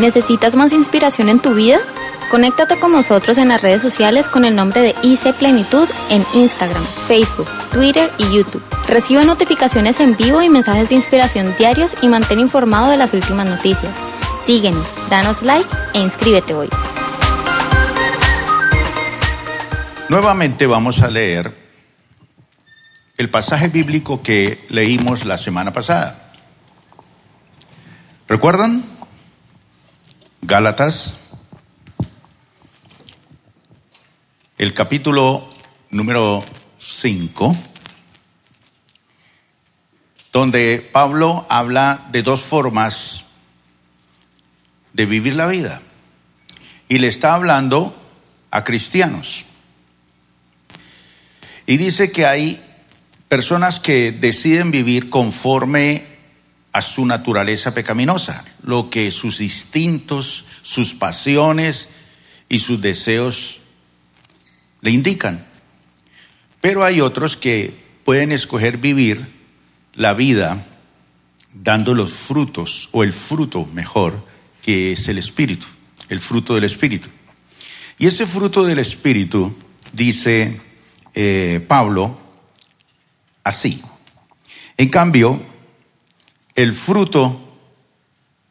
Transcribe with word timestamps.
¿Necesitas 0.00 0.56
más 0.56 0.72
inspiración 0.72 1.28
en 1.28 1.40
tu 1.40 1.52
vida? 1.52 1.78
Conéctate 2.30 2.80
con 2.80 2.90
nosotros 2.90 3.36
en 3.36 3.48
las 3.48 3.60
redes 3.60 3.82
sociales 3.82 4.28
con 4.28 4.46
el 4.46 4.56
nombre 4.56 4.80
de 4.80 4.94
IC 5.02 5.34
Plenitud 5.34 5.86
en 6.08 6.22
Instagram, 6.32 6.82
Facebook, 7.06 7.46
Twitter 7.70 8.10
y 8.16 8.34
YouTube. 8.34 8.62
Recibe 8.88 9.26
notificaciones 9.26 10.00
en 10.00 10.16
vivo 10.16 10.40
y 10.40 10.48
mensajes 10.48 10.88
de 10.88 10.94
inspiración 10.94 11.54
diarios 11.58 11.94
y 12.00 12.08
mantén 12.08 12.38
informado 12.38 12.90
de 12.90 12.96
las 12.96 13.12
últimas 13.12 13.46
noticias. 13.46 13.94
Síguenos, 14.46 14.86
danos 15.10 15.42
like 15.42 15.68
e 15.92 15.98
inscríbete 15.98 16.54
hoy. 16.54 16.70
Nuevamente 20.08 20.66
vamos 20.66 21.02
a 21.02 21.10
leer 21.10 21.54
el 23.18 23.28
pasaje 23.28 23.68
bíblico 23.68 24.22
que 24.22 24.64
leímos 24.70 25.26
la 25.26 25.36
semana 25.36 25.74
pasada. 25.74 26.32
¿Recuerdan? 28.28 28.89
Gálatas 30.42 31.16
el 34.56 34.74
capítulo 34.74 35.48
número 35.90 36.44
5, 36.78 37.56
donde 40.32 40.86
Pablo 40.92 41.46
habla 41.48 42.06
de 42.10 42.22
dos 42.22 42.40
formas 42.40 43.24
de 44.92 45.06
vivir 45.06 45.34
la 45.34 45.46
vida. 45.46 45.80
Y 46.88 46.98
le 46.98 47.08
está 47.08 47.34
hablando 47.34 47.94
a 48.50 48.64
cristianos. 48.64 49.44
Y 51.66 51.76
dice 51.76 52.12
que 52.12 52.26
hay 52.26 52.62
personas 53.28 53.78
que 53.78 54.12
deciden 54.12 54.70
vivir 54.70 55.08
conforme 55.08 56.09
a 56.72 56.82
su 56.82 57.04
naturaleza 57.04 57.74
pecaminosa, 57.74 58.44
lo 58.62 58.90
que 58.90 59.10
sus 59.10 59.40
instintos, 59.40 60.44
sus 60.62 60.94
pasiones 60.94 61.88
y 62.48 62.60
sus 62.60 62.80
deseos 62.80 63.60
le 64.80 64.90
indican. 64.90 65.46
Pero 66.60 66.84
hay 66.84 67.00
otros 67.00 67.36
que 67.36 67.74
pueden 68.04 68.32
escoger 68.32 68.76
vivir 68.76 69.26
la 69.94 70.14
vida 70.14 70.66
dando 71.54 71.94
los 71.94 72.12
frutos, 72.12 72.88
o 72.92 73.02
el 73.02 73.12
fruto 73.12 73.66
mejor, 73.66 74.24
que 74.62 74.92
es 74.92 75.08
el 75.08 75.18
Espíritu, 75.18 75.66
el 76.08 76.20
fruto 76.20 76.54
del 76.54 76.64
Espíritu. 76.64 77.08
Y 77.98 78.06
ese 78.06 78.26
fruto 78.26 78.64
del 78.64 78.78
Espíritu, 78.78 79.56
dice 79.92 80.60
eh, 81.14 81.64
Pablo, 81.66 82.18
así. 83.42 83.82
En 84.76 84.88
cambio, 84.88 85.42
el 86.62 86.74
fruto, 86.74 87.40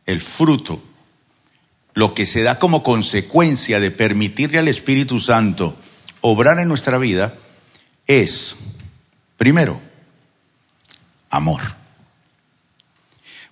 el 0.07 0.19
fruto, 0.19 0.81
lo 1.93 2.15
que 2.15 2.25
se 2.25 2.41
da 2.41 2.57
como 2.57 2.81
consecuencia 2.81 3.79
de 3.79 3.91
permitirle 3.91 4.57
al 4.57 4.67
Espíritu 4.67 5.19
Santo 5.19 5.77
obrar 6.21 6.57
en 6.57 6.67
nuestra 6.67 6.97
vida 6.97 7.35
es, 8.07 8.55
primero, 9.37 9.80
amor. 11.30 11.61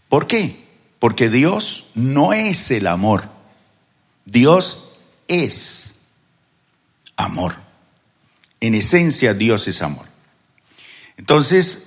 ¿Por 0.09 0.25
qué? 0.25 0.66
Porque 0.97 1.30
Dios 1.30 1.85
no 1.94 2.33
es 2.33 2.72
el 2.72 2.88
amor. 2.88 3.30
Dios 4.25 4.89
es 5.28 5.94
amor. 7.16 7.58
En 8.59 8.73
esencia 8.73 9.35
Dios 9.35 9.67
es 9.67 9.83
amor. 9.83 10.08
Entonces, 11.17 11.87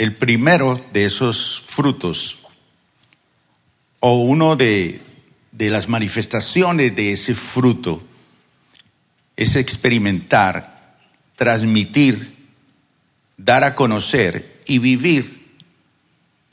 el 0.00 0.16
primero 0.16 0.82
de 0.94 1.04
esos 1.04 1.62
frutos, 1.66 2.38
o 3.98 4.14
uno 4.14 4.56
de, 4.56 5.02
de 5.52 5.68
las 5.68 5.90
manifestaciones 5.90 6.96
de 6.96 7.12
ese 7.12 7.34
fruto, 7.34 8.02
es 9.36 9.56
experimentar, 9.56 10.96
transmitir, 11.36 12.34
dar 13.36 13.62
a 13.62 13.74
conocer 13.74 14.62
y 14.64 14.78
vivir 14.78 15.58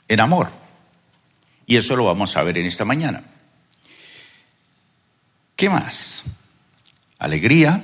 en 0.08 0.20
amor. 0.20 0.50
Y 1.64 1.78
eso 1.78 1.96
lo 1.96 2.04
vamos 2.04 2.36
a 2.36 2.42
ver 2.42 2.58
en 2.58 2.66
esta 2.66 2.84
mañana. 2.84 3.24
¿Qué 5.56 5.70
más? 5.70 6.22
Alegría. 7.18 7.82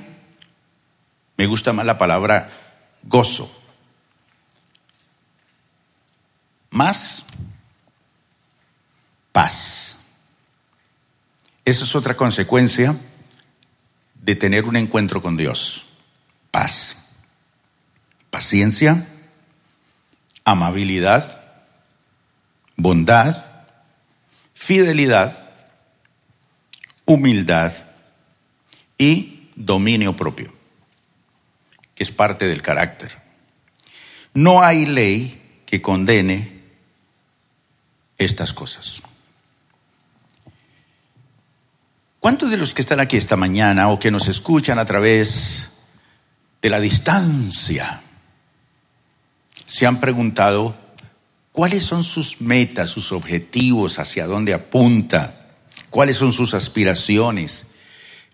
Me 1.37 1.47
gusta 1.47 1.73
más 1.73 1.87
la 1.87 1.97
palabra 1.97 2.51
gozo. 3.01 3.64
Más 6.75 7.23
paz. 9.31 9.95
Esa 11.63 11.85
es 11.85 11.95
otra 11.95 12.17
consecuencia 12.17 12.97
de 14.21 14.35
tener 14.35 14.65
un 14.65 14.75
encuentro 14.75 15.21
con 15.21 15.37
Dios. 15.37 15.85
Paz, 16.51 16.97
paciencia, 18.29 19.07
amabilidad, 20.43 21.41
bondad, 22.75 23.45
fidelidad, 24.53 25.49
humildad 27.05 27.71
y 28.97 29.49
dominio 29.55 30.17
propio, 30.17 30.53
que 31.95 32.03
es 32.03 32.11
parte 32.11 32.47
del 32.49 32.61
carácter. 32.61 33.17
No 34.33 34.61
hay 34.61 34.85
ley 34.85 35.61
que 35.65 35.81
condene 35.81 36.54
estas 38.17 38.53
cosas. 38.53 39.01
¿Cuántos 42.19 42.49
de 42.49 42.57
los 42.57 42.73
que 42.73 42.81
están 42.81 42.99
aquí 42.99 43.17
esta 43.17 43.35
mañana 43.35 43.89
o 43.89 43.99
que 43.99 44.09
nos 44.09 44.27
escuchan 44.27 44.79
a 44.79 44.85
través 44.85 45.69
de 46.59 46.69
la 46.71 46.79
distancia 46.79 48.01
se 49.67 49.85
han 49.85 49.99
preguntado 49.99 50.75
cuáles 51.51 51.83
son 51.83 52.03
sus 52.03 52.41
metas, 52.41 52.89
sus 52.89 53.11
objetivos, 53.11 53.99
hacia 53.99 54.25
dónde 54.25 54.55
apunta, 54.55 55.51
cuáles 55.91 56.17
son 56.17 56.33
sus 56.33 56.55
aspiraciones, 56.55 57.67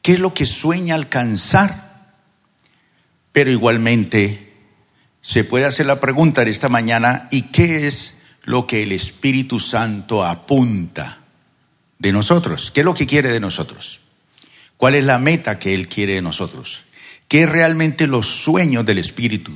qué 0.02 0.14
es 0.14 0.20
lo 0.20 0.34
que 0.34 0.46
sueña 0.46 0.96
alcanzar? 0.96 2.14
Pero 3.34 3.52
igualmente 3.52 4.53
se 5.22 5.44
puede 5.44 5.66
hacer 5.66 5.86
la 5.86 6.00
pregunta 6.00 6.46
de 6.46 6.52
esta 6.52 6.70
mañana, 6.70 7.28
¿y 7.30 7.52
qué 7.52 7.88
es 7.88 8.14
lo 8.44 8.68
que 8.68 8.84
el 8.84 8.91
Espíritu 8.91 9.59
Santo 9.59 10.25
apunta? 10.25 11.22
de 12.02 12.12
nosotros. 12.12 12.72
¿Qué 12.72 12.79
es 12.79 12.85
lo 12.85 12.96
que 12.96 13.06
quiere 13.06 13.29
de 13.29 13.40
nosotros? 13.40 14.00
¿Cuál 14.75 14.96
es 14.96 15.03
la 15.03 15.19
meta 15.19 15.59
que 15.59 15.75
Él 15.75 15.88
quiere 15.88 16.16
de 16.16 16.22
nosotros? 16.24 16.81
¿Qué 17.28 17.44
es 17.44 17.50
realmente 17.50 18.07
los 18.07 18.25
sueños 18.25 18.85
del 18.85 18.97
Espíritu, 18.97 19.52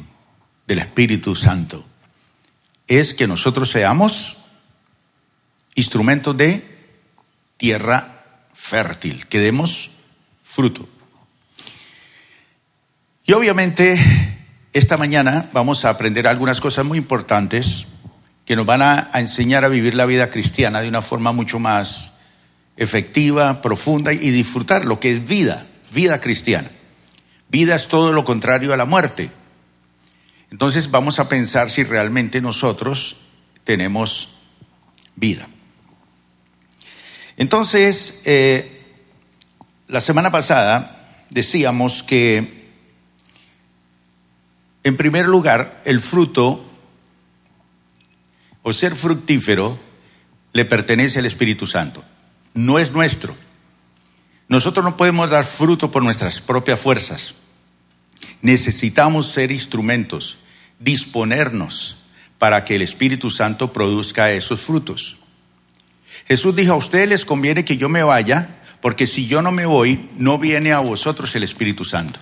del 0.67 0.79
Espíritu 0.79 1.35
Santo? 1.35 1.83
Es 2.87 3.15
que 3.15 3.25
nosotros 3.25 3.71
seamos 3.71 4.37
instrumentos 5.73 6.37
de 6.37 6.63
tierra 7.57 8.45
fértil, 8.53 9.25
que 9.25 9.39
demos 9.39 9.89
fruto. 10.43 10.87
Y 13.25 13.33
obviamente 13.33 13.99
esta 14.71 14.97
mañana 14.97 15.49
vamos 15.51 15.83
a 15.83 15.89
aprender 15.89 16.27
algunas 16.27 16.61
cosas 16.61 16.85
muy 16.85 16.99
importantes 16.99 17.87
que 18.45 18.55
nos 18.55 18.65
van 18.65 18.81
a, 18.81 19.09
enseñar 19.15 19.65
a 19.65 19.69
vivir 19.69 19.95
la 19.95 20.05
vida 20.05 20.29
cristiana 20.29 20.81
de 20.81 20.87
una 20.87 21.01
forma 21.01 21.31
mucho 21.31 21.59
más 21.59 22.11
efectiva, 22.77 23.61
profunda 23.61 24.13
y 24.13 24.29
disfrutar 24.29 24.85
lo 24.85 24.99
que 24.99 25.13
es 25.13 25.27
vida, 25.27 25.65
vida 25.91 26.21
cristiana. 26.21 26.69
Vida 27.49 27.75
es 27.75 27.87
todo 27.87 28.13
lo 28.13 28.23
contrario 28.23 28.73
a 28.73 28.77
la 28.77 28.85
muerte. 28.85 29.31
Entonces 30.51 30.91
vamos 30.91 31.19
a 31.19 31.27
pensar 31.27 31.71
si 31.71 31.83
realmente 31.83 32.39
nosotros 32.39 33.17
tenemos 33.63 34.29
vida. 35.15 35.47
Entonces, 37.37 38.21
eh, 38.25 38.83
la 39.87 40.01
semana 40.01 40.31
pasada 40.31 41.19
decíamos 41.29 42.03
que, 42.03 42.65
en 44.83 44.97
primer 44.97 45.25
lugar, 45.27 45.81
el 45.85 45.99
fruto 45.99 46.63
o 48.67 48.73
ser 48.73 48.95
fructífero 48.95 49.77
le 50.53 50.65
pertenece 50.65 51.19
al 51.19 51.27
Espíritu 51.27 51.67
Santo 51.67 52.03
no 52.55 52.79
es 52.79 52.91
nuestro. 52.91 53.35
Nosotros 54.47 54.83
no 54.83 54.97
podemos 54.97 55.29
dar 55.29 55.43
fruto 55.43 55.91
por 55.91 56.03
nuestras 56.03 56.41
propias 56.41 56.79
fuerzas. 56.79 57.35
Necesitamos 58.41 59.27
ser 59.27 59.51
instrumentos, 59.51 60.37
disponernos 60.79 61.97
para 62.39 62.63
que 62.63 62.75
el 62.75 62.81
Espíritu 62.81 63.29
Santo 63.29 63.71
produzca 63.71 64.31
esos 64.31 64.61
frutos. 64.61 65.17
Jesús 66.27 66.55
dijo, 66.55 66.73
a 66.73 66.77
ustedes 66.77 67.09
les 67.09 67.25
conviene 67.25 67.65
que 67.65 67.77
yo 67.77 67.89
me 67.89 68.03
vaya, 68.03 68.61
porque 68.81 69.05
si 69.05 69.27
yo 69.27 69.41
no 69.41 69.51
me 69.51 69.65
voy, 69.65 70.09
no 70.17 70.39
viene 70.39 70.71
a 70.71 70.79
vosotros 70.79 71.35
el 71.35 71.43
Espíritu 71.43 71.85
Santo. 71.85 72.19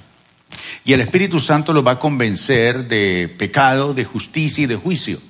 Y 0.84 0.94
el 0.94 1.02
Espíritu 1.02 1.40
Santo 1.40 1.74
los 1.74 1.86
va 1.86 1.92
a 1.92 2.00
convencer 2.00 2.88
de 2.88 3.34
pecado, 3.38 3.94
de 3.94 4.04
justicia 4.04 4.64
y 4.64 4.68
de 4.68 4.76
juicio. 4.76 5.22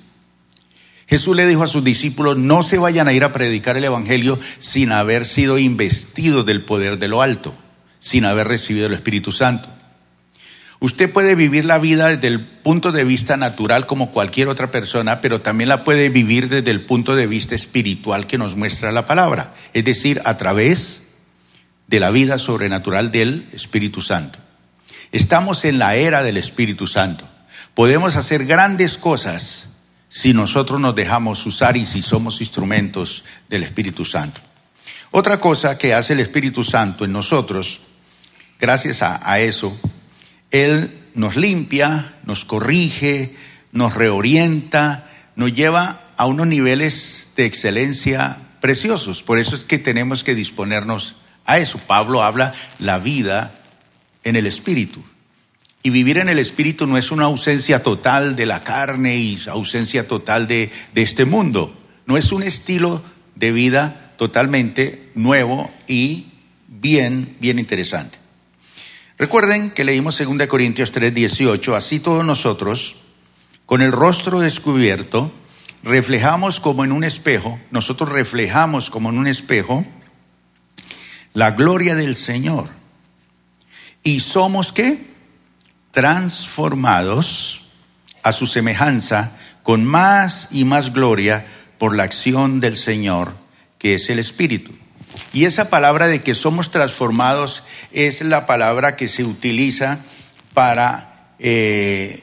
Jesús 1.06 1.36
le 1.36 1.46
dijo 1.46 1.62
a 1.62 1.68
sus 1.68 1.84
discípulos, 1.84 2.36
no 2.36 2.62
se 2.62 2.78
vayan 2.78 3.08
a 3.08 3.12
ir 3.12 3.24
a 3.24 3.32
predicar 3.32 3.76
el 3.76 3.84
Evangelio 3.84 4.38
sin 4.58 4.92
haber 4.92 5.24
sido 5.24 5.58
investidos 5.58 6.46
del 6.46 6.62
poder 6.62 6.98
de 6.98 7.08
lo 7.08 7.20
alto, 7.22 7.54
sin 8.00 8.24
haber 8.24 8.48
recibido 8.48 8.86
el 8.86 8.94
Espíritu 8.94 9.32
Santo. 9.32 9.68
Usted 10.80 11.10
puede 11.10 11.34
vivir 11.34 11.64
la 11.64 11.78
vida 11.78 12.08
desde 12.08 12.26
el 12.26 12.40
punto 12.40 12.92
de 12.92 13.04
vista 13.04 13.36
natural 13.36 13.86
como 13.86 14.10
cualquier 14.10 14.48
otra 14.48 14.70
persona, 14.70 15.20
pero 15.20 15.40
también 15.40 15.68
la 15.68 15.84
puede 15.84 16.08
vivir 16.08 16.48
desde 16.48 16.70
el 16.70 16.82
punto 16.82 17.14
de 17.14 17.26
vista 17.26 17.54
espiritual 17.54 18.26
que 18.26 18.38
nos 18.38 18.56
muestra 18.56 18.92
la 18.92 19.06
palabra, 19.06 19.54
es 19.72 19.84
decir, 19.84 20.20
a 20.24 20.36
través 20.36 21.02
de 21.86 22.00
la 22.00 22.10
vida 22.10 22.38
sobrenatural 22.38 23.12
del 23.12 23.46
Espíritu 23.52 24.02
Santo. 24.02 24.38
Estamos 25.12 25.64
en 25.64 25.78
la 25.78 25.94
era 25.94 26.22
del 26.22 26.36
Espíritu 26.36 26.86
Santo. 26.86 27.28
Podemos 27.74 28.16
hacer 28.16 28.46
grandes 28.46 28.98
cosas 28.98 29.73
si 30.14 30.32
nosotros 30.32 30.80
nos 30.80 30.94
dejamos 30.94 31.44
usar 31.44 31.76
y 31.76 31.84
si 31.84 32.00
somos 32.00 32.40
instrumentos 32.40 33.24
del 33.48 33.64
Espíritu 33.64 34.04
Santo. 34.04 34.40
Otra 35.10 35.40
cosa 35.40 35.76
que 35.76 35.92
hace 35.92 36.12
el 36.12 36.20
Espíritu 36.20 36.62
Santo 36.62 37.04
en 37.04 37.10
nosotros, 37.10 37.80
gracias 38.60 39.02
a, 39.02 39.40
eso, 39.40 39.76
Él 40.52 41.00
nos 41.14 41.34
limpia, 41.34 42.14
nos 42.24 42.44
corrige, 42.44 43.34
nos 43.72 43.96
reorienta, 43.96 45.10
nos 45.34 45.52
lleva 45.52 46.02
a 46.16 46.26
unos 46.26 46.46
niveles 46.46 47.30
de 47.34 47.46
excelencia 47.46 48.38
preciosos. 48.60 49.24
Por 49.24 49.40
eso 49.40 49.56
es 49.56 49.64
que 49.64 49.78
tenemos 49.78 50.22
que 50.22 50.36
disponernos 50.36 51.16
a 51.44 51.58
eso. 51.58 51.78
Pablo 51.88 52.22
habla 52.22 52.54
la 52.78 53.00
vida 53.00 53.52
en 54.22 54.36
el 54.36 54.46
Espíritu. 54.46 55.04
Y 55.86 55.90
vivir 55.90 56.16
en 56.16 56.30
el 56.30 56.38
Espíritu 56.38 56.86
no 56.86 56.96
es 56.96 57.10
una 57.10 57.26
ausencia 57.26 57.82
total 57.82 58.36
de 58.36 58.46
la 58.46 58.64
carne 58.64 59.18
y 59.18 59.38
ausencia 59.48 60.08
total 60.08 60.48
de, 60.48 60.72
de 60.94 61.02
este 61.02 61.26
mundo. 61.26 61.76
No 62.06 62.16
es 62.16 62.32
un 62.32 62.42
estilo 62.42 63.02
de 63.34 63.52
vida 63.52 64.14
totalmente 64.16 65.10
nuevo 65.14 65.70
y 65.86 66.28
bien, 66.68 67.36
bien 67.38 67.58
interesante. 67.58 68.16
Recuerden 69.18 69.72
que 69.72 69.84
leímos 69.84 70.18
2 70.18 70.46
Corintios 70.46 70.90
3, 70.90 71.12
18, 71.14 71.76
así 71.76 72.00
todos 72.00 72.24
nosotros, 72.24 72.96
con 73.66 73.82
el 73.82 73.92
rostro 73.92 74.40
descubierto, 74.40 75.32
reflejamos 75.82 76.60
como 76.60 76.84
en 76.84 76.92
un 76.92 77.04
espejo, 77.04 77.60
nosotros 77.70 78.08
reflejamos 78.08 78.88
como 78.88 79.10
en 79.10 79.18
un 79.18 79.26
espejo 79.26 79.84
la 81.34 81.50
gloria 81.50 81.94
del 81.94 82.16
Señor. 82.16 82.70
¿Y 84.02 84.20
somos 84.20 84.72
qué? 84.72 85.13
Transformados 85.94 87.62
a 88.22 88.32
su 88.32 88.46
semejanza 88.46 89.36
con 89.62 89.84
más 89.84 90.48
y 90.50 90.64
más 90.64 90.92
gloria 90.92 91.46
por 91.78 91.96
la 91.96 92.02
acción 92.02 92.60
del 92.60 92.76
Señor, 92.76 93.34
que 93.78 93.94
es 93.94 94.10
el 94.10 94.18
Espíritu. 94.18 94.72
Y 95.32 95.44
esa 95.44 95.70
palabra 95.70 96.08
de 96.08 96.22
que 96.22 96.34
somos 96.34 96.70
transformados 96.70 97.62
es 97.92 98.22
la 98.22 98.44
palabra 98.44 98.96
que 98.96 99.08
se 99.08 99.24
utiliza 99.24 100.00
para, 100.52 101.30
eh, 101.38 102.22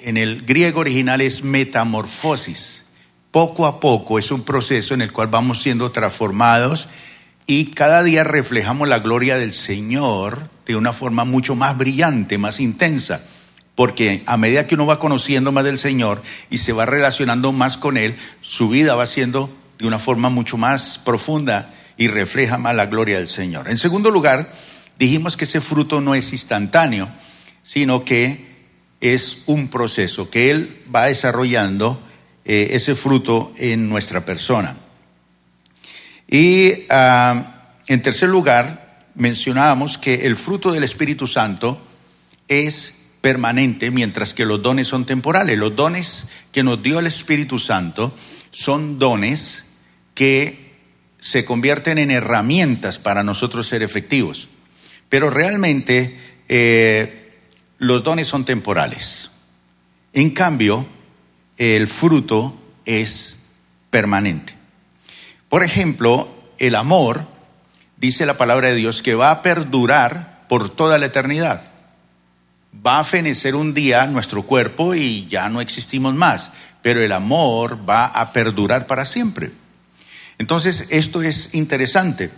en 0.00 0.16
el 0.16 0.42
griego 0.42 0.80
original 0.80 1.20
es 1.20 1.44
metamorfosis. 1.44 2.82
Poco 3.30 3.66
a 3.66 3.80
poco 3.80 4.18
es 4.18 4.30
un 4.30 4.42
proceso 4.42 4.92
en 4.92 5.02
el 5.02 5.12
cual 5.12 5.28
vamos 5.28 5.62
siendo 5.62 5.90
transformados 5.92 6.88
y 7.46 7.66
cada 7.66 8.02
día 8.02 8.24
reflejamos 8.24 8.88
la 8.88 8.98
gloria 8.98 9.38
del 9.38 9.52
Señor 9.52 10.53
de 10.66 10.76
una 10.76 10.92
forma 10.92 11.24
mucho 11.24 11.54
más 11.54 11.76
brillante, 11.76 12.38
más 12.38 12.60
intensa, 12.60 13.22
porque 13.74 14.22
a 14.26 14.36
medida 14.36 14.66
que 14.66 14.74
uno 14.74 14.86
va 14.86 14.98
conociendo 14.98 15.52
más 15.52 15.64
del 15.64 15.78
Señor 15.78 16.22
y 16.50 16.58
se 16.58 16.72
va 16.72 16.86
relacionando 16.86 17.52
más 17.52 17.76
con 17.76 17.96
Él, 17.96 18.14
su 18.40 18.68
vida 18.68 18.94
va 18.94 19.06
siendo 19.06 19.50
de 19.78 19.86
una 19.86 19.98
forma 19.98 20.28
mucho 20.28 20.56
más 20.56 20.98
profunda 20.98 21.74
y 21.96 22.08
refleja 22.08 22.58
más 22.58 22.74
la 22.74 22.86
gloria 22.86 23.18
del 23.18 23.28
Señor. 23.28 23.68
En 23.68 23.78
segundo 23.78 24.10
lugar, 24.10 24.52
dijimos 24.98 25.36
que 25.36 25.44
ese 25.44 25.60
fruto 25.60 26.00
no 26.00 26.14
es 26.14 26.32
instantáneo, 26.32 27.08
sino 27.62 28.04
que 28.04 28.54
es 29.00 29.38
un 29.46 29.68
proceso, 29.68 30.30
que 30.30 30.50
Él 30.50 30.82
va 30.94 31.06
desarrollando 31.06 32.00
eh, 32.44 32.68
ese 32.72 32.94
fruto 32.94 33.52
en 33.58 33.88
nuestra 33.88 34.24
persona. 34.24 34.76
Y 36.28 36.86
ah, 36.90 37.54
en 37.86 38.02
tercer 38.02 38.28
lugar, 38.28 38.83
mencionábamos 39.14 39.98
que 39.98 40.26
el 40.26 40.36
fruto 40.36 40.72
del 40.72 40.84
Espíritu 40.84 41.26
Santo 41.26 41.80
es 42.48 42.94
permanente, 43.20 43.90
mientras 43.90 44.34
que 44.34 44.44
los 44.44 44.60
dones 44.60 44.88
son 44.88 45.06
temporales. 45.06 45.58
Los 45.58 45.74
dones 45.74 46.26
que 46.52 46.62
nos 46.62 46.82
dio 46.82 46.98
el 46.98 47.06
Espíritu 47.06 47.58
Santo 47.58 48.14
son 48.50 48.98
dones 48.98 49.64
que 50.14 50.74
se 51.18 51.44
convierten 51.44 51.98
en 51.98 52.10
herramientas 52.10 52.98
para 52.98 53.22
nosotros 53.22 53.66
ser 53.66 53.82
efectivos. 53.82 54.48
Pero 55.08 55.30
realmente 55.30 56.18
eh, 56.48 57.38
los 57.78 58.04
dones 58.04 58.26
son 58.26 58.44
temporales. 58.44 59.30
En 60.12 60.30
cambio, 60.30 60.86
el 61.56 61.88
fruto 61.88 62.54
es 62.84 63.36
permanente. 63.90 64.54
Por 65.48 65.62
ejemplo, 65.62 66.28
el 66.58 66.74
amor, 66.74 67.26
dice 68.04 68.26
la 68.26 68.36
palabra 68.36 68.68
de 68.68 68.74
Dios, 68.74 69.02
que 69.02 69.14
va 69.14 69.30
a 69.30 69.40
perdurar 69.40 70.44
por 70.46 70.68
toda 70.68 70.98
la 70.98 71.06
eternidad. 71.06 71.62
Va 72.86 72.98
a 72.98 73.04
fenecer 73.04 73.54
un 73.54 73.72
día 73.72 74.06
nuestro 74.06 74.42
cuerpo 74.42 74.94
y 74.94 75.26
ya 75.26 75.48
no 75.48 75.62
existimos 75.62 76.14
más, 76.14 76.50
pero 76.82 77.00
el 77.00 77.12
amor 77.12 77.88
va 77.88 78.04
a 78.06 78.32
perdurar 78.32 78.86
para 78.86 79.06
siempre. 79.06 79.52
Entonces, 80.36 80.84
esto 80.90 81.22
es 81.22 81.54
interesante. 81.54 82.30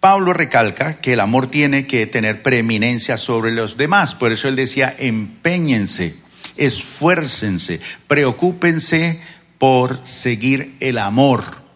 Pablo 0.00 0.32
recalca 0.32 1.00
que 1.00 1.12
el 1.12 1.20
amor 1.20 1.46
tiene 1.46 1.86
que 1.86 2.06
tener 2.06 2.42
preeminencia 2.42 3.18
sobre 3.18 3.52
los 3.52 3.76
demás, 3.76 4.16
por 4.16 4.32
eso 4.32 4.48
él 4.48 4.56
decía, 4.56 4.94
empeñense, 4.98 6.16
esfuércense, 6.56 7.80
preocúpense 8.08 9.20
por 9.58 10.04
seguir 10.04 10.76
el 10.80 10.98
amor 10.98 11.67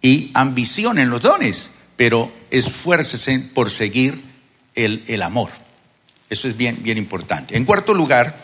y 0.00 0.30
ambicionen 0.34 1.10
los 1.10 1.22
dones, 1.22 1.70
pero 1.96 2.32
esfuércese 2.50 3.38
por 3.38 3.70
seguir 3.70 4.22
el, 4.74 5.02
el 5.06 5.22
amor. 5.22 5.50
Eso 6.30 6.48
es 6.48 6.56
bien, 6.56 6.82
bien 6.82 6.98
importante. 6.98 7.56
En 7.56 7.64
cuarto 7.64 7.94
lugar, 7.94 8.38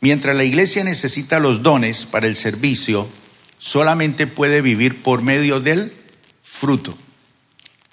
mientras 0.00 0.36
la 0.36 0.44
iglesia 0.44 0.84
necesita 0.84 1.38
los 1.38 1.62
dones 1.62 2.06
para 2.06 2.26
el 2.26 2.36
servicio, 2.36 3.08
solamente 3.58 4.26
puede 4.26 4.62
vivir 4.62 5.02
por 5.02 5.22
medio 5.22 5.60
del 5.60 5.92
fruto. 6.42 6.96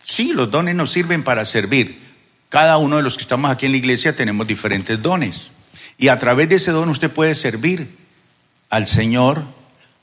Sí, 0.03 0.33
los 0.33 0.51
dones 0.51 0.75
nos 0.75 0.91
sirven 0.91 1.23
para 1.23 1.45
servir. 1.45 1.99
Cada 2.49 2.77
uno 2.77 2.97
de 2.97 3.03
los 3.03 3.15
que 3.15 3.23
estamos 3.23 3.49
aquí 3.49 3.65
en 3.65 3.71
la 3.71 3.77
iglesia 3.77 4.15
tenemos 4.15 4.45
diferentes 4.45 5.01
dones. 5.01 5.51
Y 5.97 6.09
a 6.09 6.19
través 6.19 6.49
de 6.49 6.55
ese 6.55 6.71
don 6.71 6.89
usted 6.89 7.11
puede 7.11 7.35
servir 7.35 7.97
al 8.69 8.87
Señor, 8.87 9.45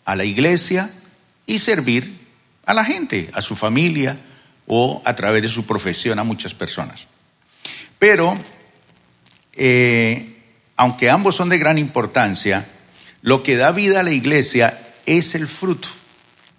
a 0.05 0.17
la 0.17 0.25
iglesia 0.25 0.91
y 1.47 1.59
servir 1.59 2.18
a 2.69 2.75
la 2.75 2.85
gente, 2.85 3.31
a 3.33 3.41
su 3.41 3.57
familia 3.57 4.19
o 4.67 5.01
a 5.07 5.17
través 5.17 5.41
de 5.41 5.49
su 5.49 5.65
profesión 5.65 6.19
a 6.19 6.23
muchas 6.25 6.53
personas. 6.53 7.07
Pero, 7.99 8.37
eh, 9.55 10.37
aunque 10.77 11.09
ambos 11.09 11.35
son 11.35 11.49
de 11.49 11.57
gran 11.57 11.79
importancia, 11.79 12.69
lo 13.23 13.43
que 13.43 13.57
da 13.57 13.73
vida 13.73 14.01
a 14.01 14.03
la 14.03 14.13
iglesia 14.13 14.79
es 15.07 15.35
el 15.35 15.47
fruto. 15.47 15.89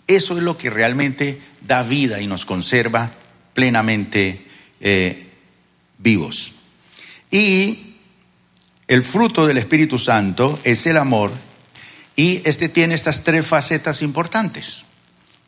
Eso 0.07 0.35
es 0.35 0.43
lo 0.43 0.57
que 0.57 0.71
realmente 0.71 1.39
da 1.61 1.83
vida 1.83 2.19
y 2.19 2.25
nos 2.25 2.43
conserva 2.43 3.11
plenamente 3.53 4.47
eh, 4.81 5.27
vivos. 5.99 6.53
Y 7.29 7.97
el 8.87 9.03
fruto 9.03 9.45
del 9.45 9.59
Espíritu 9.59 9.99
Santo 9.99 10.59
es 10.63 10.87
el 10.87 10.97
amor, 10.97 11.31
y 12.15 12.41
este 12.45 12.67
tiene 12.67 12.95
estas 12.95 13.23
tres 13.23 13.45
facetas 13.45 14.01
importantes, 14.01 14.85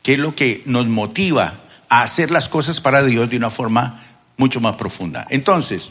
que 0.02 0.14
es 0.14 0.18
lo 0.18 0.34
que 0.34 0.62
nos 0.66 0.86
motiva 0.86 1.60
a 1.88 2.02
hacer 2.02 2.30
las 2.30 2.48
cosas 2.48 2.80
para 2.80 3.02
Dios 3.02 3.30
de 3.30 3.36
una 3.36 3.50
forma 3.50 4.02
mucho 4.36 4.60
más 4.60 4.76
profunda. 4.76 5.26
Entonces, 5.30 5.90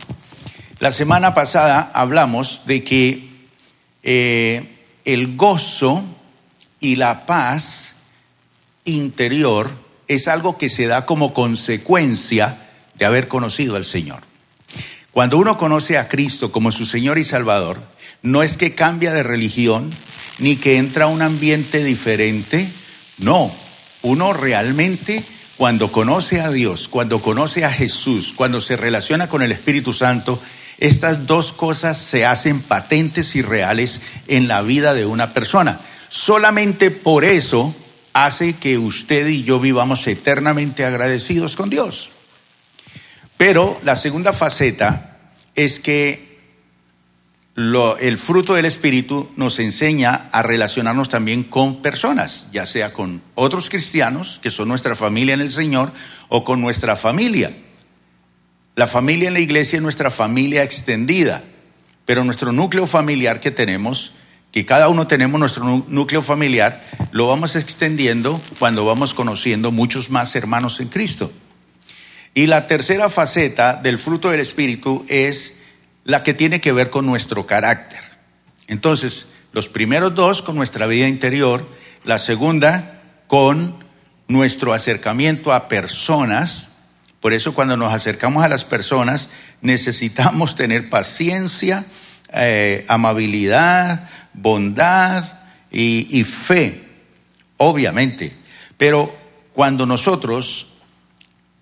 la 0.79 0.91
semana 0.91 1.33
pasada 1.33 1.91
hablamos 1.93 2.63
de 2.65 2.83
que 2.83 3.29
eh, 4.03 4.77
el 5.05 5.35
gozo 5.35 6.03
y 6.79 6.95
la 6.95 7.25
paz 7.25 7.93
interior 8.83 9.71
es 10.07 10.27
algo 10.27 10.57
que 10.57 10.69
se 10.69 10.87
da 10.87 11.05
como 11.05 11.33
consecuencia 11.33 12.67
de 12.95 13.05
haber 13.05 13.27
conocido 13.27 13.75
al 13.75 13.85
Señor. 13.85 14.21
Cuando 15.11 15.37
uno 15.37 15.57
conoce 15.57 15.97
a 15.97 16.07
Cristo 16.07 16.51
como 16.51 16.71
su 16.71 16.85
Señor 16.85 17.17
y 17.17 17.25
Salvador, 17.25 17.81
no 18.21 18.43
es 18.43 18.57
que 18.57 18.75
cambia 18.75 19.13
de 19.13 19.23
religión, 19.23 19.91
ni 20.39 20.55
que 20.55 20.77
entra 20.77 21.05
a 21.05 21.09
un 21.09 21.21
ambiente 21.21 21.83
diferente. 21.83 22.71
No, 23.17 23.51
uno 24.01 24.33
realmente 24.33 25.23
cuando 25.57 25.91
conoce 25.91 26.41
a 26.41 26.49
Dios, 26.49 26.87
cuando 26.87 27.21
conoce 27.21 27.65
a 27.65 27.71
Jesús, 27.71 28.33
cuando 28.35 28.61
se 28.61 28.75
relaciona 28.75 29.29
con 29.29 29.41
el 29.41 29.51
Espíritu 29.51 29.93
Santo, 29.93 30.41
estas 30.79 31.27
dos 31.27 31.53
cosas 31.53 31.99
se 31.99 32.25
hacen 32.25 32.61
patentes 32.61 33.35
y 33.35 33.43
reales 33.43 34.01
en 34.27 34.47
la 34.47 34.63
vida 34.63 34.95
de 34.95 35.05
una 35.05 35.33
persona. 35.33 35.79
Solamente 36.09 36.89
por 36.89 37.23
eso 37.23 37.75
hace 38.13 38.53
que 38.53 38.77
usted 38.77 39.27
y 39.27 39.43
yo 39.43 39.59
vivamos 39.59 40.07
eternamente 40.07 40.83
agradecidos 40.83 41.55
con 41.55 41.69
Dios. 41.69 42.09
Pero 43.37 43.79
la 43.83 43.95
segunda 43.95 44.33
faceta 44.33 45.17
es 45.55 45.79
que 45.79 46.30
el 47.55 48.17
fruto 48.17 48.53
del 48.53 48.65
Espíritu 48.65 49.29
nos 49.35 49.59
enseña 49.59 50.29
a 50.31 50.41
relacionarnos 50.41 51.09
también 51.09 51.43
con 51.43 51.81
personas, 51.81 52.45
ya 52.51 52.65
sea 52.65 52.93
con 52.93 53.21
otros 53.35 53.69
cristianos, 53.69 54.39
que 54.41 54.51
son 54.51 54.67
nuestra 54.67 54.95
familia 54.95 55.33
en 55.33 55.41
el 55.41 55.49
Señor, 55.49 55.91
o 56.29 56.43
con 56.43 56.61
nuestra 56.61 56.95
familia. 56.95 57.51
La 58.75 58.87
familia 58.87 59.27
en 59.27 59.33
la 59.33 59.41
iglesia 59.41 59.77
es 59.77 59.83
nuestra 59.83 60.09
familia 60.09 60.63
extendida, 60.63 61.43
pero 62.05 62.23
nuestro 62.23 62.51
núcleo 62.51 62.87
familiar 62.87 63.39
que 63.39 63.51
tenemos 63.51 64.13
que 64.51 64.65
cada 64.65 64.89
uno 64.89 65.07
tenemos 65.07 65.39
nuestro 65.39 65.85
núcleo 65.87 66.21
familiar, 66.21 66.83
lo 67.11 67.27
vamos 67.27 67.55
extendiendo 67.55 68.41
cuando 68.59 68.85
vamos 68.85 69.13
conociendo 69.13 69.71
muchos 69.71 70.09
más 70.09 70.35
hermanos 70.35 70.79
en 70.81 70.89
Cristo. 70.89 71.31
Y 72.33 72.47
la 72.47 72.67
tercera 72.67 73.09
faceta 73.09 73.75
del 73.75 73.97
fruto 73.97 74.29
del 74.29 74.41
Espíritu 74.41 75.05
es 75.07 75.55
la 76.11 76.23
que 76.23 76.33
tiene 76.33 76.59
que 76.59 76.73
ver 76.73 76.89
con 76.89 77.05
nuestro 77.05 77.47
carácter. 77.47 78.01
Entonces, 78.67 79.27
los 79.53 79.69
primeros 79.69 80.13
dos 80.13 80.41
con 80.41 80.57
nuestra 80.57 80.85
vida 80.85 81.07
interior, 81.07 81.65
la 82.03 82.19
segunda 82.19 83.01
con 83.27 83.81
nuestro 84.27 84.73
acercamiento 84.73 85.53
a 85.53 85.69
personas. 85.69 86.67
Por 87.21 87.31
eso 87.31 87.53
cuando 87.53 87.77
nos 87.77 87.93
acercamos 87.93 88.43
a 88.43 88.49
las 88.49 88.65
personas 88.65 89.29
necesitamos 89.61 90.55
tener 90.57 90.89
paciencia, 90.89 91.85
eh, 92.33 92.83
amabilidad, 92.89 94.09
bondad 94.33 95.23
y, 95.71 96.25
fe, 96.25 96.89
obviamente. 97.55 98.35
Pero 98.75 99.15
cuando 99.53 99.85
nosotros 99.85 100.67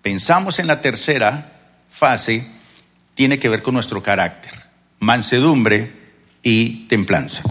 pensamos 0.02 0.58
en 0.58 0.66
la 0.66 0.82
tercera 0.82 1.52
fase, 1.88 2.48
tiene 3.20 3.38
que 3.38 3.50
ver 3.50 3.62
con 3.62 3.74
nuestro 3.74 4.02
carácter, 4.02 4.54
mansedumbre 5.00 5.92
y 6.42 6.88
templanza. 6.88 7.44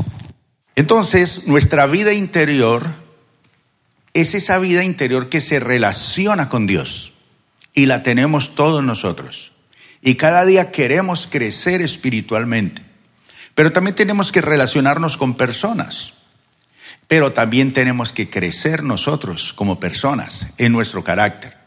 Entonces, 0.76 1.46
nuestra 1.46 1.86
vida 1.86 2.14
interior 2.14 2.94
es 4.14 4.32
esa 4.32 4.56
vida 4.56 4.82
interior 4.82 5.28
que 5.28 5.42
se 5.42 5.60
relaciona 5.60 6.48
con 6.48 6.66
Dios 6.66 7.12
y 7.74 7.84
la 7.84 8.02
tenemos 8.02 8.54
todos 8.54 8.82
nosotros. 8.82 9.52
Y 10.00 10.14
cada 10.14 10.46
día 10.46 10.70
queremos 10.70 11.28
crecer 11.30 11.82
espiritualmente. 11.82 12.80
Pero 13.54 13.70
también 13.70 13.94
tenemos 13.94 14.32
que 14.32 14.40
relacionarnos 14.40 15.18
con 15.18 15.34
personas. 15.34 16.14
Pero 17.08 17.34
también 17.34 17.74
tenemos 17.74 18.14
que 18.14 18.30
crecer 18.30 18.84
nosotros 18.84 19.52
como 19.52 19.78
personas 19.78 20.46
en 20.56 20.72
nuestro 20.72 21.04
carácter. 21.04 21.58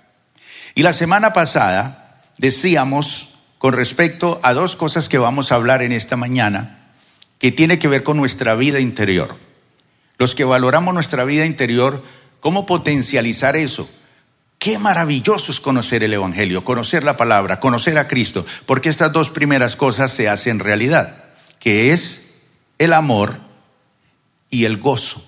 Y 0.74 0.81
la 0.81 0.93
semana 0.93 1.34
pasada 1.34 2.20
decíamos 2.39 3.27
con 3.61 3.75
respecto 3.75 4.39
a 4.41 4.55
dos 4.55 4.75
cosas 4.75 5.07
que 5.07 5.19
vamos 5.19 5.51
a 5.51 5.55
hablar 5.55 5.83
en 5.83 5.91
esta 5.91 6.17
mañana, 6.17 6.93
que 7.37 7.51
tiene 7.51 7.77
que 7.77 7.87
ver 7.87 8.01
con 8.01 8.17
nuestra 8.17 8.55
vida 8.55 8.79
interior. 8.79 9.37
Los 10.17 10.33
que 10.33 10.43
valoramos 10.43 10.95
nuestra 10.95 11.25
vida 11.25 11.45
interior, 11.45 12.03
¿cómo 12.39 12.65
potencializar 12.65 13.55
eso? 13.55 13.87
Qué 14.57 14.79
maravilloso 14.79 15.51
es 15.51 15.59
conocer 15.59 16.01
el 16.01 16.11
Evangelio, 16.11 16.63
conocer 16.63 17.03
la 17.03 17.17
palabra, 17.17 17.59
conocer 17.59 17.99
a 17.99 18.07
Cristo, 18.07 18.47
porque 18.65 18.89
estas 18.89 19.13
dos 19.13 19.29
primeras 19.29 19.75
cosas 19.75 20.11
se 20.11 20.27
hacen 20.27 20.57
realidad 20.57 21.25
que 21.59 21.93
es 21.93 22.31
el 22.79 22.93
amor 22.93 23.41
y 24.49 24.65
el 24.65 24.77
gozo. 24.77 25.23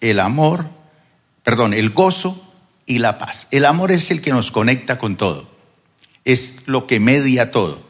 El 0.00 0.18
amor, 0.18 0.66
perdón, 1.44 1.72
el 1.72 1.90
gozo 1.90 2.52
y 2.84 2.98
la 2.98 3.16
paz. 3.16 3.46
El 3.52 3.64
amor 3.64 3.92
es 3.92 4.10
el 4.10 4.22
que 4.22 4.32
nos 4.32 4.50
conecta 4.50 4.98
con 4.98 5.16
todo. 5.16 5.57
Es 6.24 6.66
lo 6.66 6.86
que 6.86 7.00
media 7.00 7.50
todo. 7.50 7.82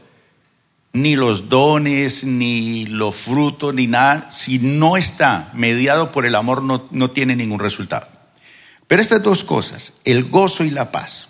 Ni 0.93 1.17
los 1.17 1.49
dones, 1.49 2.25
ni 2.25 2.87
los 2.87 3.15
frutos, 3.15 3.75
ni 3.75 3.87
nada. 3.87 4.31
Si 4.33 4.59
no 4.59 4.97
está 4.97 5.51
mediado 5.55 6.13
por 6.13 6.27
el 6.27 6.35
amor, 6.35 6.63
no, 6.63 6.89
no 6.91 7.11
tiene 7.11 7.37
ningún 7.37 7.61
resultado. 7.61 8.09
Pero 8.87 9.03
estas 9.03 9.23
dos 9.23 9.45
cosas, 9.45 9.93
el 10.05 10.25
gozo 10.25 10.65
y 10.65 10.71
la 10.71 10.91
paz. 10.91 11.29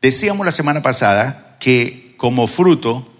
Decíamos 0.00 0.46
la 0.46 0.52
semana 0.52 0.82
pasada 0.82 1.56
que 1.60 2.14
como 2.16 2.46
fruto 2.46 3.12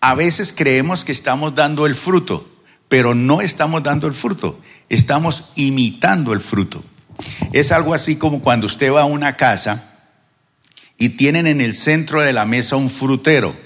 a 0.00 0.14
veces 0.14 0.52
creemos 0.52 1.04
que 1.04 1.12
estamos 1.12 1.54
dando 1.54 1.86
el 1.86 1.94
fruto, 1.94 2.48
pero 2.88 3.14
no 3.14 3.40
estamos 3.40 3.82
dando 3.82 4.06
el 4.06 4.12
fruto, 4.12 4.60
estamos 4.88 5.52
imitando 5.54 6.32
el 6.32 6.40
fruto. 6.40 6.84
Es 7.52 7.72
algo 7.72 7.94
así 7.94 8.16
como 8.16 8.40
cuando 8.40 8.66
usted 8.66 8.92
va 8.92 9.02
a 9.02 9.06
una 9.06 9.36
casa 9.36 9.93
y 10.98 11.10
tienen 11.10 11.46
en 11.46 11.60
el 11.60 11.74
centro 11.74 12.22
de 12.22 12.32
la 12.32 12.44
mesa 12.44 12.76
un 12.76 12.90
frutero. 12.90 13.56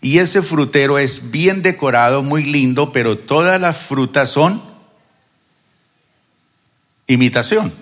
Y 0.00 0.18
ese 0.18 0.42
frutero 0.42 0.98
es 0.98 1.30
bien 1.30 1.62
decorado, 1.62 2.22
muy 2.22 2.44
lindo, 2.44 2.92
pero 2.92 3.18
todas 3.18 3.60
las 3.60 3.78
frutas 3.78 4.30
son 4.30 4.62
imitación. 7.06 7.72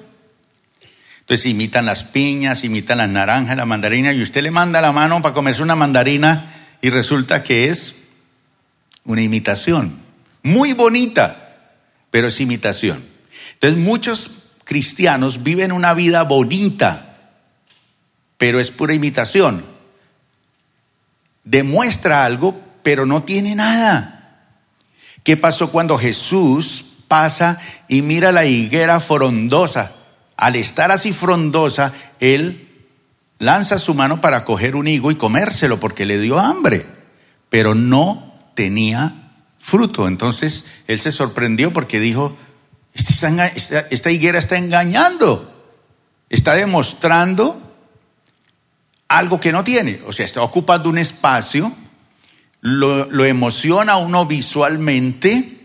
Entonces 1.20 1.46
imitan 1.46 1.86
las 1.86 2.04
piñas, 2.04 2.64
imitan 2.64 2.98
las 2.98 3.08
naranjas, 3.08 3.56
la 3.56 3.64
mandarina, 3.64 4.12
y 4.12 4.22
usted 4.22 4.42
le 4.42 4.50
manda 4.50 4.82
la 4.82 4.92
mano 4.92 5.22
para 5.22 5.34
comerse 5.34 5.62
una 5.62 5.74
mandarina 5.74 6.54
y 6.82 6.90
resulta 6.90 7.42
que 7.42 7.68
es 7.68 7.94
una 9.04 9.22
imitación, 9.22 10.00
muy 10.42 10.74
bonita, 10.74 11.56
pero 12.10 12.28
es 12.28 12.40
imitación. 12.40 13.04
Entonces 13.54 13.82
muchos 13.82 14.30
cristianos 14.64 15.42
viven 15.42 15.72
una 15.72 15.94
vida 15.94 16.22
bonita, 16.24 17.13
pero 18.44 18.60
es 18.60 18.70
pura 18.70 18.92
imitación. 18.92 19.64
Demuestra 21.44 22.26
algo, 22.26 22.60
pero 22.82 23.06
no 23.06 23.22
tiene 23.22 23.54
nada. 23.54 24.50
¿Qué 25.22 25.38
pasó 25.38 25.70
cuando 25.70 25.96
Jesús 25.96 26.84
pasa 27.08 27.58
y 27.88 28.02
mira 28.02 28.32
la 28.32 28.44
higuera 28.44 29.00
frondosa? 29.00 29.92
Al 30.36 30.56
estar 30.56 30.92
así 30.92 31.14
frondosa, 31.14 31.94
él 32.20 32.68
lanza 33.38 33.78
su 33.78 33.94
mano 33.94 34.20
para 34.20 34.44
coger 34.44 34.76
un 34.76 34.88
higo 34.88 35.10
y 35.10 35.14
comérselo 35.14 35.80
porque 35.80 36.04
le 36.04 36.18
dio 36.18 36.38
hambre, 36.38 36.84
pero 37.48 37.74
no 37.74 38.34
tenía 38.54 39.32
fruto. 39.58 40.06
Entonces 40.06 40.66
él 40.86 41.00
se 41.00 41.12
sorprendió 41.12 41.72
porque 41.72 41.98
dijo, 41.98 42.36
esta, 42.92 44.10
higuera 44.10 44.38
está 44.38 44.58
engañando, 44.58 45.72
está 46.28 46.52
demostrando 46.52 47.63
algo 49.18 49.40
que 49.40 49.52
no 49.52 49.64
tiene, 49.64 50.00
o 50.06 50.12
sea, 50.12 50.26
está 50.26 50.42
ocupando 50.42 50.88
un 50.88 50.98
espacio, 50.98 51.72
lo, 52.60 53.24
emociona 53.24 53.92
a 53.92 53.96
uno 53.98 54.26
visualmente, 54.26 55.58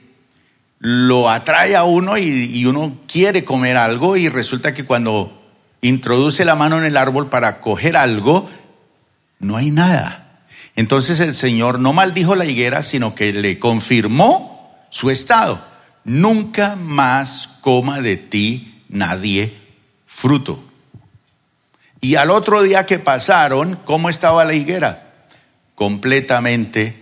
lo 0.79 1.29
atrae 1.29 1.75
a 1.75 1.83
uno 1.83 2.17
y 2.17 2.65
uno 2.65 2.99
quiere 3.07 3.43
comer 3.43 3.77
algo 3.77 4.17
y 4.17 4.29
resulta 4.29 4.73
que 4.73 4.85
cuando 4.85 5.39
introduce 5.81 6.45
la 6.45 6.55
mano 6.55 6.77
en 6.77 6.85
el 6.85 6.97
árbol 6.97 7.29
para 7.29 7.61
coger 7.61 7.97
algo, 7.97 8.49
no 9.39 9.57
hay 9.57 9.71
nada. 9.71 10.45
Entonces 10.75 11.19
el 11.19 11.33
Señor 11.33 11.79
no 11.79 11.93
maldijo 11.93 12.35
la 12.35 12.45
higuera, 12.45 12.81
sino 12.81 13.15
que 13.15 13.33
le 13.33 13.59
confirmó 13.59 14.87
su 14.89 15.09
estado. 15.09 15.63
Nunca 16.03 16.75
más 16.75 17.49
coma 17.61 18.01
de 18.01 18.17
ti 18.17 18.83
nadie 18.89 19.53
fruto. 20.05 20.63
Y 22.01 22.15
al 22.15 22.31
otro 22.31 22.63
día 22.63 22.85
que 22.85 22.99
pasaron, 22.99 23.75
¿cómo 23.85 24.09
estaba 24.09 24.45
la 24.45 24.53
higuera? 24.53 25.13
Completamente 25.75 26.95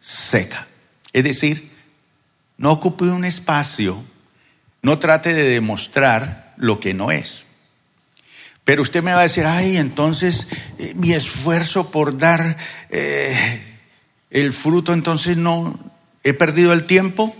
seca. 0.00 0.66
Es 1.12 1.24
decir, 1.24 1.70
no 2.56 2.72
ocupe 2.72 3.04
un 3.04 3.24
espacio, 3.24 4.02
no 4.82 4.98
trate 4.98 5.34
de 5.34 5.44
demostrar 5.44 6.54
lo 6.56 6.80
que 6.80 6.94
no 6.94 7.10
es. 7.10 7.44
Pero 8.64 8.82
usted 8.82 9.02
me 9.02 9.12
va 9.12 9.20
a 9.20 9.22
decir, 9.22 9.46
ay, 9.46 9.76
entonces 9.76 10.46
eh, 10.78 10.92
mi 10.94 11.12
esfuerzo 11.12 11.90
por 11.90 12.18
dar 12.18 12.56
eh, 12.90 13.62
el 14.30 14.52
fruto, 14.52 14.92
entonces 14.92 15.36
no, 15.36 15.78
he 16.22 16.34
perdido 16.34 16.72
el 16.72 16.84
tiempo. 16.84 17.34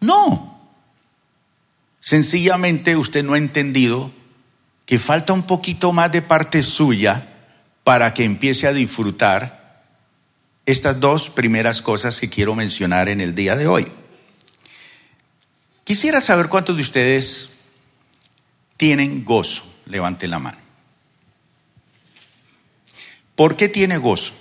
No. 0.00 0.58
Sencillamente 2.00 2.96
usted 2.96 3.22
no 3.22 3.34
ha 3.34 3.38
entendido 3.38 4.10
que 4.90 4.98
falta 4.98 5.32
un 5.32 5.44
poquito 5.44 5.92
más 5.92 6.10
de 6.10 6.20
parte 6.20 6.64
suya 6.64 7.28
para 7.84 8.12
que 8.12 8.24
empiece 8.24 8.66
a 8.66 8.72
disfrutar 8.72 9.84
estas 10.66 10.98
dos 10.98 11.30
primeras 11.30 11.80
cosas 11.80 12.18
que 12.18 12.28
quiero 12.28 12.56
mencionar 12.56 13.08
en 13.08 13.20
el 13.20 13.32
día 13.32 13.54
de 13.54 13.68
hoy. 13.68 13.86
Quisiera 15.84 16.20
saber 16.20 16.48
cuántos 16.48 16.74
de 16.74 16.82
ustedes 16.82 17.50
tienen 18.76 19.24
gozo 19.24 19.62
levante 19.86 20.26
la 20.26 20.40
mano. 20.40 20.58
¿Por 23.36 23.56
qué 23.56 23.68
tiene 23.68 23.96
gozo? 23.96 24.32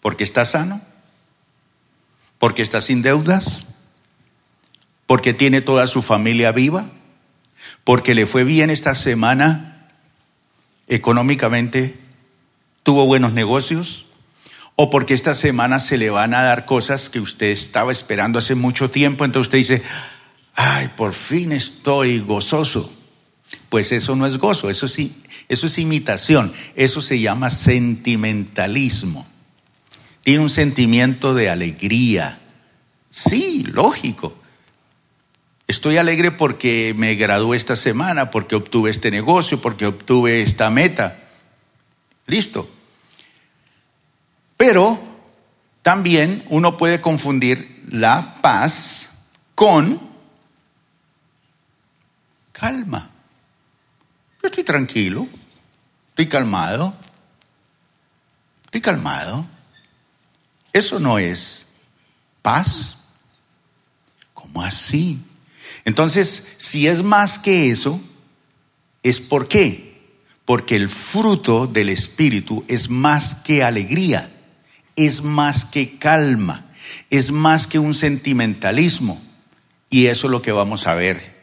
¿Porque 0.00 0.24
está 0.24 0.44
sano? 0.44 0.80
¿Porque 2.40 2.62
está 2.62 2.80
sin 2.80 3.02
deudas? 3.02 3.64
porque 5.10 5.34
tiene 5.34 5.60
toda 5.60 5.88
su 5.88 6.02
familia 6.02 6.52
viva, 6.52 6.88
porque 7.84 8.14
le 8.14 8.26
fue 8.26 8.44
bien 8.44 8.70
esta 8.70 8.94
semana 8.94 9.88
económicamente, 10.88 11.98
tuvo 12.82 13.06
buenos 13.06 13.32
negocios, 13.32 14.06
o 14.76 14.90
porque 14.90 15.14
esta 15.14 15.34
semana 15.34 15.78
se 15.78 15.98
le 15.98 16.10
van 16.10 16.34
a 16.34 16.42
dar 16.42 16.64
cosas 16.64 17.10
que 17.10 17.20
usted 17.20 17.46
estaba 17.46 17.92
esperando 17.92 18.38
hace 18.38 18.54
mucho 18.54 18.90
tiempo, 18.90 19.24
entonces 19.24 19.48
usted 19.48 19.58
dice, 19.58 19.82
ay, 20.54 20.90
por 20.96 21.12
fin 21.12 21.52
estoy 21.52 22.18
gozoso. 22.18 22.92
Pues 23.68 23.92
eso 23.92 24.16
no 24.16 24.26
es 24.26 24.38
gozo, 24.38 24.70
eso 24.70 24.88
sí, 24.88 25.22
eso 25.48 25.66
es 25.66 25.78
imitación, 25.78 26.52
eso 26.76 27.00
se 27.00 27.20
llama 27.20 27.50
sentimentalismo. 27.50 29.26
Tiene 30.22 30.42
un 30.42 30.50
sentimiento 30.50 31.34
de 31.34 31.50
alegría. 31.50 32.38
Sí, 33.10 33.64
lógico. 33.66 34.39
Estoy 35.70 35.98
alegre 35.98 36.32
porque 36.32 36.94
me 36.96 37.14
gradué 37.14 37.56
esta 37.56 37.76
semana, 37.76 38.32
porque 38.32 38.56
obtuve 38.56 38.90
este 38.90 39.08
negocio, 39.12 39.62
porque 39.62 39.86
obtuve 39.86 40.42
esta 40.42 40.68
meta. 40.68 41.20
Listo. 42.26 42.68
Pero 44.56 44.98
también 45.82 46.44
uno 46.48 46.76
puede 46.76 47.00
confundir 47.00 47.84
la 47.88 48.38
paz 48.42 49.10
con 49.54 50.00
calma. 52.50 53.08
Yo 54.42 54.48
estoy 54.48 54.64
tranquilo, 54.64 55.28
estoy 56.08 56.28
calmado, 56.28 56.94
estoy 58.64 58.80
calmado. 58.80 59.46
Eso 60.72 60.98
no 60.98 61.20
es 61.20 61.64
paz. 62.42 62.96
¿Cómo 64.34 64.62
así? 64.62 65.26
Entonces, 65.84 66.46
si 66.58 66.86
es 66.86 67.02
más 67.02 67.38
que 67.38 67.70
eso, 67.70 68.00
¿es 69.02 69.20
por 69.20 69.48
qué? 69.48 69.98
Porque 70.44 70.76
el 70.76 70.88
fruto 70.88 71.66
del 71.66 71.88
Espíritu 71.88 72.64
es 72.68 72.90
más 72.90 73.34
que 73.36 73.62
alegría, 73.62 74.30
es 74.96 75.22
más 75.22 75.64
que 75.64 75.98
calma, 75.98 76.72
es 77.08 77.30
más 77.30 77.66
que 77.66 77.78
un 77.78 77.94
sentimentalismo. 77.94 79.22
Y 79.88 80.06
eso 80.06 80.26
es 80.26 80.30
lo 80.30 80.42
que 80.42 80.52
vamos 80.52 80.86
a 80.86 80.94
ver 80.94 81.40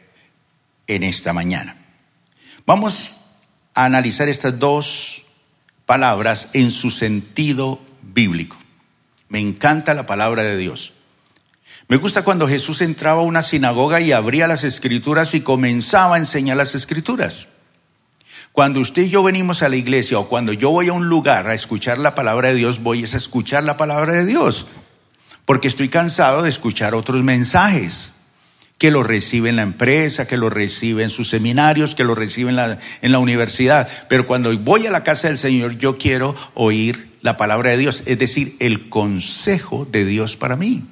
en 0.86 1.02
esta 1.02 1.32
mañana. 1.32 1.76
Vamos 2.66 3.16
a 3.74 3.84
analizar 3.84 4.28
estas 4.28 4.58
dos 4.58 5.22
palabras 5.86 6.48
en 6.52 6.70
su 6.70 6.90
sentido 6.90 7.80
bíblico. 8.02 8.56
Me 9.28 9.40
encanta 9.40 9.94
la 9.94 10.06
palabra 10.06 10.42
de 10.42 10.56
Dios. 10.56 10.92
Me 11.88 11.96
gusta 11.96 12.22
cuando 12.22 12.46
Jesús 12.46 12.82
entraba 12.82 13.22
a 13.22 13.24
una 13.24 13.40
sinagoga 13.40 14.02
y 14.02 14.12
abría 14.12 14.46
las 14.46 14.62
escrituras 14.62 15.34
y 15.34 15.40
comenzaba 15.40 16.16
a 16.16 16.18
enseñar 16.18 16.58
las 16.58 16.74
escrituras. 16.74 17.48
Cuando 18.52 18.80
usted 18.80 19.02
y 19.02 19.08
yo 19.08 19.22
venimos 19.22 19.62
a 19.62 19.70
la 19.70 19.76
iglesia 19.76 20.18
o 20.18 20.28
cuando 20.28 20.52
yo 20.52 20.70
voy 20.70 20.88
a 20.88 20.92
un 20.92 21.08
lugar 21.08 21.46
a 21.48 21.54
escuchar 21.54 21.96
la 21.96 22.14
palabra 22.14 22.48
de 22.48 22.56
Dios, 22.56 22.82
voy 22.82 23.00
a 23.00 23.04
escuchar 23.04 23.64
la 23.64 23.78
palabra 23.78 24.12
de 24.12 24.26
Dios. 24.26 24.66
Porque 25.46 25.68
estoy 25.68 25.88
cansado 25.88 26.42
de 26.42 26.50
escuchar 26.50 26.94
otros 26.94 27.22
mensajes 27.22 28.12
que 28.76 28.90
lo 28.90 29.02
recibe 29.02 29.48
en 29.48 29.56
la 29.56 29.62
empresa, 29.62 30.26
que 30.26 30.36
lo 30.36 30.50
recibe 30.50 31.04
en 31.04 31.10
sus 31.10 31.30
seminarios, 31.30 31.94
que 31.94 32.04
lo 32.04 32.14
recibe 32.14 32.50
en 32.50 32.56
la, 32.56 32.78
en 33.00 33.12
la 33.12 33.18
universidad. 33.18 33.88
Pero 34.10 34.26
cuando 34.26 34.56
voy 34.58 34.86
a 34.86 34.90
la 34.90 35.04
casa 35.04 35.28
del 35.28 35.38
Señor, 35.38 35.78
yo 35.78 35.96
quiero 35.96 36.36
oír 36.52 37.16
la 37.22 37.38
palabra 37.38 37.70
de 37.70 37.78
Dios, 37.78 38.02
es 38.04 38.18
decir, 38.18 38.56
el 38.60 38.90
consejo 38.90 39.88
de 39.90 40.04
Dios 40.04 40.36
para 40.36 40.54
mí. 40.54 40.84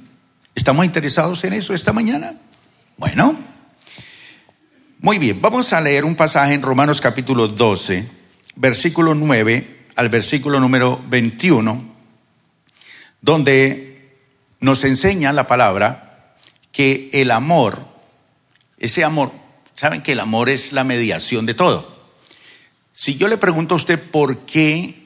¿Estamos 0.56 0.86
interesados 0.86 1.44
en 1.44 1.52
eso 1.52 1.74
esta 1.74 1.92
mañana? 1.92 2.34
Bueno, 2.96 3.38
muy 5.00 5.18
bien, 5.18 5.38
vamos 5.38 5.74
a 5.74 5.82
leer 5.82 6.06
un 6.06 6.16
pasaje 6.16 6.54
en 6.54 6.62
Romanos 6.62 7.02
capítulo 7.02 7.46
12, 7.46 8.08
versículo 8.54 9.14
9 9.14 9.84
al 9.96 10.08
versículo 10.08 10.58
número 10.58 11.04
21, 11.08 11.94
donde 13.20 14.16
nos 14.58 14.82
enseña 14.84 15.34
la 15.34 15.46
palabra 15.46 16.34
que 16.72 17.10
el 17.12 17.32
amor, 17.32 17.86
ese 18.78 19.04
amor, 19.04 19.32
saben 19.74 20.02
que 20.02 20.12
el 20.12 20.20
amor 20.20 20.48
es 20.48 20.72
la 20.72 20.84
mediación 20.84 21.44
de 21.44 21.52
todo. 21.52 21.94
Si 22.94 23.16
yo 23.16 23.28
le 23.28 23.36
pregunto 23.36 23.74
a 23.74 23.76
usted 23.76 24.02
por 24.10 24.46
qué 24.46 25.02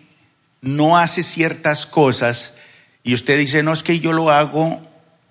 no 0.60 0.96
hace 0.96 1.24
ciertas 1.24 1.86
cosas 1.86 2.54
y 3.02 3.14
usted 3.14 3.36
dice, 3.36 3.64
no 3.64 3.72
es 3.72 3.82
que 3.82 3.98
yo 3.98 4.12
lo 4.12 4.30
hago 4.30 4.80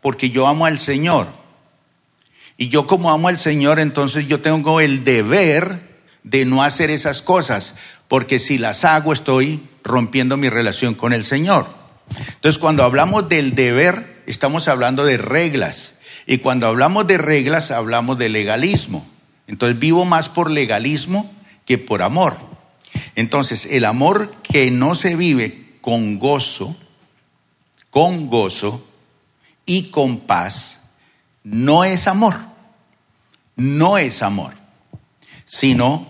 porque 0.02 0.30
yo 0.30 0.48
amo 0.48 0.66
al 0.66 0.80
Señor. 0.80 1.28
Y 2.58 2.70
yo 2.70 2.88
como 2.88 3.12
amo 3.12 3.28
al 3.28 3.38
Señor, 3.38 3.80
entonces 3.80 4.28
yo 4.28 4.42
tengo 4.42 4.82
el 4.82 5.04
deber 5.04 5.82
de 6.24 6.46
no 6.46 6.64
hacer 6.64 6.92
esas 6.92 7.22
cosas, 7.22 7.76
porque 8.08 8.40
si 8.40 8.58
las 8.58 8.84
hago 8.84 9.14
estoy 9.14 9.62
rompiendo 9.84 10.36
mi 10.38 10.50
relación 10.50 10.94
con 10.94 11.14
el 11.14 11.24
Señor. 11.24 11.68
Entonces 12.34 12.60
cuando 12.60 12.84
hablamos 12.84 13.30
del 13.30 13.56
deber, 13.56 14.24
estamos 14.26 14.68
hablando 14.68 15.06
de 15.06 15.18
reglas. 15.18 15.96
Y 16.28 16.40
cuando 16.40 16.68
hablamos 16.68 17.08
de 17.08 17.18
reglas, 17.18 17.72
hablamos 17.72 18.18
de 18.18 18.30
legalismo. 18.30 19.08
Entonces 19.48 19.80
vivo 19.80 20.06
más 20.06 20.30
por 20.30 20.52
legalismo 20.52 21.32
que 21.66 21.78
por 21.78 22.02
amor. 22.02 22.36
Entonces, 23.16 23.68
el 23.70 23.86
amor 23.86 24.32
que 24.44 24.72
no 24.72 24.96
se 24.96 25.16
vive 25.16 25.76
con 25.82 26.20
gozo, 26.20 26.76
con 27.90 28.28
gozo 28.28 28.86
y 29.70 29.92
con 29.92 30.22
paz, 30.22 30.80
no 31.44 31.84
es 31.84 32.08
amor. 32.08 32.36
No 33.56 34.00
es 34.00 34.24
amor, 34.24 34.54
sino 35.46 36.08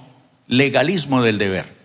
legalismo 0.48 1.22
del 1.22 1.38
deber. 1.38 1.76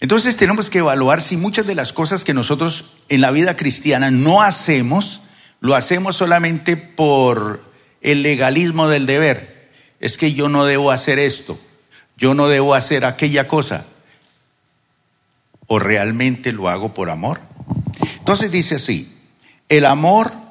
Entonces 0.00 0.36
tenemos 0.36 0.68
que 0.68 0.80
evaluar 0.80 1.22
si 1.22 1.38
muchas 1.38 1.66
de 1.66 1.74
las 1.74 1.94
cosas 1.94 2.22
que 2.22 2.34
nosotros 2.34 2.84
en 3.08 3.22
la 3.22 3.30
vida 3.30 3.56
cristiana 3.56 4.10
no 4.10 4.42
hacemos, 4.42 5.22
lo 5.60 5.74
hacemos 5.74 6.16
solamente 6.16 6.76
por 6.76 7.64
el 8.02 8.22
legalismo 8.22 8.86
del 8.86 9.06
deber. 9.06 9.70
Es 10.00 10.18
que 10.18 10.34
yo 10.34 10.50
no 10.50 10.66
debo 10.66 10.90
hacer 10.90 11.18
esto, 11.18 11.58
yo 12.18 12.34
no 12.34 12.48
debo 12.48 12.74
hacer 12.74 13.06
aquella 13.06 13.48
cosa. 13.48 13.86
¿O 15.66 15.78
realmente 15.78 16.52
lo 16.52 16.68
hago 16.68 16.92
por 16.92 17.08
amor? 17.08 17.40
Entonces 18.18 18.50
dice 18.50 18.74
así, 18.74 19.16
el 19.70 19.86
amor, 19.86 20.43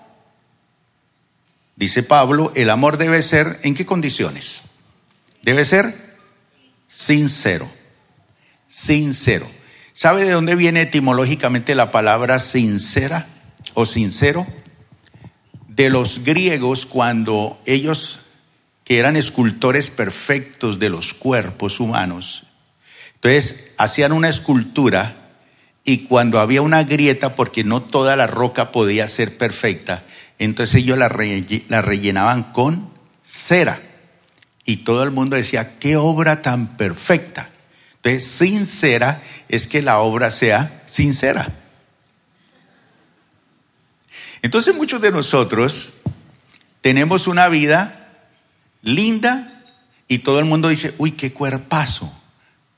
dice 1.76 2.04
Pablo, 2.04 2.52
el 2.56 2.70
amor 2.70 2.98
debe 2.98 3.22
ser, 3.22 3.60
¿en 3.64 3.74
qué 3.74 3.86
condiciones? 3.86 4.62
Debe 5.42 5.66
ser 5.66 6.16
sincero, 6.88 7.70
sincero. 8.68 9.48
¿Sabe 9.94 10.24
de 10.24 10.32
dónde 10.32 10.56
viene 10.56 10.82
etimológicamente 10.82 11.76
la 11.76 11.92
palabra 11.92 12.40
sincera 12.40 13.28
o 13.74 13.86
sincero? 13.86 14.48
de 15.76 15.90
los 15.90 16.24
griegos 16.24 16.86
cuando 16.86 17.60
ellos, 17.66 18.20
que 18.84 19.00
eran 19.00 19.16
escultores 19.16 19.90
perfectos 19.90 20.78
de 20.78 20.90
los 20.90 21.14
cuerpos 21.14 21.80
humanos, 21.80 22.44
entonces 23.16 23.72
hacían 23.78 24.12
una 24.12 24.30
escultura 24.30 25.32
y 25.84 26.06
cuando 26.06 26.40
había 26.40 26.62
una 26.62 26.84
grieta, 26.84 27.36
porque 27.36 27.64
no 27.64 27.82
toda 27.82 28.16
la 28.16 28.28
roca 28.28 28.72
podía 28.72 29.08
ser 29.08 29.38
perfecta, 29.38 30.04
entonces 30.39 30.76
ellos 30.76 30.98
la, 30.98 31.10
rellenaban 31.10 32.52
con 32.52 32.89
cera. 33.24 33.82
Y 34.65 34.78
todo 34.78 35.04
el 35.04 35.12
mundo 35.12 35.36
decía, 35.36 35.78
qué 35.80 35.98
obra 35.98 36.41
tan 36.41 36.78
perfecta. 36.78 37.50
Entonces, 37.96 38.26
sincera 38.26 39.22
es 39.50 39.67
que 39.67 39.82
la 39.82 40.00
obra 40.00 40.32
sea 40.32 40.84
sincera. 40.86 41.48
Entonces 44.41 44.76
muchos 44.76 45.02
de 45.02 45.12
nosotros 45.12 45.93
tenemos 46.82 47.28
una 47.28 47.48
vida 47.48 48.10
linda 48.82 49.63
y 50.10 50.19
todo 50.19 50.39
el 50.39 50.46
mundo 50.46 50.67
dice, 50.67 50.93
uy, 50.98 51.13
qué 51.13 51.32
cuerpazo, 51.32 52.13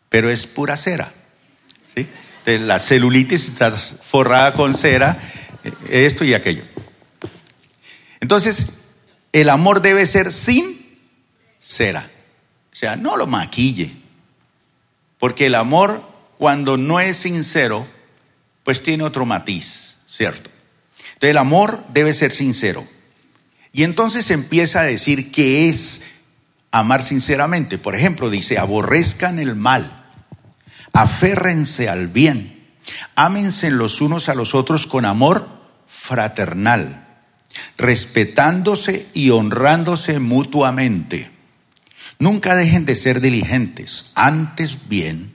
pero 0.09 0.29
es 0.29 0.45
pura 0.45 0.77
cera. 0.77 1.11
¿sí? 1.95 2.07
la 2.45 2.79
celulitis 2.79 3.49
está 3.49 3.71
forrada 3.71 4.53
con 4.53 4.75
cera, 4.75 5.17
eh, 5.63 6.05
esto 6.05 6.23
y 6.23 6.35
aquello. 6.35 6.63
Entonces, 8.25 8.65
el 9.33 9.49
amor 9.51 9.83
debe 9.83 10.07
ser 10.07 10.33
sin 10.33 10.97
cera. 11.59 12.09
O 12.73 12.75
sea, 12.75 12.95
no 12.95 13.17
lo 13.17 13.27
maquille. 13.27 13.93
Porque 15.19 15.45
el 15.45 15.53
amor, 15.53 16.01
cuando 16.39 16.75
no 16.75 16.99
es 16.99 17.17
sincero, 17.17 17.85
pues 18.63 18.81
tiene 18.81 19.03
otro 19.03 19.27
matiz, 19.27 19.97
¿cierto? 20.07 20.49
el 21.21 21.37
amor 21.37 21.85
debe 21.93 22.15
ser 22.15 22.31
sincero. 22.31 22.87
Y 23.71 23.83
entonces 23.83 24.31
empieza 24.31 24.79
a 24.79 24.85
decir 24.85 25.31
que 25.31 25.69
es 25.69 26.01
amar 26.71 27.03
sinceramente. 27.03 27.77
Por 27.77 27.93
ejemplo, 27.93 28.31
dice, 28.31 28.57
aborrezcan 28.57 29.37
el 29.37 29.55
mal, 29.55 30.07
aférrense 30.93 31.89
al 31.89 32.07
bien, 32.07 32.73
ámense 33.13 33.69
los 33.69 34.01
unos 34.01 34.29
a 34.29 34.33
los 34.33 34.55
otros 34.55 34.87
con 34.87 35.05
amor 35.05 35.47
fraternal. 35.85 37.04
Respetándose 37.77 39.07
y 39.13 39.29
honrándose 39.29 40.19
mutuamente. 40.19 41.29
Nunca 42.19 42.55
dejen 42.55 42.85
de 42.85 42.95
ser 42.95 43.21
diligentes, 43.21 44.11
antes 44.15 44.87
bien, 44.87 45.33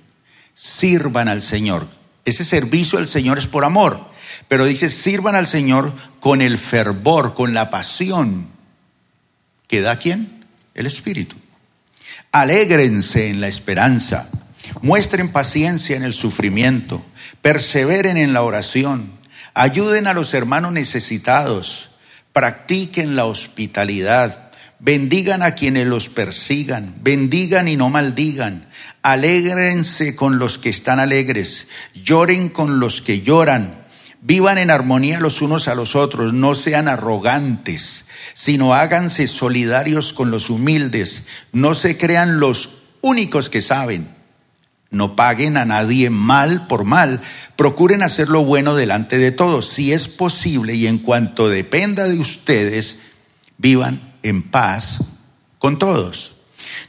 sirvan 0.54 1.28
al 1.28 1.42
Señor. 1.42 1.88
Ese 2.24 2.44
servicio 2.44 2.98
al 2.98 3.06
Señor 3.06 3.38
es 3.38 3.46
por 3.46 3.64
amor, 3.64 4.10
pero 4.48 4.64
dice, 4.64 4.88
sirvan 4.88 5.34
al 5.34 5.46
Señor 5.46 5.92
con 6.20 6.42
el 6.42 6.58
fervor, 6.58 7.34
con 7.34 7.54
la 7.54 7.70
pasión 7.70 8.48
que 9.70 9.80
da 9.80 9.98
quién? 9.98 10.44
El 10.74 10.86
Espíritu. 10.86 11.36
Alégrense 12.32 13.28
en 13.28 13.40
la 13.40 13.46
esperanza, 13.46 14.28
muestren 14.82 15.30
paciencia 15.30 15.96
en 15.96 16.02
el 16.02 16.12
sufrimiento, 16.12 17.04
perseveren 17.40 18.16
en 18.16 18.32
la 18.32 18.42
oración, 18.42 19.12
ayuden 19.54 20.08
a 20.08 20.12
los 20.12 20.34
hermanos 20.34 20.72
necesitados, 20.72 21.89
practiquen 22.40 23.16
la 23.16 23.26
hospitalidad, 23.26 24.50
bendigan 24.78 25.42
a 25.42 25.54
quienes 25.54 25.86
los 25.86 26.08
persigan, 26.08 26.94
bendigan 27.02 27.68
y 27.68 27.76
no 27.76 27.90
maldigan, 27.90 28.66
alégrense 29.02 30.16
con 30.16 30.38
los 30.38 30.56
que 30.56 30.70
están 30.70 31.00
alegres, 31.00 31.66
lloren 31.92 32.48
con 32.48 32.80
los 32.80 33.02
que 33.02 33.20
lloran, 33.20 33.84
vivan 34.22 34.56
en 34.56 34.70
armonía 34.70 35.20
los 35.20 35.42
unos 35.42 35.68
a 35.68 35.74
los 35.74 35.94
otros, 35.94 36.32
no 36.32 36.54
sean 36.54 36.88
arrogantes 36.88 38.06
sino 38.32 38.72
háganse 38.72 39.26
solidarios 39.26 40.14
con 40.14 40.30
los 40.30 40.48
humildes, 40.48 41.24
no 41.52 41.74
se 41.74 41.98
crean 41.98 42.40
los 42.40 42.70
únicos 43.02 43.50
que 43.50 43.60
saben, 43.60 44.08
no 44.90 45.14
paguen 45.14 45.56
a 45.56 45.64
nadie 45.64 46.10
mal 46.10 46.66
por 46.66 46.84
mal, 46.84 47.20
procuren 47.56 48.02
hacer 48.02 48.28
lo 48.28 48.44
bueno 48.44 48.74
delante 48.74 49.18
de 49.18 49.30
todos, 49.30 49.68
si 49.68 49.92
es 49.92 50.08
posible 50.08 50.74
y 50.74 50.86
en 50.86 50.98
cuanto 50.98 51.48
dependa 51.48 52.04
de 52.04 52.18
ustedes, 52.18 52.98
vivan 53.56 54.14
en 54.22 54.42
paz 54.42 54.98
con 55.58 55.78
todos. 55.78 56.32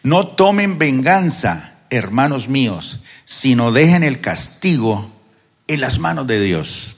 No 0.03 0.27
tomen 0.27 0.77
venganza, 0.79 1.75
hermanos 1.89 2.47
míos, 2.47 2.99
sino 3.25 3.71
dejen 3.71 4.03
el 4.03 4.19
castigo 4.19 5.11
en 5.67 5.81
las 5.81 5.99
manos 5.99 6.27
de 6.27 6.41
Dios, 6.41 6.95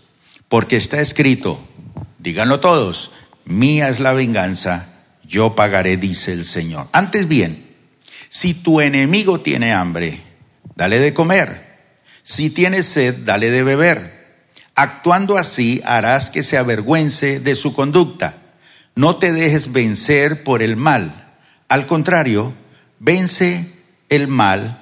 porque 0.48 0.78
está 0.78 1.02
escrito, 1.02 1.60
díganlo 2.20 2.60
todos, 2.60 3.12
mía 3.46 3.90
es 3.90 4.00
la 4.00 4.14
venganza, 4.14 4.88
yo 5.24 5.56
pagaré, 5.56 5.98
dice 5.98 6.32
el 6.32 6.46
Señor. 6.46 6.88
Antes 6.92 7.28
bien, 7.28 7.76
si 8.30 8.54
tu 8.54 8.82
enemigo 8.82 9.42
tiene 9.42 9.74
hambre, 9.74 10.33
dale 10.76 11.00
de 11.00 11.14
comer. 11.14 11.74
Si 12.24 12.50
tiene 12.50 12.84
sed, 12.84 13.16
dale 13.26 13.52
de 13.52 13.64
beber. 13.64 14.24
Actuando 14.76 15.38
así, 15.38 15.82
harás 15.86 16.30
que 16.30 16.44
se 16.44 16.58
avergüence 16.58 17.40
de 17.40 17.56
su 17.56 17.74
conducta. 17.74 18.38
No 18.96 19.18
te 19.18 19.32
dejes 19.32 19.72
vencer 19.72 20.44
por 20.44 20.64
el 20.64 20.76
mal. 20.76 21.34
Al 21.68 21.86
contrario, 21.88 22.54
vence 23.00 23.72
el 24.10 24.28
mal 24.28 24.82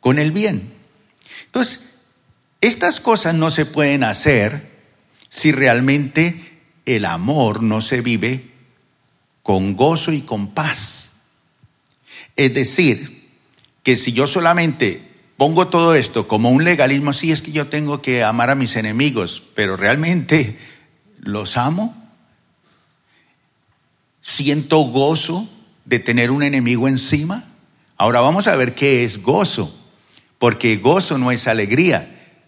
con 0.00 0.18
el 0.18 0.32
bien. 0.32 0.72
Entonces, 1.46 1.80
estas 2.60 3.00
cosas 3.00 3.34
no 3.34 3.50
se 3.50 3.66
pueden 3.66 4.04
hacer 4.04 4.70
si 5.28 5.52
realmente 5.52 6.60
el 6.84 7.04
amor 7.04 7.62
no 7.62 7.80
se 7.80 8.00
vive 8.00 8.50
con 9.42 9.76
gozo 9.76 10.12
y 10.12 10.22
con 10.22 10.54
paz. 10.54 11.12
Es 12.36 12.54
decir, 12.54 13.30
que 13.82 13.96
si 13.96 14.12
yo 14.12 14.26
solamente 14.26 15.11
pongo 15.42 15.66
todo 15.66 15.96
esto 15.96 16.28
como 16.28 16.50
un 16.50 16.62
legalismo, 16.62 17.12
sí 17.12 17.32
es 17.32 17.42
que 17.42 17.50
yo 17.50 17.66
tengo 17.66 18.00
que 18.00 18.22
amar 18.22 18.48
a 18.50 18.54
mis 18.54 18.76
enemigos, 18.76 19.42
pero 19.56 19.76
realmente 19.76 20.56
los 21.18 21.56
amo. 21.56 22.00
Siento 24.20 24.78
gozo 24.82 25.48
de 25.84 25.98
tener 25.98 26.30
un 26.30 26.44
enemigo 26.44 26.86
encima. 26.86 27.42
Ahora 27.96 28.20
vamos 28.20 28.46
a 28.46 28.54
ver 28.54 28.76
qué 28.76 29.02
es 29.02 29.20
gozo, 29.20 29.76
porque 30.38 30.76
gozo 30.76 31.18
no 31.18 31.32
es 31.32 31.48
alegría. 31.48 32.38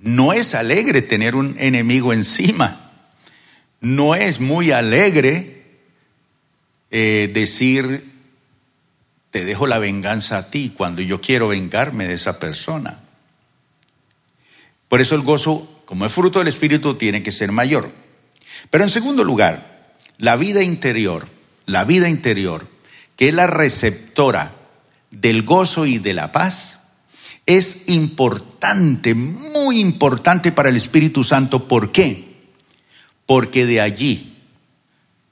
No 0.00 0.32
es 0.32 0.54
alegre 0.54 1.02
tener 1.02 1.34
un 1.34 1.56
enemigo 1.58 2.12
encima 2.12 2.90
no 3.80 4.14
es 4.14 4.40
muy 4.40 4.72
alegre 4.72 5.62
eh, 6.90 7.30
decir, 7.32 8.09
te 9.30 9.44
dejo 9.44 9.66
la 9.66 9.78
venganza 9.78 10.38
a 10.38 10.50
ti 10.50 10.72
cuando 10.76 11.02
yo 11.02 11.20
quiero 11.20 11.48
vengarme 11.48 12.06
de 12.06 12.14
esa 12.14 12.38
persona. 12.38 13.00
Por 14.88 15.00
eso 15.00 15.14
el 15.14 15.22
gozo, 15.22 15.82
como 15.84 16.06
es 16.06 16.12
fruto 16.12 16.40
del 16.40 16.48
Espíritu, 16.48 16.94
tiene 16.94 17.22
que 17.22 17.32
ser 17.32 17.52
mayor. 17.52 17.92
Pero 18.70 18.84
en 18.84 18.90
segundo 18.90 19.24
lugar, 19.24 19.94
la 20.18 20.36
vida 20.36 20.62
interior, 20.62 21.28
la 21.66 21.84
vida 21.84 22.08
interior, 22.08 22.68
que 23.16 23.28
es 23.28 23.34
la 23.34 23.46
receptora 23.46 24.56
del 25.10 25.42
gozo 25.42 25.86
y 25.86 25.98
de 25.98 26.14
la 26.14 26.32
paz, 26.32 26.78
es 27.46 27.88
importante, 27.88 29.14
muy 29.14 29.80
importante 29.80 30.52
para 30.52 30.68
el 30.68 30.76
Espíritu 30.76 31.24
Santo. 31.24 31.68
¿Por 31.68 31.92
qué? 31.92 32.30
porque 33.30 33.64
de 33.64 33.80
allí, 33.80 34.34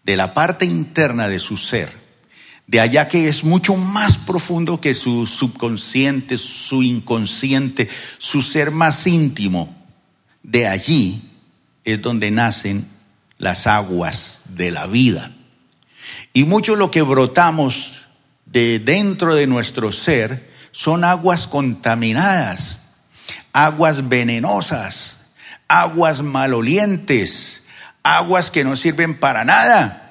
de 0.05 0.17
la 0.17 0.33
parte 0.33 0.65
interna 0.65 1.27
de 1.27 1.41
su 1.41 1.57
ser, 1.57 1.91
de 2.69 2.81
allá 2.81 3.09
que 3.09 3.29
es 3.29 3.45
mucho 3.45 3.77
más 3.77 4.19
profundo 4.19 4.79
que 4.79 4.93
su 4.93 5.27
subconsciente, 5.27 6.37
su 6.37 6.83
inconsciente, 6.83 7.89
su 8.19 8.43
ser 8.43 8.71
más 8.71 9.07
íntimo, 9.07 9.75
de 10.43 10.67
allí 10.69 11.33
es 11.85 12.01
donde 12.03 12.31
nacen 12.31 12.87
las 13.39 13.67
aguas 13.67 14.43
de 14.51 14.71
la 14.71 14.87
vida. 14.87 15.33
Y 16.35 16.45
mucho 16.45 16.77
lo 16.77 16.91
que 16.91 17.01
brotamos 17.01 18.07
de 18.45 18.79
dentro 18.79 19.35
de 19.35 19.47
nuestro 19.47 19.91
ser 19.91 20.53
son 20.71 21.05
aguas 21.05 21.47
contaminadas, 21.47 22.81
aguas 23.55 24.11
venenosas, 24.11 25.17
aguas 25.69 26.21
malolientes, 26.21 27.63
aguas 28.03 28.51
que 28.51 28.63
no 28.63 28.77
sirven 28.77 29.19
para 29.19 29.47
nada. 29.47 30.08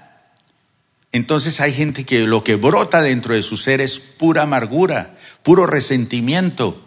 Entonces 1.11 1.59
hay 1.61 1.73
gente 1.73 2.05
que 2.05 2.27
lo 2.27 2.43
que 2.43 2.55
brota 2.55 3.01
dentro 3.01 3.33
de 3.33 3.43
su 3.43 3.57
ser 3.57 3.81
es 3.81 3.99
pura 3.99 4.43
amargura, 4.43 5.17
puro 5.43 5.65
resentimiento, 5.65 6.81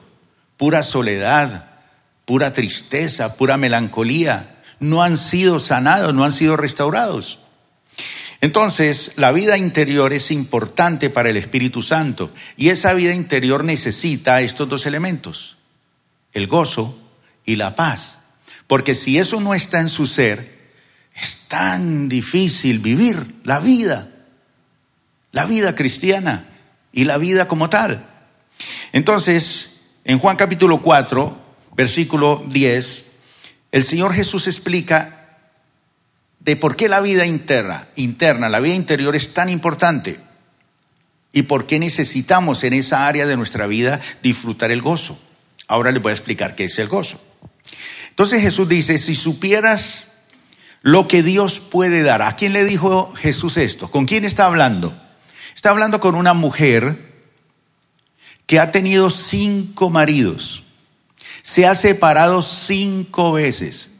pura 0.56 0.82
soledad, 0.82 1.70
pura 2.24 2.52
tristeza, 2.52 3.36
pura 3.36 3.56
melancolía. 3.56 4.62
No 4.78 5.02
han 5.02 5.16
sido 5.16 5.58
sanados, 5.58 6.14
no 6.14 6.24
han 6.24 6.32
sido 6.32 6.56
restaurados. 6.56 7.40
Entonces, 8.42 9.12
la 9.16 9.32
vida 9.32 9.58
interior 9.58 10.12
es 10.12 10.30
importante 10.30 11.10
para 11.10 11.28
el 11.28 11.36
Espíritu 11.36 11.82
Santo 11.82 12.32
y 12.56 12.70
esa 12.70 12.94
vida 12.94 13.14
interior 13.14 13.64
necesita 13.64 14.40
estos 14.40 14.68
dos 14.68 14.86
elementos, 14.86 15.56
el 16.32 16.46
gozo 16.46 16.98
y 17.44 17.56
la 17.56 17.74
paz. 17.74 18.18
Porque 18.66 18.94
si 18.94 19.18
eso 19.18 19.40
no 19.40 19.52
está 19.52 19.80
en 19.80 19.90
su 19.90 20.06
ser, 20.06 20.59
es 21.20 21.48
tan 21.48 22.08
difícil 22.08 22.78
vivir 22.78 23.40
la 23.44 23.60
vida, 23.60 24.08
la 25.32 25.44
vida 25.44 25.74
cristiana 25.74 26.48
y 26.92 27.04
la 27.04 27.18
vida 27.18 27.48
como 27.48 27.68
tal. 27.68 28.06
Entonces, 28.92 29.70
en 30.04 30.18
Juan 30.18 30.36
capítulo 30.36 30.82
4, 30.82 31.38
versículo 31.76 32.44
10, 32.48 33.04
el 33.72 33.84
Señor 33.84 34.12
Jesús 34.14 34.46
explica 34.46 35.38
de 36.40 36.56
por 36.56 36.74
qué 36.74 36.88
la 36.88 37.00
vida 37.00 37.26
interna, 37.26 37.88
interna, 37.96 38.48
la 38.48 38.60
vida 38.60 38.74
interior 38.74 39.14
es 39.14 39.34
tan 39.34 39.48
importante 39.48 40.18
y 41.32 41.42
por 41.42 41.66
qué 41.66 41.78
necesitamos 41.78 42.64
en 42.64 42.72
esa 42.72 43.06
área 43.06 43.26
de 43.26 43.36
nuestra 43.36 43.66
vida 43.66 44.00
disfrutar 44.22 44.70
el 44.70 44.82
gozo. 44.82 45.18
Ahora 45.68 45.92
les 45.92 46.02
voy 46.02 46.10
a 46.10 46.14
explicar 46.14 46.56
qué 46.56 46.64
es 46.64 46.78
el 46.78 46.88
gozo. 46.88 47.20
Entonces 48.08 48.42
Jesús 48.42 48.68
dice, 48.68 48.98
si 48.98 49.14
supieras 49.14 50.06
lo 50.82 51.08
que 51.08 51.22
Dios 51.22 51.60
puede 51.60 52.02
dar. 52.02 52.22
¿A 52.22 52.36
quién 52.36 52.52
le 52.52 52.64
dijo 52.64 53.12
Jesús 53.14 53.56
esto? 53.56 53.90
¿Con 53.90 54.06
quién 54.06 54.24
está 54.24 54.46
hablando? 54.46 54.94
Está 55.54 55.70
hablando 55.70 56.00
con 56.00 56.14
una 56.14 56.32
mujer 56.32 57.10
que 58.46 58.58
ha 58.58 58.72
tenido 58.72 59.10
cinco 59.10 59.90
maridos, 59.90 60.64
se 61.42 61.66
ha 61.66 61.74
separado 61.76 62.42
cinco 62.42 63.30
veces. 63.32 63.90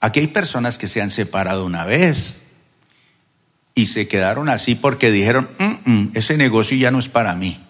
Aquí 0.00 0.18
hay 0.18 0.26
personas 0.28 0.78
que 0.78 0.88
se 0.88 1.00
han 1.00 1.10
separado 1.10 1.64
una 1.64 1.84
vez 1.84 2.40
y 3.74 3.86
se 3.86 4.08
quedaron 4.08 4.48
así 4.48 4.74
porque 4.74 5.12
dijeron, 5.12 5.48
mm, 5.58 5.90
mm, 5.92 6.10
ese 6.14 6.36
negocio 6.36 6.76
ya 6.76 6.90
no 6.90 6.98
es 6.98 7.08
para 7.08 7.36
mí. 7.36 7.64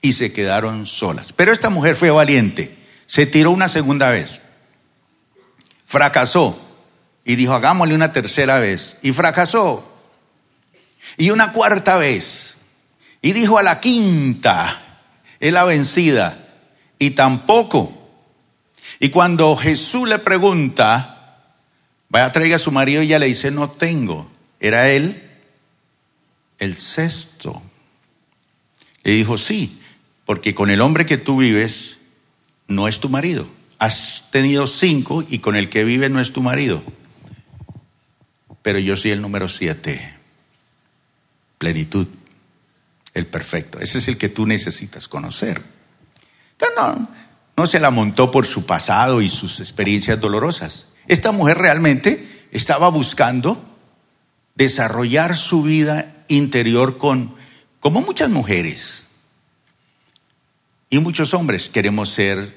Y 0.00 0.14
se 0.14 0.32
quedaron 0.32 0.86
solas. 0.86 1.34
Pero 1.34 1.52
esta 1.52 1.68
mujer 1.68 1.96
fue 1.96 2.10
valiente, 2.10 2.78
se 3.06 3.26
tiró 3.26 3.50
una 3.50 3.68
segunda 3.68 4.08
vez, 4.08 4.40
fracasó, 5.84 6.58
y 7.24 7.36
dijo, 7.36 7.54
hagámosle 7.54 7.94
una 7.94 8.12
tercera 8.12 8.58
vez. 8.58 8.96
Y 9.02 9.12
fracasó. 9.12 9.92
Y 11.16 11.30
una 11.30 11.52
cuarta 11.52 11.96
vez. 11.96 12.56
Y 13.20 13.32
dijo 13.32 13.58
a 13.58 13.62
la 13.62 13.80
quinta, 13.80 15.00
es 15.38 15.52
la 15.52 15.64
vencida. 15.64 16.48
Y 16.98 17.10
tampoco. 17.10 18.10
Y 18.98 19.10
cuando 19.10 19.56
Jesús 19.56 20.08
le 20.08 20.18
pregunta, 20.18 21.44
vaya 22.08 22.30
traiga 22.32 22.56
a 22.56 22.58
su 22.58 22.72
marido, 22.72 23.02
ella 23.02 23.18
le 23.18 23.26
dice, 23.26 23.50
no 23.50 23.70
tengo. 23.70 24.32
¿era 24.62 24.88
él 24.90 25.20
el 26.58 26.78
sexto? 26.78 27.60
Le 29.02 29.12
dijo, 29.12 29.36
sí, 29.36 29.80
porque 30.24 30.54
con 30.54 30.70
el 30.70 30.80
hombre 30.80 31.04
que 31.04 31.18
tú 31.18 31.38
vives 31.38 31.98
no 32.68 32.86
es 32.86 33.00
tu 33.00 33.08
marido. 33.08 33.48
Has 33.78 34.28
tenido 34.30 34.68
cinco 34.68 35.24
y 35.28 35.40
con 35.40 35.56
el 35.56 35.68
que 35.68 35.82
vive 35.82 36.08
no 36.08 36.20
es 36.20 36.32
tu 36.32 36.40
marido. 36.40 36.84
Pero 38.62 38.78
yo 38.78 38.96
soy 38.96 39.10
el 39.10 39.20
número 39.20 39.48
siete. 39.48 40.14
Plenitud, 41.58 42.06
el 43.14 43.26
perfecto. 43.26 43.80
Ese 43.80 43.98
es 43.98 44.08
el 44.08 44.16
que 44.16 44.28
tú 44.28 44.46
necesitas 44.46 45.08
conocer. 45.08 45.60
Entonces 46.52 46.76
no, 46.76 47.08
no 47.56 47.66
se 47.66 47.80
la 47.80 47.90
montó 47.90 48.30
por 48.30 48.46
su 48.46 48.64
pasado 48.64 49.20
y 49.20 49.28
sus 49.28 49.60
experiencias 49.60 50.20
dolorosas. 50.20 50.86
Esta 51.08 51.32
mujer 51.32 51.58
realmente 51.58 52.46
estaba 52.52 52.88
buscando 52.88 53.62
desarrollar 54.54 55.36
su 55.36 55.62
vida 55.62 56.24
interior 56.28 56.98
con, 56.98 57.34
como 57.80 58.00
muchas 58.00 58.30
mujeres 58.30 59.02
y 60.92 60.98
muchos 60.98 61.32
hombres, 61.32 61.70
queremos 61.70 62.10
ser, 62.10 62.54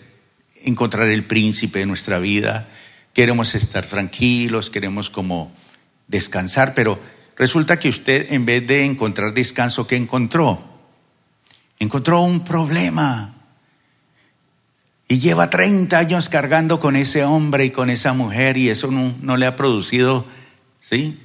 encontrar 0.61 1.07
el 1.07 1.23
príncipe 1.23 1.79
de 1.79 1.85
nuestra 1.85 2.19
vida, 2.19 2.67
queremos 3.13 3.55
estar 3.55 3.85
tranquilos, 3.85 4.69
queremos 4.69 5.09
como 5.09 5.53
descansar, 6.07 6.73
pero 6.73 6.99
resulta 7.35 7.79
que 7.79 7.89
usted 7.89 8.31
en 8.31 8.45
vez 8.45 8.65
de 8.65 8.85
encontrar 8.85 9.33
descanso, 9.33 9.87
¿qué 9.87 9.95
encontró? 9.95 10.63
Encontró 11.79 12.21
un 12.21 12.43
problema. 12.43 13.33
Y 15.07 15.19
lleva 15.19 15.49
30 15.49 15.97
años 15.97 16.29
cargando 16.29 16.79
con 16.79 16.95
ese 16.95 17.23
hombre 17.23 17.65
y 17.65 17.69
con 17.69 17.89
esa 17.89 18.13
mujer 18.13 18.57
y 18.57 18.69
eso 18.69 18.89
no, 18.89 19.13
no 19.21 19.37
le 19.37 19.45
ha 19.45 19.55
producido, 19.55 20.25
¿sí? 20.79 21.19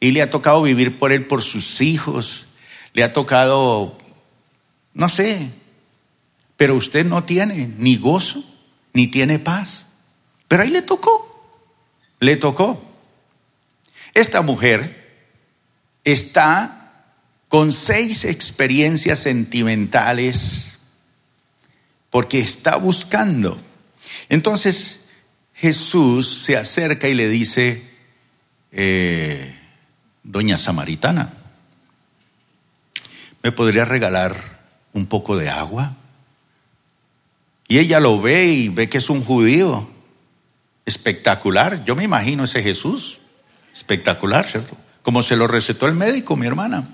Y 0.00 0.10
le 0.10 0.22
ha 0.22 0.30
tocado 0.30 0.62
vivir 0.62 0.98
por 0.98 1.12
él, 1.12 1.26
por 1.26 1.42
sus 1.42 1.80
hijos, 1.80 2.46
le 2.92 3.02
ha 3.04 3.12
tocado, 3.12 3.96
no 4.92 5.08
sé, 5.08 5.52
pero 6.58 6.74
usted 6.74 7.06
no 7.06 7.24
tiene 7.24 7.72
ni 7.78 7.96
gozo, 7.96 8.44
ni 8.92 9.06
tiene 9.06 9.38
paz. 9.38 9.86
Pero 10.48 10.62
ahí 10.62 10.70
le 10.70 10.82
tocó, 10.82 11.64
le 12.20 12.36
tocó. 12.36 12.87
Esta 14.18 14.42
mujer 14.42 15.30
está 16.02 17.04
con 17.46 17.72
seis 17.72 18.24
experiencias 18.24 19.20
sentimentales 19.20 20.80
porque 22.10 22.40
está 22.40 22.78
buscando. 22.78 23.60
Entonces 24.28 25.04
Jesús 25.54 26.42
se 26.42 26.56
acerca 26.56 27.06
y 27.06 27.14
le 27.14 27.28
dice, 27.28 27.88
eh, 28.72 29.56
doña 30.24 30.58
Samaritana, 30.58 31.32
¿me 33.44 33.52
podría 33.52 33.84
regalar 33.84 34.34
un 34.94 35.06
poco 35.06 35.36
de 35.36 35.48
agua? 35.48 35.94
Y 37.68 37.78
ella 37.78 38.00
lo 38.00 38.20
ve 38.20 38.46
y 38.46 38.68
ve 38.68 38.88
que 38.88 38.98
es 38.98 39.10
un 39.10 39.24
judío. 39.24 39.88
Espectacular. 40.86 41.84
Yo 41.84 41.94
me 41.94 42.02
imagino 42.02 42.42
ese 42.42 42.64
Jesús. 42.64 43.20
Espectacular, 43.74 44.46
¿cierto? 44.46 44.76
Como 45.02 45.22
se 45.22 45.36
lo 45.36 45.46
recetó 45.46 45.86
el 45.86 45.94
médico, 45.94 46.36
mi 46.36 46.46
hermana. 46.46 46.88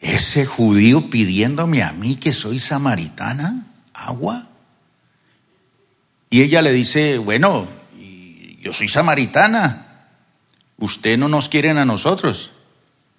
Ese 0.00 0.44
judío 0.46 1.10
pidiéndome 1.10 1.82
a 1.82 1.92
mí 1.92 2.16
que 2.16 2.32
soy 2.32 2.60
samaritana, 2.60 3.66
agua. 3.92 4.48
Y 6.30 6.42
ella 6.42 6.62
le 6.62 6.72
dice, 6.72 7.18
bueno, 7.18 7.68
yo 8.60 8.72
soy 8.72 8.88
samaritana. 8.88 10.08
Usted 10.78 11.16
no 11.16 11.28
nos 11.28 11.48
quieren 11.48 11.78
a 11.78 11.84
nosotros. 11.84 12.52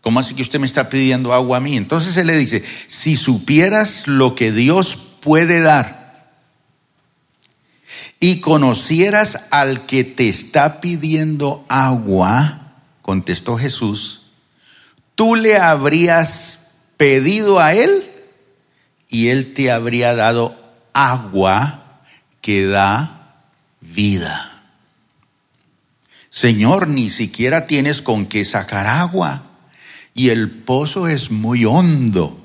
¿Cómo 0.01 0.19
así 0.19 0.35
que 0.35 0.41
usted 0.41 0.59
me 0.59 0.67
está 0.67 0.89
pidiendo 0.89 1.33
agua 1.33 1.57
a 1.57 1.61
mí? 1.61 1.77
Entonces 1.77 2.15
él 2.17 2.27
le 2.27 2.37
dice, 2.37 2.63
si 2.87 3.15
supieras 3.15 4.07
lo 4.07 4.35
que 4.35 4.51
Dios 4.51 4.97
puede 5.21 5.61
dar 5.61 5.94
y 8.25 8.39
conocieras 8.39 9.37
al 9.51 9.85
que 9.85 10.03
te 10.03 10.27
está 10.27 10.81
pidiendo 10.81 11.63
agua, 11.69 12.71
contestó 13.03 13.55
Jesús, 13.55 14.23
tú 15.13 15.35
le 15.35 15.59
habrías 15.59 16.71
pedido 16.97 17.59
a 17.59 17.75
él 17.75 18.03
y 19.09 19.27
él 19.27 19.53
te 19.53 19.69
habría 19.69 20.15
dado 20.15 20.59
agua 20.91 22.01
que 22.41 22.65
da 22.65 23.43
vida. 23.79 24.63
Señor, 26.31 26.87
ni 26.87 27.11
siquiera 27.11 27.67
tienes 27.67 28.01
con 28.01 28.25
qué 28.25 28.43
sacar 28.43 28.87
agua 28.87 29.43
y 30.15 30.29
el 30.29 30.49
pozo 30.49 31.07
es 31.07 31.29
muy 31.29 31.63
hondo. 31.63 32.43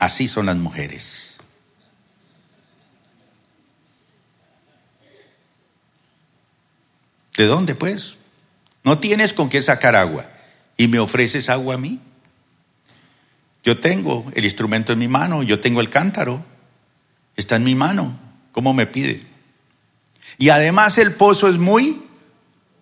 Así 0.00 0.26
son 0.26 0.46
las 0.46 0.56
mujeres. 0.56 1.35
¿De 7.36 7.46
dónde 7.46 7.74
pues? 7.74 8.18
No 8.82 8.98
tienes 8.98 9.32
con 9.32 9.48
qué 9.48 9.60
sacar 9.62 9.96
agua 9.96 10.26
y 10.76 10.88
me 10.88 10.98
ofreces 10.98 11.48
agua 11.48 11.74
a 11.74 11.78
mí. 11.78 12.00
Yo 13.64 13.78
tengo 13.80 14.24
el 14.34 14.44
instrumento 14.44 14.92
en 14.92 15.00
mi 15.00 15.08
mano, 15.08 15.42
yo 15.42 15.60
tengo 15.60 15.80
el 15.80 15.90
cántaro, 15.90 16.44
está 17.34 17.56
en 17.56 17.64
mi 17.64 17.74
mano. 17.74 18.16
¿Cómo 18.52 18.72
me 18.72 18.86
pide? 18.86 19.26
Y 20.38 20.50
además 20.50 20.98
el 20.98 21.14
pozo 21.14 21.48
es 21.48 21.58
muy 21.58 22.04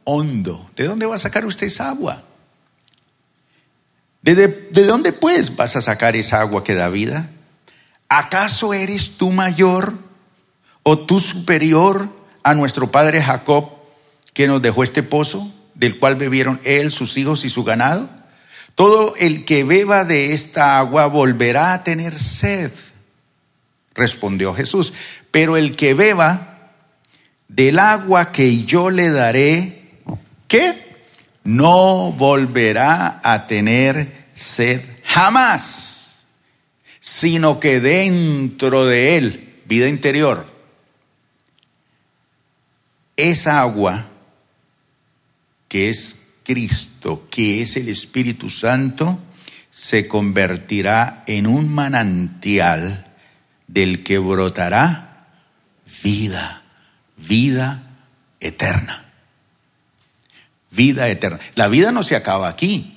hondo. 0.04 0.70
¿De 0.76 0.84
dónde 0.84 1.06
va 1.06 1.16
a 1.16 1.18
sacar 1.18 1.46
usted 1.46 1.66
esa 1.66 1.88
agua? 1.88 2.22
¿De, 4.22 4.34
de, 4.34 4.84
dónde 4.86 5.12
pues 5.12 5.54
vas 5.56 5.76
a 5.76 5.82
sacar 5.82 6.16
esa 6.16 6.40
agua 6.40 6.64
que 6.64 6.74
da 6.74 6.88
vida? 6.88 7.30
¿Acaso 8.08 8.72
eres 8.72 9.16
tú 9.16 9.32
mayor 9.32 9.94
o 10.82 10.98
tú 10.98 11.18
superior 11.20 12.08
a 12.42 12.54
nuestro 12.54 12.90
padre 12.90 13.22
Jacob 13.22 13.83
que 14.34 14.46
nos 14.46 14.60
dejó 14.60 14.84
este 14.84 15.02
pozo 15.02 15.50
del 15.74 15.98
cual 15.98 16.16
bebieron 16.16 16.60
él, 16.64 16.92
sus 16.92 17.16
hijos 17.16 17.46
y 17.46 17.50
su 17.50 17.64
ganado? 17.64 18.10
Todo 18.74 19.14
el 19.16 19.44
que 19.44 19.64
beba 19.64 20.04
de 20.04 20.34
esta 20.34 20.78
agua 20.78 21.06
volverá 21.06 21.72
a 21.72 21.84
tener 21.84 22.18
sed, 22.18 22.72
respondió 23.94 24.52
Jesús. 24.52 24.92
Pero 25.30 25.56
el 25.56 25.72
que 25.76 25.94
beba 25.94 26.72
del 27.48 27.78
agua 27.78 28.32
que 28.32 28.64
yo 28.64 28.90
le 28.90 29.10
daré, 29.10 29.92
¿qué? 30.48 30.96
No 31.44 32.12
volverá 32.12 33.20
a 33.22 33.46
tener 33.46 34.24
sed 34.34 34.82
jamás, 35.04 36.24
sino 36.98 37.60
que 37.60 37.78
dentro 37.78 38.86
de 38.86 39.16
él, 39.16 39.54
vida 39.66 39.88
interior, 39.88 40.46
esa 43.16 43.60
agua 43.60 44.06
que 45.74 45.90
es 45.90 46.18
Cristo, 46.44 47.26
que 47.32 47.60
es 47.60 47.76
el 47.76 47.88
Espíritu 47.88 48.48
Santo, 48.48 49.18
se 49.70 50.06
convertirá 50.06 51.24
en 51.26 51.48
un 51.48 51.68
manantial 51.68 53.12
del 53.66 54.04
que 54.04 54.18
brotará 54.18 55.32
vida 56.00 56.62
vida 57.16 57.82
eterna. 58.38 59.10
Vida 60.70 61.08
eterna. 61.08 61.40
La 61.56 61.66
vida 61.66 61.90
no 61.90 62.04
se 62.04 62.14
acaba 62.14 62.48
aquí. 62.48 62.96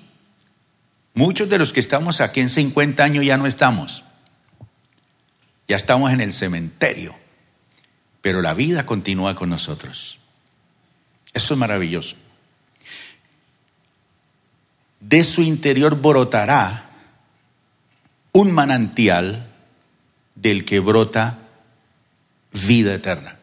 Muchos 1.15 1.49
de 1.49 1.57
los 1.57 1.73
que 1.73 1.79
estamos 1.79 2.21
aquí 2.21 2.41
en 2.41 2.49
50 2.51 3.03
años 3.03 3.25
ya 3.25 3.37
no 3.37 3.47
estamos. 3.47 4.03
Ya 5.67 5.77
estamos 5.77 6.13
en 6.13 6.21
el 6.21 6.31
cementerio. 6.31 7.15
Pero 8.21 8.43
la 8.43 8.53
vida 8.53 8.85
continúa 8.85 9.33
con 9.33 9.49
nosotros. 9.49 10.19
Eso 11.33 11.55
es 11.55 11.59
maravilloso. 11.59 12.17
De 15.07 15.23
su 15.23 15.41
interior 15.41 16.01
brotará 16.01 16.89
un 18.33 18.51
manantial 18.51 19.47
del 20.35 20.65
que 20.65 20.81
brota 20.81 21.39
vida 22.51 22.93
eterna. 22.93 23.37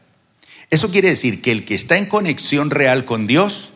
Eso 0.69 0.91
quiere 0.91 1.09
decir 1.09 1.41
que 1.41 1.53
el 1.53 1.65
que 1.65 1.75
está 1.75 1.97
en 1.97 2.05
conexión 2.05 2.69
real 2.69 3.07
con 3.07 3.27
Dios 3.27 3.71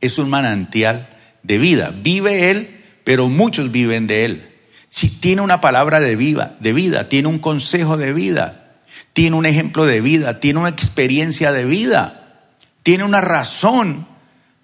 es 0.00 0.16
un 0.16 0.30
manantial 0.30 1.10
de 1.42 1.58
vida. 1.58 1.94
Vive 1.94 2.50
Él, 2.50 2.82
pero 3.04 3.28
muchos 3.28 3.70
viven 3.70 4.06
de 4.06 4.24
Él. 4.24 4.50
Si 4.88 5.10
tiene 5.10 5.42
una 5.42 5.60
palabra 5.60 6.00
de, 6.00 6.16
vida, 6.16 6.56
de 6.60 6.72
vida, 6.72 7.10
tiene 7.10 7.28
un 7.28 7.40
consejo 7.40 7.98
de 7.98 8.14
vida, 8.14 8.78
tiene 9.12 9.36
un 9.36 9.44
ejemplo 9.44 9.84
de 9.84 10.00
vida, 10.00 10.40
tiene 10.40 10.60
una 10.60 10.70
experiencia 10.70 11.52
de 11.52 11.66
vida, 11.66 12.46
tiene 12.82 13.04
una 13.04 13.20
razón 13.20 14.06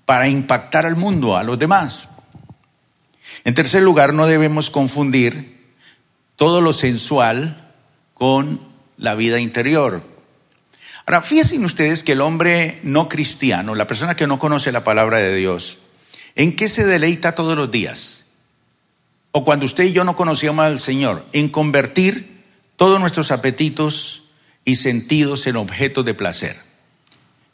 para 0.07 0.29
impactar 0.29 0.87
al 0.87 0.97
mundo, 0.97 1.37
a 1.37 1.45
los 1.45 1.59
demás. 1.59 2.09
En 3.45 3.55
tercer 3.55 3.83
lugar, 3.83 4.13
no 4.13 4.27
debemos 4.27 4.71
confundir 4.71 5.61
todo 6.37 6.61
lo 6.61 6.73
sensual 6.73 7.73
con 8.15 8.61
la 8.97 9.15
vida 9.15 9.41
interior. 9.41 10.03
Ahora, 11.07 11.23
fíjense 11.23 11.59
ustedes 11.59 12.05
que 12.05 12.13
el 12.13 12.21
hombre 12.21 12.79
no 12.83 13.09
cristiano, 13.09 13.75
la 13.75 13.87
persona 13.87 14.15
que 14.15 14.27
no 14.27 14.39
conoce 14.39 14.73
la 14.73 14.85
palabra 14.85 15.19
de 15.19 15.35
Dios, 15.35 15.79
¿en 16.37 16.55
qué 16.55 16.69
se 16.69 16.85
deleita 16.85 17.35
todos 17.35 17.57
los 17.57 17.71
días? 17.71 18.25
O 19.33 19.45
cuando 19.45 19.67
usted 19.67 19.85
y 19.85 19.93
yo 19.93 20.05
no 20.05 20.17
conocíamos 20.17 20.65
al 20.65 20.81
Señor, 20.81 21.25
en 21.33 21.49
convertir 21.49 22.45
todos 22.77 23.01
nuestros 23.01 23.31
apetitos 23.31 24.23
y 24.65 24.77
sentidos 24.77 25.47
en 25.47 25.57
objetos 25.57 26.05
de 26.05 26.15
placer. 26.15 26.59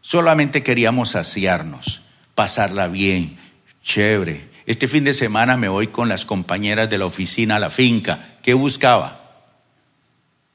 Solamente 0.01 0.63
queríamos 0.63 1.11
saciarnos, 1.11 2.01
pasarla 2.35 2.89
bien, 2.89 3.39
chévere. 3.83 4.49
Este 4.67 4.89
fin 4.89 5.05
de 5.05 5.15
semana 5.15 5.57
me 5.57 5.69
voy 5.69 5.87
con 5.87 6.09
las 6.09 6.25
compañeras 6.25 6.91
de 6.91 6.99
la 6.99 7.07
oficina 7.07 7.57
a 7.57 7.61
la 7.61 7.71
finca. 7.71 8.37
¿Qué 8.43 8.53
buscaba? 8.53 9.45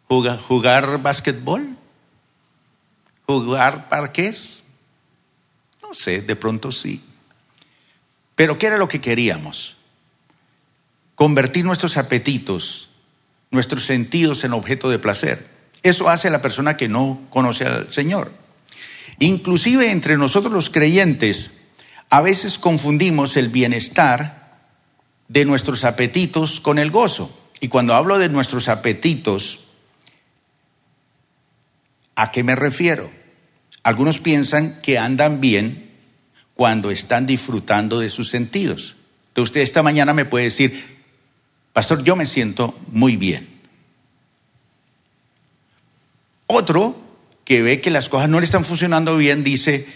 ¿Jugar, 0.09 0.37
jugar 0.37 1.01
básquetbol? 1.01 1.77
¿Jugar 3.25 3.87
parques? 3.87 4.63
No 5.81 5.93
sé, 5.93 6.21
de 6.21 6.35
pronto 6.35 6.73
sí. 6.73 7.01
Pero 8.35 8.59
¿qué 8.59 8.67
era 8.67 8.77
lo 8.77 8.89
que 8.89 8.99
queríamos? 8.99 9.77
Convertir 11.15 11.63
nuestros 11.63 11.95
apetitos, 11.95 12.89
nuestros 13.49 13.85
sentidos 13.85 14.43
en 14.43 14.51
objeto 14.51 14.89
de 14.89 14.99
placer. 14.99 15.49
Eso 15.83 16.09
hace 16.09 16.29
la 16.29 16.41
persona 16.41 16.75
que 16.75 16.89
no 16.89 17.21
conoce 17.29 17.65
al 17.65 17.89
Señor. 17.89 18.33
Inclusive 19.19 19.89
entre 19.91 20.17
nosotros 20.17 20.53
los 20.53 20.69
creyentes, 20.69 21.51
a 22.11 22.19
veces 22.19 22.59
confundimos 22.59 23.37
el 23.37 23.47
bienestar 23.47 24.59
de 25.29 25.45
nuestros 25.45 25.85
apetitos 25.85 26.59
con 26.59 26.77
el 26.77 26.91
gozo. 26.91 27.35
Y 27.61 27.69
cuando 27.69 27.95
hablo 27.95 28.19
de 28.19 28.27
nuestros 28.27 28.67
apetitos, 28.67 29.61
¿a 32.15 32.29
qué 32.31 32.43
me 32.43 32.55
refiero? 32.55 33.09
Algunos 33.81 34.19
piensan 34.19 34.81
que 34.81 34.99
andan 34.99 35.39
bien 35.39 35.89
cuando 36.53 36.91
están 36.91 37.25
disfrutando 37.25 38.01
de 38.01 38.09
sus 38.09 38.29
sentidos. 38.29 38.97
Entonces 39.29 39.51
usted 39.51 39.61
esta 39.61 39.81
mañana 39.81 40.13
me 40.13 40.25
puede 40.25 40.45
decir, 40.45 40.97
pastor, 41.71 42.03
yo 42.03 42.17
me 42.17 42.25
siento 42.25 42.77
muy 42.89 43.15
bien. 43.15 43.47
Otro 46.45 47.01
que 47.45 47.61
ve 47.61 47.79
que 47.79 47.89
las 47.89 48.09
cosas 48.09 48.27
no 48.27 48.41
le 48.41 48.45
están 48.45 48.65
funcionando 48.65 49.15
bien 49.15 49.45
dice, 49.45 49.87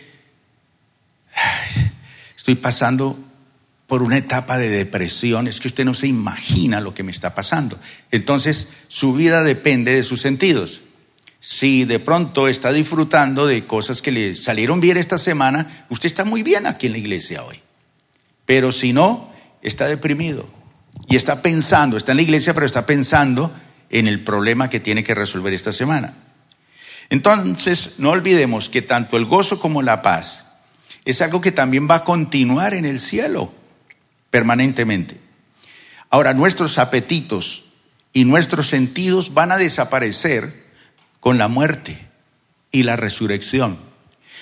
estoy 2.46 2.58
pasando 2.58 3.18
por 3.88 4.04
una 4.04 4.20
etapa 4.20 4.60
de 4.60 4.70
depresión, 4.70 5.48
es 5.48 5.60
que 5.60 5.68
usted 5.68 5.84
no 5.84 5.96
se 5.96 6.06
imagina 6.06 6.80
lo 6.80 6.94
que 6.94 7.02
me 7.02 7.12
está 7.12 7.34
pasando. 7.34 7.80
Entonces 8.12 8.68
su 8.88 9.16
vida 9.16 9.44
depende 9.44 9.96
de 9.96 10.04
sus 10.04 10.22
sentidos 10.22 10.84
si 11.40 11.86
de 11.86 11.98
pronto 11.98 12.48
está 12.48 12.72
disfrutando 12.72 13.48
de 13.48 13.66
cosas 13.66 14.04
que 14.04 14.12
le 14.12 14.36
salieron 14.36 14.80
bien 14.80 14.98
esta 14.98 15.18
semana, 15.18 15.88
usted 15.90 16.06
está 16.06 16.24
muy 16.24 16.44
bien 16.44 16.68
aquí 16.68 16.86
en 16.86 16.92
la 16.92 17.00
iglesia 17.00 17.44
hoy. 17.44 17.62
Pero 18.46 18.72
si 18.72 18.94
no, 18.94 19.32
está 19.64 19.88
deprimido 19.88 20.48
y 21.08 21.16
está 21.16 21.42
pensando, 21.42 21.98
está 21.98 22.12
en 22.12 22.18
la 22.18 22.24
iglesia, 22.24 22.54
pero 22.54 22.68
está 22.68 22.86
pensando 22.86 23.52
en 23.90 24.08
el 24.08 24.24
problema 24.24 24.70
que 24.70 24.80
tiene 24.80 25.04
que 25.04 25.16
resolver 25.16 25.52
esta 25.52 25.74
semana. 25.74 26.14
Entonces, 27.10 27.94
no 27.98 28.12
olvidemos 28.12 28.70
que 28.70 28.84
tanto 28.84 29.18
el 29.18 29.26
gozo 29.26 29.60
como 29.60 29.82
la 29.82 30.04
paz 30.04 30.45
es 31.06 31.22
algo 31.22 31.40
que 31.40 31.52
también 31.52 31.88
va 31.90 31.96
a 31.96 32.04
continuar 32.04 32.74
en 32.74 32.86
el 32.86 33.00
cielo 33.00 33.54
permanentemente. 34.32 35.20
Ahora, 36.10 36.34
nuestros 36.34 36.78
apetitos 36.78 37.64
y 38.12 38.26
nuestros 38.26 38.68
sentidos 38.68 39.34
van 39.34 39.52
a 39.52 39.58
desaparecer 39.58 40.66
con 41.20 41.38
la 41.38 41.48
muerte 41.48 42.08
y 42.72 42.84
la 42.84 42.96
resurrección. 42.96 43.78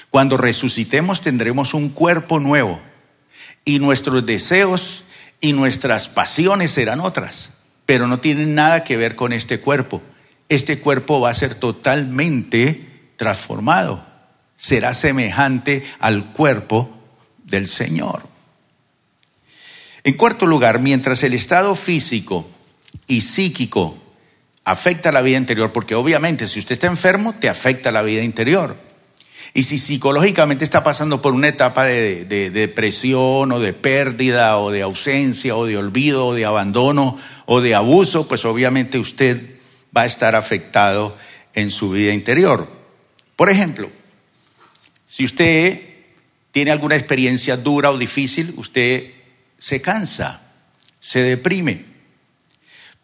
Cuando 0.09 0.37
resucitemos 0.37 1.21
tendremos 1.21 1.73
un 1.73 1.89
cuerpo 1.89 2.39
nuevo 2.39 2.81
y 3.65 3.79
nuestros 3.79 4.25
deseos 4.25 5.03
y 5.41 5.53
nuestras 5.53 6.07
pasiones 6.07 6.71
serán 6.71 6.99
otras, 6.99 7.49
pero 7.85 8.07
no 8.07 8.19
tienen 8.19 8.55
nada 8.55 8.83
que 8.83 8.97
ver 8.97 9.15
con 9.15 9.33
este 9.33 9.59
cuerpo. 9.59 10.01
Este 10.49 10.79
cuerpo 10.79 11.19
va 11.19 11.31
a 11.31 11.33
ser 11.33 11.55
totalmente 11.55 13.11
transformado, 13.17 14.05
será 14.63 14.93
semejante 14.93 15.83
al 15.99 16.31
cuerpo 16.31 16.89
del 17.43 17.67
Señor. 17.67 18.23
En 20.05 20.13
cuarto 20.13 20.47
lugar, 20.47 20.79
mientras 20.79 21.21
el 21.23 21.33
estado 21.33 21.75
físico 21.75 22.47
y 23.05 23.21
psíquico 23.21 23.97
afecta 24.63 25.11
la 25.11 25.21
vida 25.21 25.37
interior, 25.37 25.73
porque 25.73 25.95
obviamente 25.95 26.47
si 26.47 26.59
usted 26.59 26.73
está 26.73 26.87
enfermo, 26.87 27.35
te 27.41 27.49
afecta 27.49 27.91
la 27.91 28.03
vida 28.03 28.23
interior. 28.23 28.77
Y 29.53 29.63
si 29.63 29.77
psicológicamente 29.77 30.63
está 30.63 30.81
pasando 30.81 31.21
por 31.21 31.33
una 31.33 31.49
etapa 31.49 31.83
de, 31.83 32.23
depresión 32.49 33.51
o 33.51 33.59
de 33.59 33.73
pérdida 33.73 34.57
o 34.59 34.71
de 34.71 34.81
ausencia 34.81 35.57
o 35.57 35.65
de 35.65 35.75
olvido 35.75 36.27
o 36.27 36.33
de 36.33 36.45
abandono 36.45 37.17
o 37.45 37.59
de 37.59 37.75
abuso, 37.75 38.29
pues 38.29 38.45
obviamente 38.45 38.97
usted 38.97 39.57
va 39.95 40.03
a 40.03 40.05
estar 40.05 40.37
afectado 40.37 41.17
en 41.53 41.69
su 41.69 41.89
vida 41.89 42.13
interior. 42.13 42.69
Por 43.35 43.49
ejemplo, 43.49 43.89
si 45.13 45.25
usted 45.25 45.79
tiene 46.51 46.71
alguna 46.71 46.95
experiencia 46.95 47.55
dura 47.55 47.91
o 47.91 47.99
difícil, 47.99 48.55
usted 48.57 49.11
se 49.59 49.79
cansa, 49.79 50.41
se 50.99 51.21
deprime. 51.21 51.85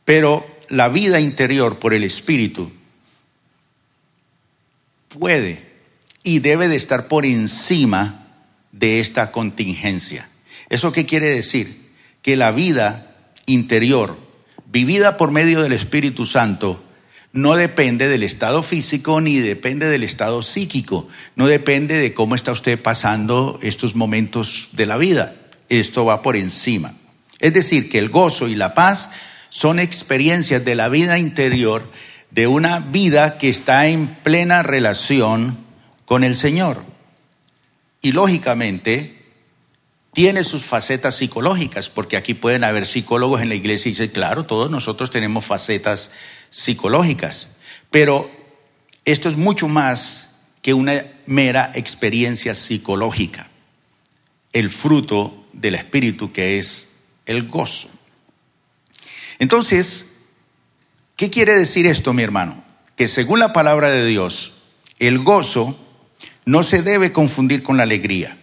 Pero 0.06 0.43
la 0.69 0.89
vida 0.89 1.19
interior 1.19 1.78
por 1.78 1.93
el 1.93 2.04
Espíritu 2.04 2.72
puede 5.08 5.62
y 6.24 6.39
debe 6.39 6.67
de 6.67 6.78
estar 6.78 7.08
por 7.08 7.28
encima 7.28 8.26
de 8.72 9.00
esta 9.00 9.32
contingencia. 9.32 10.28
¿Eso 10.69 10.91
qué 10.91 11.06
quiere 11.06 11.28
decir? 11.28 11.91
Que 12.24 12.36
la 12.36 12.50
vida 12.50 13.17
interior, 13.45 14.17
vivida 14.65 15.15
por 15.15 15.30
medio 15.30 15.62
del 15.62 15.74
Espíritu 15.74 16.26
Santo, 16.26 16.84
no 17.32 17.56
depende 17.56 18.08
del 18.08 18.24
estado 18.24 18.63
físico 18.63 19.22
ni 19.22 19.39
depende 19.39 19.88
del 19.88 20.04
estado 20.04 20.42
psíquico, 20.42 21.08
no 21.36 21.48
depende 21.48 21.98
de 21.98 22.13
cómo 22.13 22.36
está 22.36 22.52
usted 22.52 22.82
pasando 22.82 23.60
estos 23.62 23.96
momentos 23.96 24.70
de 24.72 24.86
la 24.86 24.98
vida. 24.98 25.36
Esto 25.70 26.06
va 26.06 26.22
por 26.22 26.36
encima. 26.36 26.96
Es 27.39 27.54
decir, 27.54 27.89
que 27.89 28.00
el 28.00 28.10
gozo 28.10 28.48
y 28.48 28.56
la 28.56 28.74
paz 28.74 29.10
son 29.50 29.80
experiencias 29.80 30.65
de 30.65 30.76
la 30.76 30.89
vida 30.89 31.18
interior 31.20 31.89
de 32.32 32.48
una 32.48 32.80
vida 32.80 33.38
que 33.38 33.50
está 33.50 33.88
en 33.88 34.15
plena 34.24 34.63
relación 34.63 35.58
con 36.06 36.24
el 36.24 36.36
Señor. 36.36 36.84
Y 38.02 38.12
lógicamente 38.12 39.20
tiene 40.13 40.44
sus 40.44 40.63
facetas 40.63 41.15
psicológicas, 41.15 41.89
porque 41.89 42.18
aquí 42.18 42.34
pueden 42.34 42.63
haber 42.63 42.86
psicólogos 42.86 43.42
en 43.42 43.50
la 43.50 43.56
iglesia 43.56 43.89
y 43.89 43.92
dicen, 43.94 44.10
claro, 44.10 44.46
todos 44.46 44.70
nosotros 44.72 45.12
tenemos 45.12 45.46
facetas 45.46 46.10
psicológicas, 46.10 46.10
pero 47.92 48.32
esto 49.06 49.30
es 49.30 49.38
mucho 49.38 49.68
más 49.68 50.30
que 50.62 50.74
una 50.74 51.06
mera 51.26 51.72
experiencia 51.76 52.56
psicológica, 52.56 53.50
el 54.54 54.70
fruto 54.70 55.48
del 55.54 55.76
Espíritu 55.76 56.32
que 56.32 56.60
es 56.60 56.90
el 57.26 57.48
gozo. 57.48 57.90
Entonces, 59.40 60.08
¿qué 61.16 61.30
quiere 61.30 61.56
decir 61.56 61.86
esto, 61.86 62.14
mi 62.14 62.24
hermano? 62.24 62.64
Que 62.96 63.08
según 63.08 63.40
la 63.40 63.54
palabra 63.54 63.90
de 63.90 64.06
Dios, 64.06 64.54
el 65.00 65.20
gozo 65.20 65.80
no 66.46 66.64
se 66.64 66.82
debe 66.82 67.12
confundir 67.12 67.64
con 67.64 67.78
la 67.78 67.84
alegría. 67.84 68.38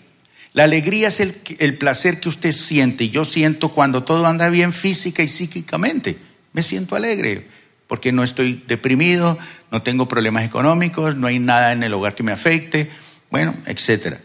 La 0.54 0.64
alegría 0.64 1.08
es 1.08 1.20
el, 1.20 1.76
placer 1.76 2.18
que 2.18 2.30
usted 2.30 2.52
siente 2.52 3.04
y 3.04 3.10
yo 3.10 3.26
siento 3.26 3.72
cuando 3.72 4.04
todo 4.04 4.26
anda 4.26 4.48
bien 4.48 4.72
física 4.72 5.22
y 5.22 5.28
psíquicamente. 5.28 6.16
Me 6.54 6.62
siento 6.62 6.96
alegre 6.96 7.46
porque 7.86 8.12
no 8.12 8.24
estoy 8.24 8.64
deprimido, 8.66 9.38
no 9.70 9.82
tengo 9.82 10.08
problemas 10.08 10.44
económicos, 10.44 11.16
no 11.16 11.26
hay 11.26 11.38
nada 11.38 11.72
en 11.72 11.82
el 11.82 11.94
hogar 11.94 12.14
que 12.14 12.22
me 12.22 12.32
afecte, 12.32 12.90
bueno, 13.30 13.54
etc. 13.66 14.18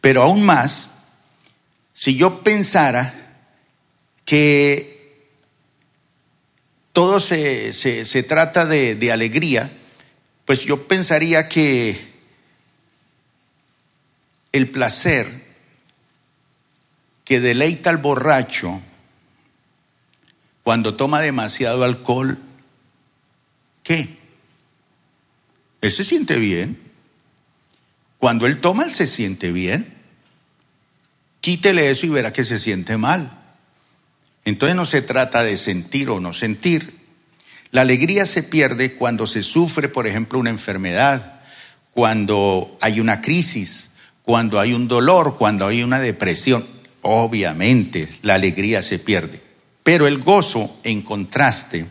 Pero 0.00 0.22
aún 0.22 0.42
más, 0.42 0.90
si 1.92 2.16
yo 2.16 2.42
pensara 2.42 3.14
que 4.24 5.28
todo 6.92 7.20
se, 7.20 8.24
trata 8.28 8.66
de, 8.66 8.94
de 8.94 9.12
alegría, 9.12 9.70
pues 10.44 10.64
yo 10.64 10.86
pensaría 10.86 11.48
que 11.48 12.12
el 14.52 14.70
placer 14.70 15.42
que 17.24 17.40
deleita 17.40 17.90
al 17.90 17.96
borracho 17.96 18.80
cuando 20.62 20.94
toma 20.94 21.20
demasiado 21.20 21.84
alcohol, 21.84 22.38
¿qué? 23.82 24.18
Él 25.80 25.92
se 25.92 26.04
siente 26.04 26.36
bien. 26.38 26.78
Cuando 28.18 28.46
él 28.46 28.60
toma, 28.60 28.84
él 28.84 28.94
se 28.94 29.06
siente 29.06 29.50
bien. 29.50 29.94
Quítele 31.40 31.90
eso 31.90 32.06
y 32.06 32.10
verá 32.10 32.32
que 32.32 32.44
se 32.44 32.58
siente 32.58 32.96
mal. 32.96 33.38
Entonces 34.44 34.76
no 34.76 34.86
se 34.86 35.02
trata 35.02 35.42
de 35.42 35.56
sentir 35.56 36.08
o 36.10 36.20
no 36.20 36.32
sentir. 36.32 37.00
La 37.72 37.80
alegría 37.80 38.26
se 38.26 38.42
pierde 38.42 38.94
cuando 38.94 39.26
se 39.26 39.42
sufre, 39.42 39.88
por 39.88 40.06
ejemplo, 40.06 40.38
una 40.38 40.50
enfermedad, 40.50 41.40
cuando 41.90 42.76
hay 42.80 43.00
una 43.00 43.20
crisis, 43.20 43.90
cuando 44.22 44.60
hay 44.60 44.72
un 44.72 44.88
dolor, 44.88 45.36
cuando 45.36 45.66
hay 45.66 45.82
una 45.82 45.98
depresión. 45.98 46.64
Obviamente 47.02 48.08
la 48.22 48.34
alegría 48.34 48.82
se 48.82 48.98
pierde. 48.98 49.40
Pero 49.82 50.06
el 50.06 50.18
gozo, 50.18 50.78
en 50.84 51.02
contraste, 51.02 51.86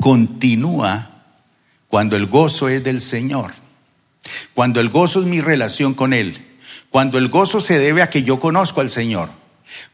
continúa 0.00 1.10
cuando 1.88 2.16
el 2.16 2.26
gozo 2.26 2.68
es 2.68 2.82
del 2.84 3.00
Señor. 3.00 3.52
Cuando 4.54 4.80
el 4.80 4.90
gozo 4.90 5.20
es 5.20 5.26
mi 5.26 5.40
relación 5.40 5.94
con 5.94 6.12
Él. 6.12 6.44
Cuando 6.90 7.18
el 7.18 7.28
gozo 7.28 7.60
se 7.60 7.78
debe 7.78 8.02
a 8.02 8.10
que 8.10 8.22
yo 8.22 8.40
conozco 8.40 8.80
al 8.80 8.90
Señor. 8.90 9.30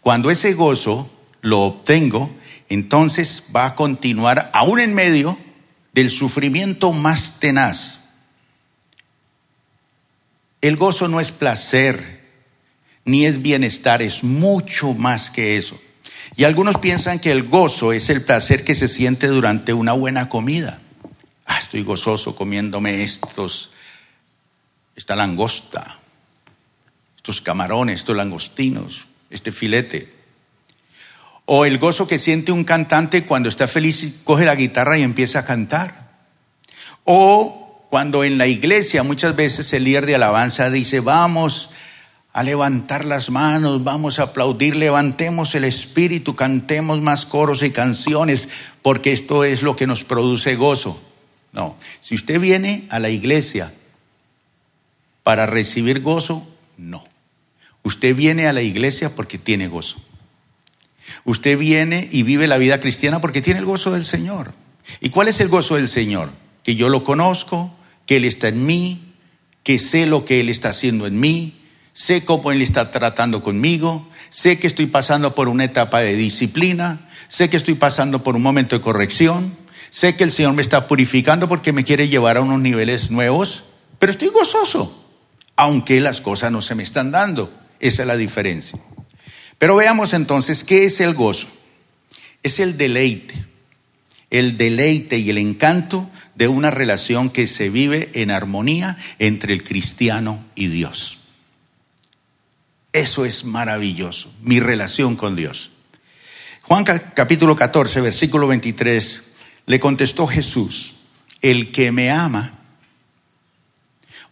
Cuando 0.01 0.31
ese 0.31 0.55
gozo 0.55 1.11
lo 1.41 1.63
obtengo, 1.63 2.31
entonces 2.69 3.45
va 3.55 3.67
a 3.67 3.75
continuar 3.75 4.51
aún 4.55 4.81
en 4.81 4.95
medio 4.95 5.39
del 5.93 6.11
sufrimiento 6.11 6.93
más 6.93 7.39
tenaz. 7.41 8.01
El 10.61 10.77
gozo 10.77 11.09
no 11.09 11.21
es 11.21 11.31
placer, 11.31 12.23
ni 13.05 13.27
es 13.27 13.43
bienestar, 13.43 14.01
es 14.01 14.25
mucho 14.25 14.95
más 14.95 15.31
que 15.31 15.57
eso. 15.57 15.79
Y 16.37 16.45
algunos 16.45 16.79
piensan 16.79 17.21
que 17.21 17.31
el 17.31 17.45
gozo 17.45 17.93
es 17.93 18.11
el 18.11 18.23
placer 18.23 18.65
que 18.65 18.75
se 18.75 18.89
siente 18.89 19.29
durante 19.29 19.73
una 19.73 19.93
buena 19.93 20.29
comida. 20.29 20.81
Ah, 21.47 21.59
estoy 21.59 21.83
gozoso 21.83 22.35
comiéndome 22.35 23.03
estos, 23.05 23.71
esta 24.97 25.15
langosta, 25.15 25.99
estos 27.17 27.41
camarones, 27.41 28.01
estos 28.01 28.17
langostinos, 28.17 29.07
este 29.31 29.53
filete. 29.53 30.13
O 31.47 31.67
el 31.67 31.79
gozo 31.79 32.07
que 32.07 32.19
siente 32.19 32.53
un 32.53 32.65
cantante 32.65 33.25
cuando 33.25 33.49
está 33.49 33.67
feliz 33.67 34.03
y 34.03 34.13
coge 34.25 34.47
la 34.47 34.55
guitarra 34.55 34.99
y 34.99 35.03
empieza 35.03 35.41
a 35.41 35.45
cantar. 35.45 36.11
O 37.05 37.87
cuando 37.91 38.25
en 38.25 38.39
la 38.39 38.47
iglesia 38.47 39.03
muchas 39.03 39.37
veces 39.37 39.73
el 39.73 39.85
líder 39.85 40.07
de 40.07 40.15
alabanza 40.15 40.71
dice, 40.71 41.01
vamos 41.01 41.71
a 42.35 42.43
levantar 42.43 43.05
las 43.05 43.31
manos, 43.31 43.85
vamos 43.85 44.19
a 44.19 44.25
aplaudir, 44.25 44.75
levantemos 44.75 45.55
el 45.55 45.63
espíritu, 45.63 46.35
cantemos 46.35 47.01
más 47.01 47.27
coros 47.27 47.63
y 47.63 47.71
canciones, 47.71 48.49
porque 48.83 49.13
esto 49.13 49.45
es 49.45 49.63
lo 49.63 49.77
que 49.77 49.87
nos 49.87 50.03
produce 50.03 50.57
gozo. 50.57 51.01
No, 51.53 51.77
si 52.01 52.17
usted 52.17 52.41
viene 52.41 52.89
a 52.91 52.99
la 52.99 53.09
iglesia 53.09 53.73
para 55.23 55.47
recibir 55.47 56.01
gozo, 56.01 56.45
no. 56.77 57.05
Usted 57.85 58.17
viene 58.17 58.49
a 58.49 58.53
la 58.53 58.63
iglesia 58.63 59.15
porque 59.15 59.39
tiene 59.39 59.69
gozo. 59.69 60.03
Usted 61.25 61.57
viene 61.57 62.09
y 62.11 62.25
vive 62.25 62.49
la 62.49 62.59
vida 62.59 62.81
cristiana 62.81 63.21
porque 63.21 63.43
tiene 63.43 63.61
el 63.61 63.67
gozo 63.67 63.93
del 63.93 64.05
Señor. 64.05 64.55
¿Y 65.01 65.11
cuál 65.11 65.29
es 65.29 65.39
el 65.39 65.47
gozo 65.47 65.77
del 65.77 65.87
Señor? 65.87 66.33
Que 66.65 66.75
yo 66.75 66.89
lo 66.89 67.05
conozco, 67.05 67.73
que 68.07 68.17
Él 68.17 68.25
está 68.25 68.49
en 68.49 68.67
mí, 68.67 69.13
que 69.63 69.79
sé 69.79 70.07
lo 70.07 70.25
que 70.25 70.41
Él 70.41 70.49
está 70.49 70.71
haciendo 70.71 71.07
en 71.07 71.21
mí, 71.21 71.61
sé 71.95 72.25
cómo 72.25 72.53
Él 72.53 72.61
está 72.61 72.91
tratando 72.91 73.41
conmigo, 73.41 74.07
sé 74.29 74.59
que 74.59 74.67
estoy 74.67 74.87
pasando 74.87 75.35
por 75.35 75.49
una 75.49 75.65
etapa 75.65 76.01
de 76.01 76.17
disciplina, 76.17 77.09
sé 77.29 77.49
que 77.49 77.57
estoy 77.57 77.75
pasando 77.75 78.23
por 78.23 78.37
un 78.37 78.43
momento 78.43 78.77
de 78.77 78.83
corrección, 78.83 79.57
sé 79.89 80.17
que 80.17 80.25
el 80.25 80.33
Señor 80.33 80.53
me 80.53 80.63
está 80.63 80.87
purificando 80.87 81.49
porque 81.49 81.73
me 81.73 81.85
quiere 81.85 82.09
llevar 82.09 82.37
a 82.37 82.43
unos 82.43 82.61
niveles 82.61 83.11
nuevos, 83.11 83.65
pero 83.99 84.13
estoy 84.13 84.29
gozoso, 84.29 85.07
aunque 85.57 86.01
las 86.01 86.21
cosas 86.21 86.53
no 86.53 86.61
se 86.61 86.75
me 86.75 86.83
están 86.83 87.11
dando. 87.11 87.51
Esa 87.81 88.03
es 88.03 88.09
la 88.09 88.17
diferencia. 88.17 88.79
Pero 89.59 89.77
veamos 89.77 90.15
entonces 90.15 90.65
qué 90.65 90.85
es 90.85 91.01
el 91.01 91.15
gozo. 91.15 91.47
Es 92.43 92.59
el 92.59 92.77
deleite, 92.77 93.47
el 94.31 94.57
deleite 94.59 95.19
y 95.19 95.31
el 95.31 95.39
encanto 95.39 96.11
de 96.35 96.49
una 96.49 96.71
relación 96.71 97.31
que 97.31 97.47
se 97.47 97.71
vive 97.71 98.11
en 98.15 98.31
armonía 98.31 98.99
entre 99.19 99.53
el 99.53 99.63
cristiano 99.63 100.45
y 100.55 100.67
Dios. 100.67 101.24
Eso 102.95 103.25
es 103.25 103.45
maravilloso, 103.45 104.33
mi 104.41 104.61
relación 104.61 105.17
con 105.17 105.35
Dios. 105.35 105.73
Juan 106.63 106.85
capítulo 106.85 107.57
14, 107.57 108.01
versículo 108.01 108.47
23, 108.47 109.23
le 109.67 109.81
contestó 109.81 110.29
Jesús, 110.29 110.95
el 111.43 111.73
que 111.73 111.91
me 111.91 112.13
ama, 112.13 112.53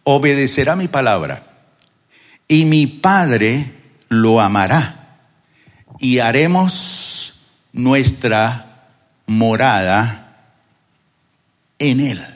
obedecerá 0.03 0.77
mi 0.77 0.87
palabra, 0.87 1.67
y 2.47 2.63
mi 2.63 2.87
Padre 2.87 3.69
lo 4.07 4.39
amará 4.39 5.19
y 5.99 6.19
haremos 6.19 7.41
nuestra 7.73 8.87
morada 9.25 10.37
en 11.79 11.99
Él. 11.99 12.32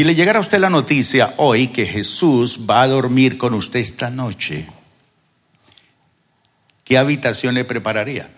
Si 0.00 0.04
le 0.04 0.14
llegara 0.14 0.38
a 0.38 0.40
usted 0.40 0.58
la 0.58 0.70
noticia 0.70 1.34
hoy 1.36 1.68
que 1.68 1.84
Jesús 1.84 2.60
va 2.60 2.80
a 2.80 2.88
dormir 2.88 3.36
con 3.36 3.52
usted 3.52 3.80
esta 3.80 4.08
noche, 4.08 4.66
¿qué 6.84 6.96
habitación 6.96 7.54
le 7.54 7.66
prepararía? 7.66 8.30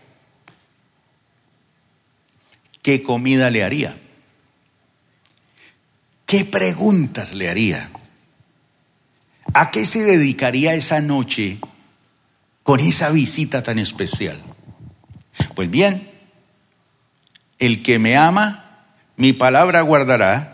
¿Qué 2.82 3.04
comida 3.04 3.48
le 3.48 3.62
haría? 3.62 3.96
¿Qué 6.26 6.44
preguntas 6.44 7.32
le 7.32 7.48
haría? 7.48 7.90
¿A 9.54 9.70
qué 9.70 9.86
se 9.86 10.02
dedicaría 10.02 10.74
esa 10.74 11.00
noche 11.00 11.60
con 12.64 12.80
esa 12.80 13.10
visita 13.10 13.62
tan 13.62 13.78
especial? 13.78 14.42
Pues 15.54 15.70
bien, 15.70 16.10
el 17.60 17.84
que 17.84 18.00
me 18.00 18.16
ama, 18.16 18.88
mi 19.16 19.32
palabra 19.32 19.82
guardará, 19.82 20.51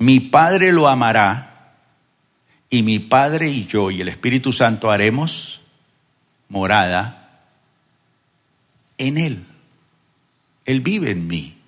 mi 0.00 0.18
Padre 0.18 0.72
lo 0.72 0.88
amará, 0.88 1.76
y 2.70 2.82
mi 2.82 2.98
Padre 2.98 3.48
y 3.48 3.66
yo 3.66 3.90
y 3.90 4.00
el 4.00 4.08
Espíritu 4.08 4.52
Santo 4.52 4.90
haremos 4.90 5.60
morada 6.48 7.42
en 8.96 9.18
Él. 9.18 9.46
Él 10.64 10.80
vive 10.80 11.10
en 11.10 11.26
mí. 11.26 11.58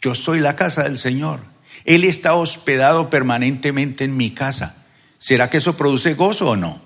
Yo 0.00 0.14
soy 0.14 0.40
la 0.40 0.56
casa 0.56 0.84
del 0.84 0.98
Señor. 0.98 1.40
Él 1.84 2.04
está 2.04 2.34
hospedado 2.34 3.10
permanentemente 3.10 4.04
en 4.04 4.16
mi 4.16 4.32
casa. 4.32 4.76
¿Será 5.18 5.50
que 5.50 5.58
eso 5.58 5.76
produce 5.76 6.14
gozo 6.14 6.50
o 6.50 6.56
no? 6.56 6.82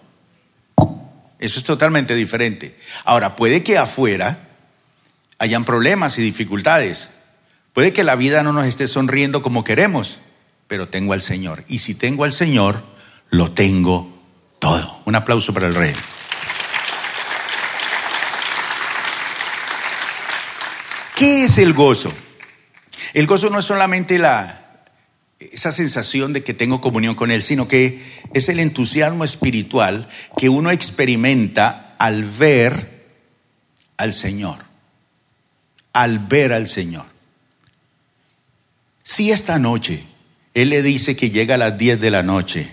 Eso 1.39 1.59
es 1.59 1.65
totalmente 1.65 2.15
diferente. 2.15 2.79
Ahora, 3.05 3.37
puede 3.37 3.63
que 3.63 3.79
afuera 3.79 4.41
hayan 5.39 5.65
problemas 5.65 6.19
y 6.19 6.23
dificultades. 6.23 7.11
Puede 7.73 7.93
que 7.93 8.05
la 8.05 8.17
vida 8.17 8.43
no 8.43 8.53
nos 8.53 8.67
esté 8.67 8.89
sonriendo 8.89 9.43
como 9.43 9.65
queremos, 9.65 10.21
pero 10.67 10.89
tengo 10.89 11.13
al 11.13 11.23
Señor. 11.23 11.65
Y 11.69 11.79
si 11.79 11.95
tengo 11.95 12.25
al 12.25 12.33
Señor, 12.33 12.83
lo 13.31 13.53
tengo 13.53 14.11
todo. 14.59 15.01
Un 15.05 15.15
aplauso 15.15 15.53
para 15.53 15.67
el 15.67 15.75
rey. 15.75 15.95
¿Qué 21.17 21.45
es 21.45 21.59
el 21.59 21.73
gozo? 21.73 22.13
El 23.13 23.27
gozo 23.27 23.49
no 23.49 23.61
es 23.61 23.65
solamente 23.65 24.19
la, 24.19 24.65
esa 25.39 25.71
sensación 25.71 26.33
de 26.33 26.43
que 26.43 26.55
tengo 26.55 26.81
comunión 26.81 27.15
con 27.15 27.31
Él, 27.31 27.43
sino 27.43 27.69
que 27.69 28.03
es 28.33 28.49
el 28.49 28.59
entusiasmo 28.59 29.25
espiritual 29.25 30.09
que 30.37 30.49
uno 30.49 30.71
experimenta 30.71 31.95
al 31.99 32.25
ver 32.25 33.05
al 33.97 34.13
Señor, 34.13 34.59
al 35.93 36.19
ver 36.19 36.53
al 36.53 36.67
Señor. 36.67 37.07
Si 39.03 39.31
esta 39.31 39.59
noche 39.59 40.05
Él 40.55 40.71
le 40.71 40.83
dice 40.83 41.17
que 41.17 41.31
llega 41.31 41.57
a 41.57 41.59
las 41.59 41.77
10 41.77 42.01
de 42.01 42.11
la 42.13 42.23
noche, 42.23 42.73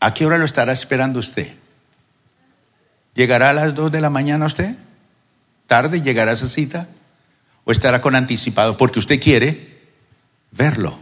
¿a 0.00 0.12
qué 0.12 0.26
hora 0.26 0.38
lo 0.38 0.44
estará 0.44 0.72
esperando 0.72 1.18
usted? 1.18 1.54
¿Llegará 3.14 3.50
a 3.50 3.54
las 3.54 3.74
2 3.74 3.90
de 3.90 4.00
la 4.02 4.10
mañana 4.10 4.46
usted? 4.46 4.76
¿Tarde 5.66 6.02
llegará 6.02 6.30
a 6.30 6.34
esa 6.34 6.48
cita? 6.48 6.88
¿O 7.64 7.72
estará 7.72 8.00
con 8.00 8.14
anticipado? 8.14 8.76
Porque 8.76 8.98
usted 8.98 9.20
quiere 9.20 9.78
verlo. 10.50 10.98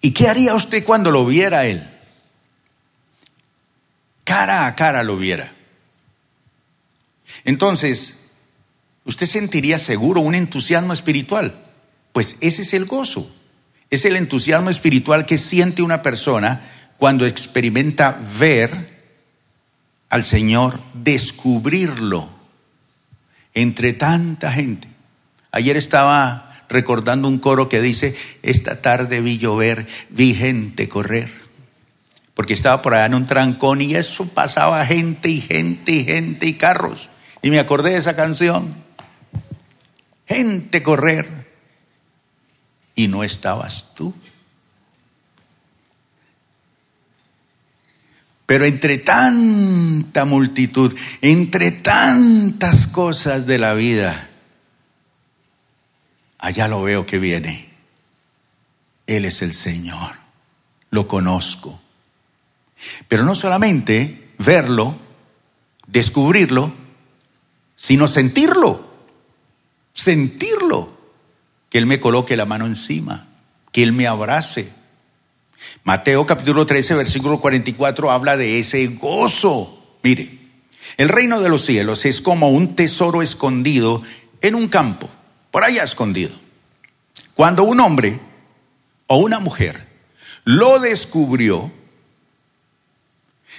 ¿Y 0.00 0.12
qué 0.12 0.28
haría 0.28 0.54
usted 0.54 0.84
cuando 0.84 1.10
lo 1.10 1.24
viera 1.24 1.64
él? 1.64 1.88
Cara 4.24 4.66
a 4.66 4.76
cara 4.76 5.02
lo 5.02 5.16
viera. 5.16 5.52
Entonces, 7.44 8.18
usted 9.04 9.26
sentiría 9.26 9.78
seguro 9.78 10.20
un 10.20 10.34
entusiasmo 10.34 10.92
espiritual. 10.92 11.64
Pues 12.12 12.36
ese 12.40 12.62
es 12.62 12.74
el 12.74 12.84
gozo. 12.84 13.30
Es 13.92 14.06
el 14.06 14.16
entusiasmo 14.16 14.70
espiritual 14.70 15.26
que 15.26 15.36
siente 15.36 15.82
una 15.82 16.00
persona 16.00 16.62
cuando 16.96 17.26
experimenta 17.26 18.18
ver 18.38 18.88
al 20.08 20.24
Señor, 20.24 20.80
descubrirlo 20.94 22.30
entre 23.52 23.92
tanta 23.92 24.50
gente. 24.50 24.88
Ayer 25.50 25.76
estaba 25.76 26.64
recordando 26.70 27.28
un 27.28 27.38
coro 27.38 27.68
que 27.68 27.82
dice, 27.82 28.16
esta 28.42 28.80
tarde 28.80 29.20
vi 29.20 29.36
llover, 29.36 29.86
vi 30.08 30.32
gente 30.32 30.88
correr. 30.88 31.30
Porque 32.32 32.54
estaba 32.54 32.80
por 32.80 32.94
allá 32.94 33.04
en 33.04 33.14
un 33.14 33.26
trancón 33.26 33.82
y 33.82 33.94
eso 33.94 34.24
pasaba 34.24 34.86
gente 34.86 35.28
y 35.28 35.42
gente 35.42 35.92
y 35.92 36.04
gente 36.06 36.46
y 36.46 36.54
carros. 36.54 37.10
Y 37.42 37.50
me 37.50 37.58
acordé 37.58 37.90
de 37.90 37.98
esa 37.98 38.16
canción. 38.16 38.74
Gente 40.26 40.82
correr. 40.82 41.41
Y 42.94 43.08
no 43.08 43.24
estabas 43.24 43.94
tú. 43.94 44.14
Pero 48.46 48.66
entre 48.66 48.98
tanta 48.98 50.24
multitud, 50.24 50.94
entre 51.22 51.70
tantas 51.70 52.86
cosas 52.86 53.46
de 53.46 53.58
la 53.58 53.72
vida, 53.74 54.28
allá 56.38 56.68
lo 56.68 56.82
veo 56.82 57.06
que 57.06 57.18
viene. 57.18 57.70
Él 59.06 59.24
es 59.24 59.42
el 59.42 59.54
Señor, 59.54 60.16
lo 60.90 61.08
conozco. 61.08 61.80
Pero 63.08 63.24
no 63.24 63.34
solamente 63.34 64.32
verlo, 64.38 64.98
descubrirlo, 65.86 66.74
sino 67.76 68.06
sentirlo, 68.08 68.86
sentirlo, 69.92 71.01
que 71.72 71.78
Él 71.78 71.86
me 71.86 72.00
coloque 72.00 72.36
la 72.36 72.44
mano 72.44 72.66
encima, 72.66 73.28
que 73.72 73.82
Él 73.82 73.94
me 73.94 74.06
abrace. 74.06 74.68
Mateo 75.84 76.26
capítulo 76.26 76.66
13, 76.66 76.92
versículo 76.96 77.40
44 77.40 78.10
habla 78.10 78.36
de 78.36 78.58
ese 78.58 78.86
gozo. 78.88 79.96
Mire, 80.02 80.38
el 80.98 81.08
reino 81.08 81.40
de 81.40 81.48
los 81.48 81.64
cielos 81.64 82.04
es 82.04 82.20
como 82.20 82.50
un 82.50 82.76
tesoro 82.76 83.22
escondido 83.22 84.02
en 84.42 84.54
un 84.54 84.68
campo, 84.68 85.08
por 85.50 85.64
allá 85.64 85.82
escondido. 85.82 86.32
Cuando 87.32 87.64
un 87.64 87.80
hombre 87.80 88.20
o 89.06 89.16
una 89.16 89.38
mujer 89.38 89.88
lo 90.44 90.78
descubrió, 90.78 91.72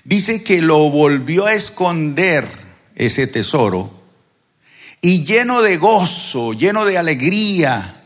dice 0.04 0.44
que 0.44 0.62
lo 0.62 0.88
volvió 0.92 1.48
a 1.48 1.56
esconder 1.56 2.48
ese 2.94 3.26
tesoro 3.26 4.04
y 5.02 5.26
lleno 5.26 5.64
de 5.64 5.78
gozo, 5.78 6.54
lleno 6.54 6.86
de 6.86 7.00
alegría, 7.00 8.02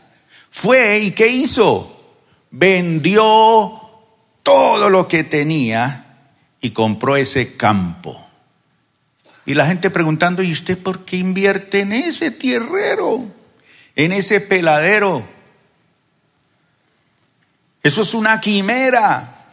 fue 0.58 0.98
y 0.98 1.12
¿qué 1.12 1.28
hizo? 1.28 2.16
Vendió 2.50 3.80
todo 4.42 4.90
lo 4.90 5.06
que 5.06 5.22
tenía 5.22 6.32
y 6.60 6.70
compró 6.70 7.16
ese 7.16 7.56
campo. 7.56 8.26
Y 9.46 9.54
la 9.54 9.66
gente 9.66 9.88
preguntando, 9.88 10.42
¿y 10.42 10.50
usted 10.50 10.76
por 10.76 11.04
qué 11.04 11.16
invierte 11.16 11.82
en 11.82 11.92
ese 11.92 12.32
tierrero? 12.32 13.24
En 13.94 14.10
ese 14.10 14.40
peladero. 14.40 15.24
Eso 17.80 18.02
es 18.02 18.12
una 18.12 18.40
quimera. 18.40 19.46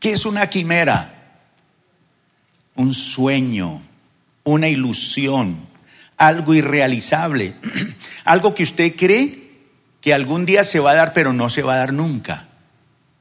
¿Qué 0.00 0.14
es 0.14 0.26
una 0.26 0.50
quimera? 0.50 1.38
Un 2.74 2.94
sueño, 2.94 3.80
una 4.42 4.66
ilusión, 4.66 5.68
algo 6.16 6.52
irrealizable, 6.52 7.54
algo 8.24 8.56
que 8.56 8.64
usted 8.64 8.96
cree 8.96 9.43
que 10.04 10.12
algún 10.12 10.44
día 10.44 10.64
se 10.64 10.80
va 10.80 10.90
a 10.90 10.96
dar, 10.96 11.14
pero 11.14 11.32
no 11.32 11.48
se 11.48 11.62
va 11.62 11.72
a 11.72 11.78
dar 11.78 11.94
nunca. 11.94 12.46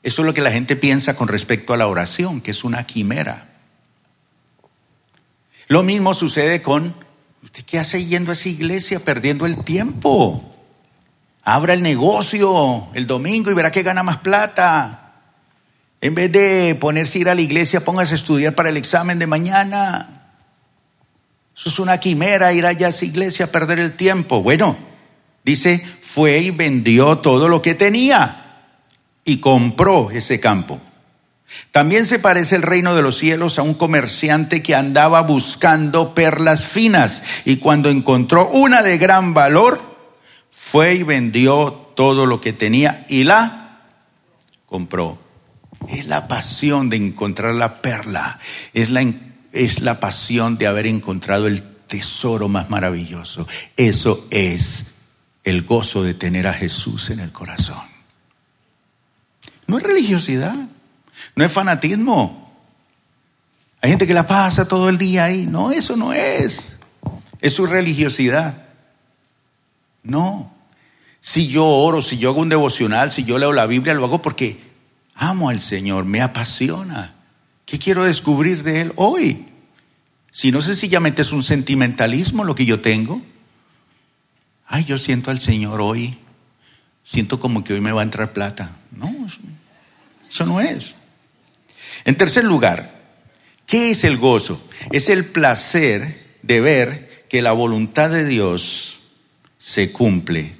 Eso 0.03 0.21
es 0.21 0.25
lo 0.25 0.33
que 0.33 0.41
la 0.41 0.51
gente 0.51 0.75
piensa 0.75 1.15
con 1.15 1.29
respecto 1.29 1.73
a 1.73 1.77
la 1.77 1.87
oración, 1.87 2.41
que 2.41 2.51
es 2.51 2.65
una 2.65 2.85
quimera. 2.85 3.51
Lo 5.69 5.81
mismo 5.81 6.13
sucede 6.13 6.61
con, 6.61 6.93
¿usted 7.41 7.63
qué 7.63 7.79
hace 7.79 8.03
yendo 8.03 8.31
a 8.31 8.33
esa 8.33 8.49
iglesia 8.49 8.99
perdiendo 8.99 9.45
el 9.45 9.63
tiempo? 9.63 10.53
Abra 11.41 11.71
el 11.73 11.83
negocio 11.83 12.89
el 12.93 13.07
domingo 13.07 13.49
y 13.49 13.53
verá 13.53 13.71
que 13.71 13.83
gana 13.83 14.03
más 14.03 14.17
plata. 14.17 15.13
En 16.01 16.15
vez 16.15 16.33
de 16.33 16.75
ponerse 16.75 17.17
a 17.17 17.21
ir 17.21 17.29
a 17.29 17.35
la 17.35 17.41
iglesia, 17.41 17.85
póngase 17.85 18.15
a 18.15 18.17
estudiar 18.17 18.55
para 18.55 18.67
el 18.67 18.75
examen 18.75 19.19
de 19.19 19.27
mañana. 19.27 20.33
Eso 21.55 21.69
es 21.69 21.79
una 21.79 22.01
quimera, 22.01 22.51
ir 22.51 22.65
allá 22.65 22.87
a 22.87 22.89
esa 22.89 23.05
iglesia 23.05 23.45
a 23.45 23.51
perder 23.53 23.79
el 23.79 23.95
tiempo. 23.95 24.43
Bueno, 24.43 24.75
dice, 25.45 25.81
fue 26.13 26.37
y 26.37 26.51
vendió 26.51 27.17
todo 27.17 27.49
lo 27.49 27.63
que 27.63 27.73
tenía 27.73 28.67
y 29.25 29.37
compró 29.37 30.11
ese 30.11 30.39
campo. 30.39 30.79
También 31.71 32.05
se 32.05 32.19
parece 32.19 32.55
el 32.55 32.61
reino 32.61 32.95
de 32.95 33.01
los 33.01 33.17
cielos 33.17 33.57
a 33.57 33.63
un 33.63 33.73
comerciante 33.73 34.61
que 34.61 34.75
andaba 34.75 35.21
buscando 35.21 36.13
perlas 36.13 36.67
finas 36.67 37.23
y 37.45 37.55
cuando 37.57 37.89
encontró 37.89 38.47
una 38.49 38.83
de 38.83 38.99
gran 38.99 39.33
valor, 39.33 39.81
fue 40.51 40.93
y 40.93 41.03
vendió 41.03 41.71
todo 41.95 42.27
lo 42.27 42.39
que 42.39 42.53
tenía 42.53 43.03
y 43.09 43.23
la 43.23 43.81
compró. 44.67 45.17
Es 45.89 46.05
la 46.05 46.27
pasión 46.27 46.91
de 46.91 46.97
encontrar 46.97 47.55
la 47.55 47.81
perla, 47.81 48.39
es 48.75 48.91
la 48.91 49.03
es 49.51 49.81
la 49.81 49.99
pasión 49.99 50.59
de 50.59 50.67
haber 50.67 50.85
encontrado 50.85 51.47
el 51.47 51.63
tesoro 51.87 52.49
más 52.49 52.69
maravilloso. 52.69 53.47
Eso 53.75 54.27
es 54.29 54.92
el 55.43 55.63
gozo 55.63 56.03
de 56.03 56.13
tener 56.13 56.47
a 56.47 56.53
Jesús 56.53 57.09
en 57.09 57.19
el 57.19 57.31
corazón. 57.31 57.83
No 59.67 59.77
es 59.77 59.83
religiosidad, 59.83 60.55
no 61.35 61.43
es 61.43 61.51
fanatismo. 61.51 62.43
Hay 63.81 63.89
gente 63.89 64.07
que 64.07 64.13
la 64.13 64.27
pasa 64.27 64.67
todo 64.67 64.89
el 64.89 64.97
día 64.97 65.25
ahí. 65.25 65.45
No, 65.45 65.71
eso 65.71 65.97
no 65.97 66.13
es. 66.13 66.77
Es 67.41 67.53
su 67.53 67.65
religiosidad. 67.65 68.65
No. 70.03 70.53
Si 71.19 71.47
yo 71.47 71.65
oro, 71.65 72.01
si 72.01 72.17
yo 72.17 72.29
hago 72.29 72.41
un 72.41 72.49
devocional, 72.49 73.11
si 73.11 73.23
yo 73.23 73.37
leo 73.37 73.51
la 73.53 73.65
Biblia, 73.65 73.93
lo 73.93 74.05
hago 74.05 74.21
porque 74.21 74.61
amo 75.15 75.49
al 75.49 75.59
Señor, 75.59 76.05
me 76.05 76.21
apasiona. 76.21 77.15
¿Qué 77.65 77.79
quiero 77.79 78.03
descubrir 78.03 78.63
de 78.63 78.81
Él 78.81 78.93
hoy? 78.95 79.47
Si 80.31 80.51
no 80.51 80.61
sencillamente 80.61 81.21
es 81.21 81.31
un 81.31 81.43
sentimentalismo 81.43 82.43
lo 82.43 82.55
que 82.55 82.65
yo 82.65 82.81
tengo. 82.81 83.21
Ay, 84.67 84.85
yo 84.85 84.97
siento 84.97 85.31
al 85.31 85.39
Señor 85.39 85.81
hoy. 85.81 86.17
Siento 87.03 87.39
como 87.39 87.63
que 87.63 87.73
hoy 87.73 87.81
me 87.81 87.91
va 87.91 88.01
a 88.01 88.05
entrar 88.05 88.33
plata. 88.33 88.77
No, 88.91 89.13
eso 90.29 90.45
no 90.45 90.61
es. 90.61 90.95
En 92.05 92.17
tercer 92.17 92.43
lugar, 92.43 93.01
¿qué 93.65 93.91
es 93.91 94.03
el 94.03 94.17
gozo? 94.17 94.67
Es 94.91 95.09
el 95.09 95.25
placer 95.25 96.37
de 96.41 96.61
ver 96.61 97.25
que 97.29 97.41
la 97.41 97.51
voluntad 97.51 98.09
de 98.09 98.25
Dios 98.25 98.99
se 99.57 99.91
cumple 99.91 100.55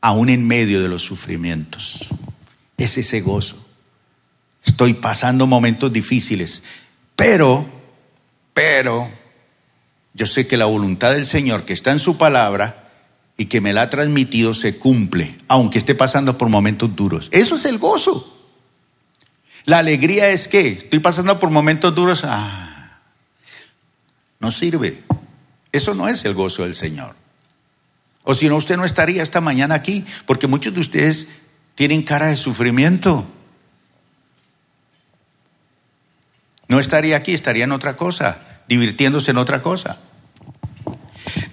aún 0.00 0.28
en 0.28 0.46
medio 0.46 0.82
de 0.82 0.88
los 0.88 1.02
sufrimientos. 1.02 2.08
Es 2.76 2.98
ese 2.98 3.20
gozo. 3.20 3.64
Estoy 4.64 4.94
pasando 4.94 5.46
momentos 5.46 5.92
difíciles, 5.92 6.62
pero, 7.16 7.66
pero, 8.52 9.10
yo 10.14 10.26
sé 10.26 10.46
que 10.46 10.56
la 10.56 10.66
voluntad 10.66 11.12
del 11.12 11.26
Señor 11.26 11.64
que 11.64 11.72
está 11.72 11.92
en 11.92 11.98
su 11.98 12.18
palabra 12.18 12.83
y 13.36 13.46
que 13.46 13.60
me 13.60 13.72
la 13.72 13.82
ha 13.82 13.90
transmitido 13.90 14.54
se 14.54 14.78
cumple, 14.78 15.36
aunque 15.48 15.78
esté 15.78 15.94
pasando 15.94 16.38
por 16.38 16.48
momentos 16.48 16.94
duros. 16.94 17.28
Eso 17.32 17.56
es 17.56 17.64
el 17.64 17.78
gozo. 17.78 18.30
La 19.64 19.78
alegría 19.78 20.28
es 20.30 20.46
que 20.46 20.68
estoy 20.68 20.98
pasando 20.98 21.38
por 21.40 21.50
momentos 21.50 21.94
duros, 21.94 22.22
ah, 22.24 23.00
no 24.38 24.52
sirve. 24.52 25.02
Eso 25.72 25.94
no 25.94 26.08
es 26.08 26.24
el 26.24 26.34
gozo 26.34 26.64
del 26.64 26.74
Señor. 26.74 27.16
O 28.22 28.34
si 28.34 28.48
no, 28.48 28.56
usted 28.56 28.76
no 28.76 28.84
estaría 28.84 29.22
esta 29.22 29.40
mañana 29.40 29.74
aquí, 29.74 30.04
porque 30.26 30.46
muchos 30.46 30.74
de 30.74 30.80
ustedes 30.80 31.28
tienen 31.74 32.02
cara 32.02 32.28
de 32.28 32.36
sufrimiento. 32.36 33.26
No 36.68 36.78
estaría 36.78 37.16
aquí, 37.16 37.34
estaría 37.34 37.64
en 37.64 37.72
otra 37.72 37.96
cosa, 37.96 38.62
divirtiéndose 38.68 39.32
en 39.32 39.38
otra 39.38 39.62
cosa. 39.62 39.98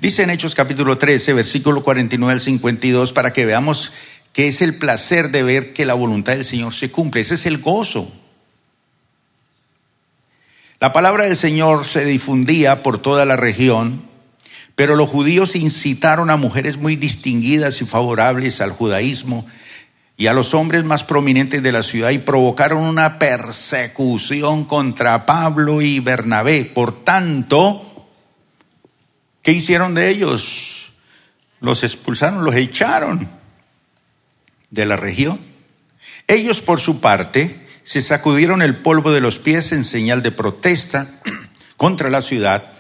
Dice 0.02 0.24
en 0.24 0.32
Hechos 0.32 0.56
capítulo 0.56 0.98
13, 0.98 1.34
versículo 1.34 1.84
49 1.84 2.34
al 2.34 2.42
52, 2.42 3.14
para 3.14 3.34
que 3.34 3.46
veamos 3.46 3.92
que 4.34 4.48
es 4.48 4.64
el 4.64 4.80
placer 4.80 5.30
de 5.30 5.44
ver 5.44 5.74
que 5.74 5.86
la 5.86 5.94
voluntad 5.94 6.34
del 6.34 6.44
Señor 6.44 6.74
se 6.74 6.90
cumple. 6.90 7.22
Ese 7.22 7.36
es 7.36 7.46
el 7.46 7.60
gozo. 7.60 8.12
La 10.80 10.92
palabra 10.92 11.26
del 11.26 11.38
Señor 11.38 11.86
se 11.86 12.04
difundía 12.04 12.82
por 12.82 12.98
toda 12.98 13.28
la 13.28 13.36
región, 13.36 14.02
pero 14.74 14.96
los 14.96 15.08
judíos 15.08 15.56
incitaron 15.56 16.32
a 16.32 16.36
mujeres 16.36 16.78
muy 16.78 16.96
distinguidas 16.96 17.80
y 17.84 17.86
favorables 17.86 18.60
al 18.60 18.72
judaísmo 18.72 19.46
y 20.18 20.26
a 20.26 20.34
los 20.34 20.56
hombres 20.56 20.84
más 20.84 21.04
prominentes 21.04 21.62
de 21.62 21.72
la 21.72 21.84
ciudad 21.84 22.10
y 22.10 22.18
provocaron 22.18 22.82
una 22.82 23.20
persecución 23.20 24.66
contra 24.66 25.28
Pablo 25.28 25.80
y 25.84 26.00
Bernabé. 26.00 26.66
Por 26.66 27.04
tanto, 27.04 27.91
¿qué 29.42 29.52
hicieron 29.52 29.94
de 29.94 30.10
ellos? 30.10 30.92
Los 31.60 31.84
expulsaron, 31.84 32.44
los 32.44 32.56
echaron 32.56 33.30
de 34.70 34.86
la 34.86 34.96
región. 34.96 35.40
Ellos, 36.28 36.62
por 36.62 36.80
su 36.80 37.00
parte, 37.02 37.68
se 37.84 38.02
sacudieron 38.02 38.62
el 38.62 38.78
polvo 38.78 39.12
de 39.12 39.22
los 39.22 39.40
pies 39.40 39.72
en 39.72 39.84
señal 39.84 40.22
de 40.22 40.32
protesta 40.32 41.22
contra 41.78 42.10
la 42.10 42.22
ciudad 42.22 42.72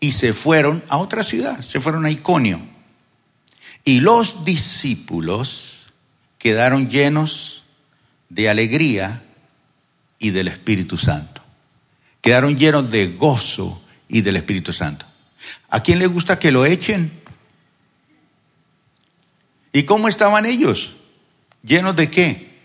y 0.00 0.12
se 0.12 0.32
fueron 0.32 0.82
a 0.88 0.98
otra 0.98 1.24
ciudad, 1.24 1.60
se 1.60 1.80
fueron 1.80 2.04
a 2.06 2.10
Iconio. 2.10 2.60
Y 3.84 4.00
los 4.00 4.44
discípulos 4.44 5.92
quedaron 6.38 6.90
llenos 6.90 7.62
de 8.28 8.48
alegría 8.48 9.22
y 10.18 10.30
del 10.30 10.48
Espíritu 10.48 10.98
Santo. 10.98 11.42
Quedaron 12.20 12.56
llenos 12.56 12.90
de 12.90 13.08
gozo 13.08 13.82
y 14.08 14.22
del 14.22 14.36
Espíritu 14.36 14.72
Santo. 14.72 15.06
¿A 15.68 15.82
quién 15.82 15.98
le 15.98 16.06
gusta 16.06 16.38
que 16.38 16.50
lo 16.50 16.64
echen? 16.64 17.12
¿Y 19.72 19.84
cómo 19.84 20.08
estaban 20.08 20.44
ellos? 20.44 20.96
¿Llenos 21.62 21.96
de 21.96 22.10
qué? 22.10 22.58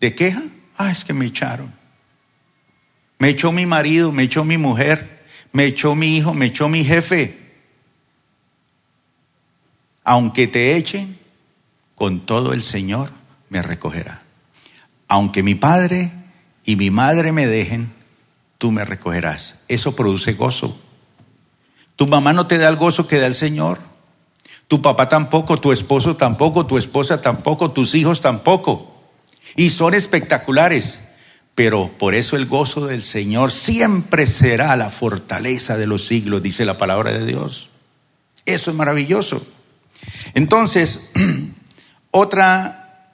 ¿De 0.00 0.14
queja? 0.14 0.42
Ah, 0.76 0.90
es 0.90 1.04
que 1.04 1.12
me 1.12 1.26
echaron. 1.26 1.72
Me 3.18 3.30
echó 3.30 3.52
mi 3.52 3.66
marido, 3.66 4.12
me 4.12 4.24
echó 4.24 4.44
mi 4.44 4.58
mujer, 4.58 5.24
me 5.52 5.64
echó 5.64 5.94
mi 5.94 6.16
hijo, 6.16 6.34
me 6.34 6.46
echó 6.46 6.68
mi 6.68 6.84
jefe. 6.84 7.38
Aunque 10.04 10.46
te 10.46 10.76
echen, 10.76 11.18
con 11.94 12.26
todo 12.26 12.52
el 12.52 12.62
Señor 12.62 13.10
me 13.48 13.62
recogerá. 13.62 14.22
Aunque 15.08 15.42
mi 15.42 15.54
padre 15.54 16.12
y 16.64 16.76
mi 16.76 16.90
madre 16.90 17.32
me 17.32 17.46
dejen, 17.46 17.92
tú 18.58 18.70
me 18.72 18.84
recogerás. 18.84 19.60
Eso 19.68 19.96
produce 19.96 20.32
gozo. 20.34 20.80
Tu 21.96 22.06
mamá 22.06 22.32
no 22.32 22.46
te 22.46 22.58
da 22.58 22.68
el 22.68 22.76
gozo 22.76 23.06
que 23.06 23.18
da 23.18 23.26
el 23.26 23.34
Señor. 23.34 23.78
Tu 24.68 24.82
papá 24.82 25.08
tampoco, 25.08 25.58
tu 25.58 25.72
esposo 25.72 26.16
tampoco, 26.16 26.66
tu 26.66 26.78
esposa 26.78 27.20
tampoco, 27.20 27.70
tus 27.70 27.94
hijos 27.94 28.20
tampoco. 28.20 28.94
Y 29.56 29.70
son 29.70 29.94
espectaculares. 29.94 31.00
Pero 31.54 31.92
por 31.98 32.14
eso 32.14 32.36
el 32.36 32.46
gozo 32.46 32.86
del 32.86 33.02
Señor 33.02 33.52
siempre 33.52 34.26
será 34.26 34.76
la 34.76 34.90
fortaleza 34.90 35.76
de 35.76 35.86
los 35.86 36.06
siglos, 36.06 36.42
dice 36.42 36.64
la 36.64 36.78
palabra 36.78 37.12
de 37.12 37.24
Dios. 37.24 37.70
Eso 38.44 38.70
es 38.70 38.76
maravilloso. 38.76 39.46
Entonces, 40.34 41.10
otra, 42.10 43.12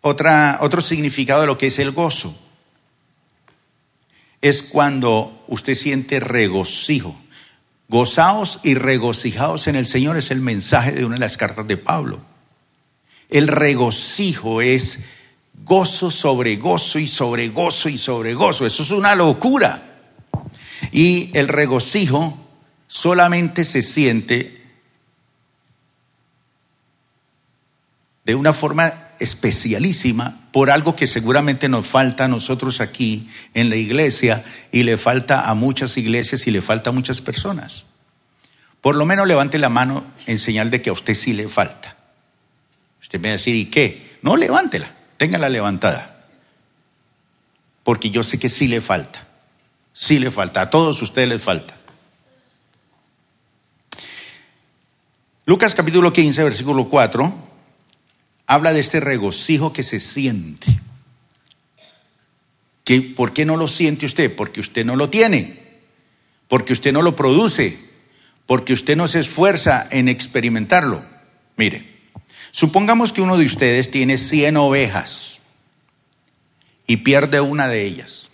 otra, 0.00 0.58
otro 0.60 0.80
significado 0.80 1.40
de 1.40 1.46
lo 1.48 1.58
que 1.58 1.66
es 1.66 1.78
el 1.80 1.90
gozo 1.90 2.36
es 4.40 4.62
cuando 4.62 5.44
usted 5.48 5.74
siente 5.74 6.20
regocijo. 6.20 7.19
Gozaos 7.90 8.60
y 8.62 8.74
regocijaos 8.74 9.66
en 9.66 9.74
el 9.74 9.84
Señor 9.84 10.16
es 10.16 10.30
el 10.30 10.40
mensaje 10.40 10.92
de 10.92 11.04
una 11.04 11.16
de 11.16 11.20
las 11.22 11.36
cartas 11.36 11.66
de 11.66 11.76
Pablo. 11.76 12.20
El 13.28 13.48
regocijo 13.48 14.62
es 14.62 15.00
gozo 15.64 16.12
sobre 16.12 16.54
gozo 16.54 17.00
y 17.00 17.08
sobre 17.08 17.48
gozo 17.48 17.88
y 17.88 17.98
sobre 17.98 18.34
gozo. 18.34 18.64
Eso 18.64 18.84
es 18.84 18.92
una 18.92 19.16
locura. 19.16 19.98
Y 20.92 21.36
el 21.36 21.48
regocijo 21.48 22.38
solamente 22.86 23.64
se 23.64 23.82
siente 23.82 24.62
de 28.24 28.36
una 28.36 28.52
forma 28.52 29.09
especialísima 29.20 30.40
por 30.50 30.70
algo 30.70 30.96
que 30.96 31.06
seguramente 31.06 31.68
nos 31.68 31.86
falta 31.86 32.24
a 32.24 32.28
nosotros 32.28 32.80
aquí 32.80 33.28
en 33.54 33.68
la 33.68 33.76
iglesia 33.76 34.44
y 34.72 34.82
le 34.82 34.96
falta 34.96 35.42
a 35.48 35.54
muchas 35.54 35.96
iglesias 35.96 36.46
y 36.46 36.50
le 36.50 36.62
falta 36.62 36.90
a 36.90 36.92
muchas 36.92 37.20
personas. 37.20 37.84
Por 38.80 38.96
lo 38.96 39.04
menos 39.04 39.28
levante 39.28 39.58
la 39.58 39.68
mano 39.68 40.04
en 40.26 40.38
señal 40.38 40.70
de 40.70 40.80
que 40.80 40.90
a 40.90 40.94
usted 40.94 41.14
sí 41.14 41.34
le 41.34 41.48
falta. 41.48 41.96
Usted 43.02 43.20
me 43.20 43.28
va 43.28 43.34
a 43.34 43.36
decir, 43.36 43.54
¿y 43.54 43.66
qué? 43.66 44.18
No, 44.22 44.36
levántela, 44.36 44.96
téngala 45.18 45.50
levantada. 45.50 46.24
Porque 47.84 48.10
yo 48.10 48.22
sé 48.22 48.38
que 48.38 48.48
sí 48.48 48.68
le 48.68 48.80
falta. 48.80 49.26
Sí 49.92 50.18
le 50.18 50.30
falta, 50.30 50.62
a 50.62 50.70
todos 50.70 51.02
ustedes 51.02 51.28
les 51.28 51.42
falta. 51.42 51.76
Lucas 55.44 55.74
capítulo 55.74 56.12
15, 56.12 56.42
versículo 56.44 56.88
4 56.88 57.49
habla 58.50 58.72
de 58.72 58.80
este 58.80 58.98
regocijo 58.98 59.72
que 59.72 59.84
se 59.84 60.00
siente. 60.00 60.80
¿Qué, 62.82 63.00
¿Por 63.00 63.32
qué 63.32 63.44
no 63.44 63.56
lo 63.56 63.68
siente 63.68 64.06
usted? 64.06 64.34
Porque 64.34 64.58
usted 64.58 64.84
no 64.84 64.96
lo 64.96 65.08
tiene, 65.08 65.60
porque 66.48 66.72
usted 66.72 66.92
no 66.92 67.00
lo 67.00 67.14
produce, 67.14 67.78
porque 68.46 68.72
usted 68.72 68.96
no 68.96 69.06
se 69.06 69.20
esfuerza 69.20 69.86
en 69.92 70.08
experimentarlo. 70.08 71.04
Mire, 71.56 71.86
supongamos 72.50 73.12
que 73.12 73.22
uno 73.22 73.36
de 73.36 73.46
ustedes 73.46 73.88
tiene 73.88 74.18
100 74.18 74.56
ovejas 74.56 75.38
y 76.88 76.96
pierde 76.96 77.40
una 77.40 77.68
de 77.68 77.84
ellas. 77.84 78.30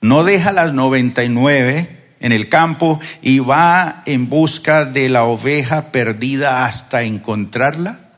No 0.00 0.24
deja 0.24 0.50
las 0.50 0.72
99 0.72 2.01
en 2.22 2.32
el 2.32 2.48
campo 2.48 3.00
y 3.20 3.40
va 3.40 4.02
en 4.06 4.28
busca 4.28 4.84
de 4.86 5.08
la 5.08 5.24
oveja 5.24 5.90
perdida 5.92 6.64
hasta 6.64 7.02
encontrarla. 7.02 8.12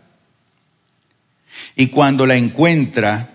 Y 1.75 1.89
cuando 1.89 2.27
la 2.27 2.37
encuentra, 2.37 3.31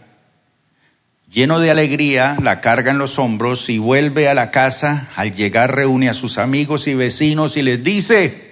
lleno 1.29 1.59
de 1.59 1.71
alegría, 1.71 2.37
la 2.41 2.61
carga 2.61 2.91
en 2.91 2.99
los 2.99 3.17
hombros 3.17 3.67
y 3.69 3.79
vuelve 3.79 4.29
a 4.29 4.35
la 4.35 4.51
casa. 4.51 5.09
Al 5.15 5.31
llegar 5.31 5.75
reúne 5.75 6.07
a 6.07 6.13
sus 6.13 6.37
amigos 6.37 6.87
y 6.87 6.93
vecinos 6.93 7.57
y 7.57 7.63
les 7.63 7.83
dice, 7.83 8.49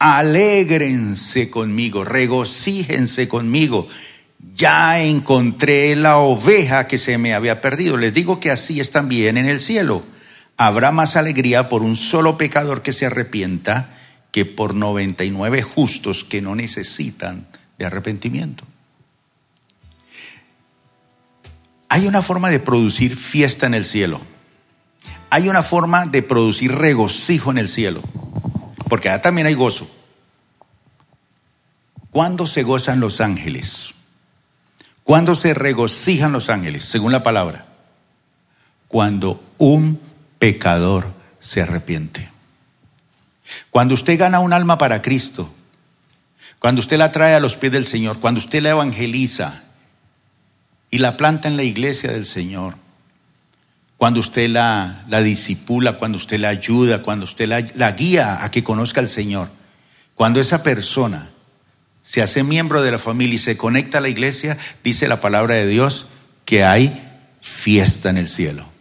alégrense 0.00 1.48
conmigo, 1.48 2.04
regocíjense 2.04 3.28
conmigo. 3.28 3.86
Ya 4.54 5.00
encontré 5.00 5.94
la 5.94 6.18
oveja 6.18 6.88
que 6.88 6.98
se 6.98 7.18
me 7.18 7.34
había 7.34 7.60
perdido. 7.60 7.96
Les 7.96 8.12
digo 8.12 8.40
que 8.40 8.50
así 8.50 8.80
es 8.80 8.90
también 8.90 9.36
en 9.36 9.46
el 9.46 9.60
cielo 9.60 10.17
habrá 10.58 10.90
más 10.90 11.16
alegría 11.16 11.70
por 11.70 11.82
un 11.82 11.96
solo 11.96 12.36
pecador 12.36 12.82
que 12.82 12.92
se 12.92 13.06
arrepienta 13.06 13.94
que 14.32 14.44
por 14.44 14.74
99 14.74 15.62
justos 15.62 16.24
que 16.24 16.42
no 16.42 16.54
necesitan 16.54 17.46
de 17.78 17.86
arrepentimiento. 17.86 18.64
Hay 21.88 22.06
una 22.06 22.20
forma 22.20 22.50
de 22.50 22.58
producir 22.58 23.16
fiesta 23.16 23.66
en 23.66 23.72
el 23.72 23.86
cielo. 23.86 24.20
Hay 25.30 25.48
una 25.48 25.62
forma 25.62 26.04
de 26.04 26.22
producir 26.22 26.74
regocijo 26.74 27.50
en 27.50 27.58
el 27.58 27.68
cielo. 27.68 28.02
Porque 28.88 29.08
allá 29.08 29.22
también 29.22 29.46
hay 29.46 29.54
gozo. 29.54 29.88
¿Cuándo 32.10 32.46
se 32.46 32.62
gozan 32.62 33.00
los 33.00 33.20
ángeles? 33.20 33.94
¿Cuándo 35.04 35.34
se 35.34 35.54
regocijan 35.54 36.32
los 36.32 36.50
ángeles? 36.50 36.84
Según 36.84 37.12
la 37.12 37.22
palabra. 37.22 37.66
Cuando 38.88 39.42
un 39.58 40.07
pecador 40.38 41.12
se 41.40 41.62
arrepiente. 41.62 42.30
Cuando 43.70 43.94
usted 43.94 44.18
gana 44.18 44.40
un 44.40 44.52
alma 44.52 44.78
para 44.78 45.02
Cristo, 45.02 45.52
cuando 46.58 46.80
usted 46.80 46.98
la 46.98 47.12
trae 47.12 47.34
a 47.34 47.40
los 47.40 47.56
pies 47.56 47.72
del 47.72 47.86
Señor, 47.86 48.18
cuando 48.20 48.40
usted 48.40 48.62
la 48.62 48.70
evangeliza 48.70 49.62
y 50.90 50.98
la 50.98 51.16
planta 51.16 51.48
en 51.48 51.56
la 51.56 51.62
iglesia 51.62 52.12
del 52.12 52.26
Señor, 52.26 52.76
cuando 53.96 54.20
usted 54.20 54.48
la, 54.48 55.04
la 55.08 55.20
disipula, 55.22 55.98
cuando 55.98 56.18
usted 56.18 56.38
la 56.38 56.48
ayuda, 56.48 57.02
cuando 57.02 57.24
usted 57.24 57.48
la, 57.48 57.64
la 57.74 57.92
guía 57.92 58.44
a 58.44 58.50
que 58.50 58.62
conozca 58.62 59.00
al 59.00 59.08
Señor, 59.08 59.50
cuando 60.14 60.40
esa 60.40 60.62
persona 60.62 61.30
se 62.02 62.22
hace 62.22 62.42
miembro 62.42 62.82
de 62.82 62.92
la 62.92 62.98
familia 62.98 63.34
y 63.36 63.38
se 63.38 63.56
conecta 63.56 63.98
a 63.98 64.00
la 64.00 64.08
iglesia, 64.08 64.56
dice 64.82 65.08
la 65.08 65.20
palabra 65.20 65.56
de 65.56 65.66
Dios 65.66 66.06
que 66.44 66.64
hay 66.64 67.04
fiesta 67.40 68.10
en 68.10 68.18
el 68.18 68.28
cielo. 68.28 68.77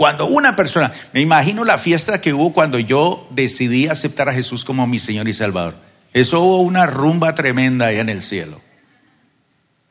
Cuando 0.00 0.24
una 0.24 0.56
persona, 0.56 0.94
me 1.12 1.20
imagino 1.20 1.62
la 1.62 1.76
fiesta 1.76 2.22
que 2.22 2.32
hubo 2.32 2.54
cuando 2.54 2.78
yo 2.78 3.28
decidí 3.32 3.86
aceptar 3.86 4.30
a 4.30 4.32
Jesús 4.32 4.64
como 4.64 4.86
mi 4.86 4.98
Señor 4.98 5.28
y 5.28 5.34
Salvador. 5.34 5.76
Eso 6.14 6.40
hubo 6.40 6.62
una 6.62 6.86
rumba 6.86 7.34
tremenda 7.34 7.84
allá 7.84 8.00
en 8.00 8.08
el 8.08 8.22
cielo. 8.22 8.62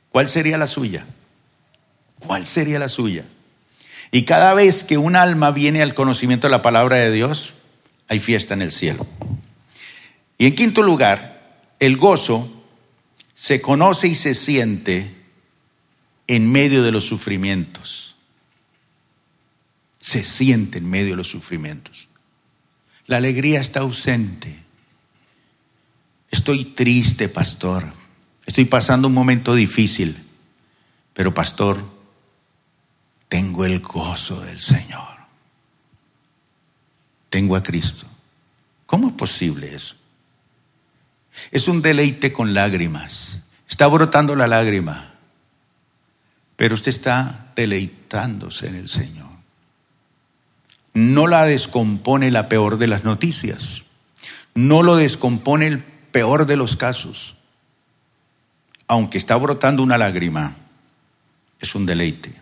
¿Cuál 0.09 0.27
sería 0.27 0.57
la 0.57 0.65
suya? 0.65 1.05
¿Cuál 2.17 2.47
sería 2.47 2.79
la 2.79 2.89
suya? 2.89 3.25
Y 4.09 4.23
cada 4.23 4.55
vez 4.55 4.83
que 4.83 4.97
un 4.97 5.15
alma 5.15 5.51
viene 5.51 5.83
al 5.83 5.93
conocimiento 5.93 6.47
de 6.47 6.51
la 6.53 6.63
palabra 6.63 6.95
de 6.95 7.11
Dios, 7.11 7.53
hay 8.07 8.17
fiesta 8.17 8.55
en 8.55 8.63
el 8.63 8.71
cielo. 8.71 9.05
Y 10.39 10.47
en 10.47 10.55
quinto 10.55 10.81
lugar, 10.81 11.61
el 11.79 11.97
gozo 11.97 12.51
se 13.35 13.61
conoce 13.61 14.07
y 14.07 14.15
se 14.15 14.33
siente 14.33 15.13
en 16.25 16.51
medio 16.51 16.81
de 16.81 16.91
los 16.91 17.03
sufrimientos 17.03 18.08
se 20.09 20.25
siente 20.25 20.79
en 20.79 20.89
medio 20.89 21.11
de 21.11 21.17
los 21.17 21.27
sufrimientos. 21.27 22.07
La 23.05 23.17
alegría 23.17 23.59
está 23.59 23.81
ausente. 23.81 24.63
Estoy 26.31 26.65
triste, 26.65 27.29
pastor. 27.29 27.93
Estoy 28.43 28.65
pasando 28.65 29.07
un 29.07 29.13
momento 29.13 29.53
difícil. 29.53 30.17
Pero, 31.13 31.35
pastor, 31.35 31.87
tengo 33.27 33.65
el 33.65 33.81
gozo 33.81 34.41
del 34.41 34.59
Señor. 34.59 35.07
Tengo 37.29 37.55
a 37.55 37.61
Cristo. 37.61 38.07
¿Cómo 38.87 39.09
es 39.09 39.13
posible 39.13 39.75
eso? 39.75 39.95
Es 41.51 41.67
un 41.67 41.83
deleite 41.83 42.33
con 42.33 42.55
lágrimas. 42.55 43.41
Está 43.69 43.85
brotando 43.85 44.35
la 44.35 44.47
lágrima. 44.47 45.13
Pero 46.55 46.73
usted 46.73 46.89
está 46.89 47.51
deleitándose 47.55 48.67
en 48.67 48.75
el 48.75 48.87
Señor 48.89 49.28
no 50.93 51.27
la 51.27 51.45
descompone 51.45 52.31
la 52.31 52.49
peor 52.49 52.77
de 52.77 52.87
las 52.87 53.03
noticias, 53.03 53.83
no 54.55 54.83
lo 54.83 54.95
descompone 54.95 55.67
el 55.67 55.79
peor 55.79 56.45
de 56.45 56.55
los 56.55 56.75
casos. 56.75 57.35
Aunque 58.87 59.17
está 59.17 59.35
brotando 59.35 59.83
una 59.83 59.97
lágrima, 59.97 60.55
es 61.59 61.75
un 61.75 61.85
deleite. 61.85 62.33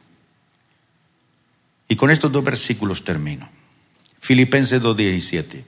Y 1.90 1.96
con 1.96 2.12
estos 2.12 2.32
dos 2.32 2.44
versículos 2.44 3.04
termino. 3.04 3.50
Filipenses 4.20 4.82
2.17. 4.82 5.64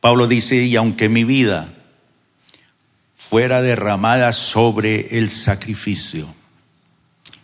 Pablo 0.00 0.26
dice, 0.26 0.56
y 0.64 0.76
aunque 0.76 1.08
mi 1.08 1.24
vida 1.24 1.72
fuera 3.14 3.62
derramada 3.62 4.32
sobre 4.32 5.18
el 5.18 5.30
sacrificio 5.30 6.34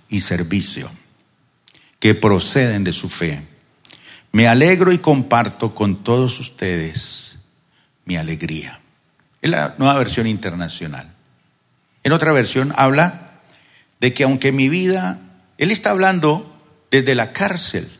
y 0.08 0.20
servicio 0.20 0.90
que 2.00 2.14
proceden 2.14 2.84
de 2.84 2.92
su 2.92 3.08
fe, 3.08 3.42
me 4.32 4.46
alegro 4.46 4.92
y 4.92 4.98
comparto 4.98 5.74
con 5.74 6.02
todos 6.02 6.38
ustedes 6.40 7.38
mi 8.04 8.16
alegría. 8.16 8.80
Es 9.40 9.50
la 9.50 9.74
nueva 9.78 9.96
versión 9.98 10.26
internacional. 10.26 11.12
En 12.02 12.12
otra 12.12 12.32
versión 12.32 12.72
habla 12.76 13.32
de 14.00 14.14
que 14.14 14.24
aunque 14.24 14.52
mi 14.52 14.68
vida, 14.68 15.18
él 15.58 15.70
está 15.70 15.90
hablando 15.90 16.56
desde 16.90 17.14
la 17.14 17.32
cárcel, 17.32 17.90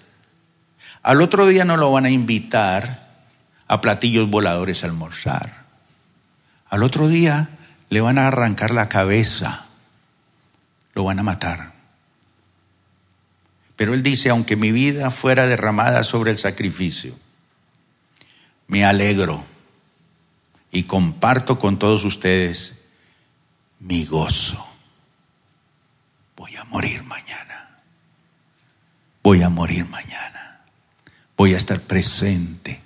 al 1.03 1.23
otro 1.23 1.47
día 1.47 1.65
no 1.65 1.77
lo 1.77 1.93
van 1.93 2.05
a 2.05 2.11
invitar 2.11 3.09
a 3.67 3.81
platillos 3.81 4.29
voladores 4.29 4.83
a 4.83 4.87
almorzar. 4.87 5.65
Al 6.69 6.83
otro 6.83 7.09
día 7.09 7.51
le 7.89 8.01
van 8.01 8.19
a 8.19 8.29
arrancar 8.29 8.71
la 8.73 8.89
cabeza, 8.89 9.67
lo 10.95 11.05
van 11.05 11.19
a 11.19 11.23
matar. 11.23 11.78
Pero 13.79 13.95
él 13.95 14.03
dice, 14.03 14.29
aunque 14.29 14.57
mi 14.57 14.73
vida 14.73 15.13
fuera 15.13 15.47
derramada 15.47 16.03
sobre 16.03 16.33
el 16.33 16.39
sacrificio, 16.39 17.17
me 18.67 18.85
alegro 18.85 19.45
y 20.73 20.83
comparto 20.83 21.61
con 21.61 21.79
todos 21.79 22.03
ustedes 22.03 22.75
mi 23.79 24.05
gozo. 24.05 24.67
Voy 26.37 26.57
a 26.57 26.65
morir 26.65 27.05
mañana. 27.05 27.79
Voy 29.23 29.43
a 29.43 29.49
morir 29.49 29.87
mañana. 29.87 30.65
Voy 31.37 31.55
a 31.55 31.57
estar 31.57 31.81
presente 31.81 32.81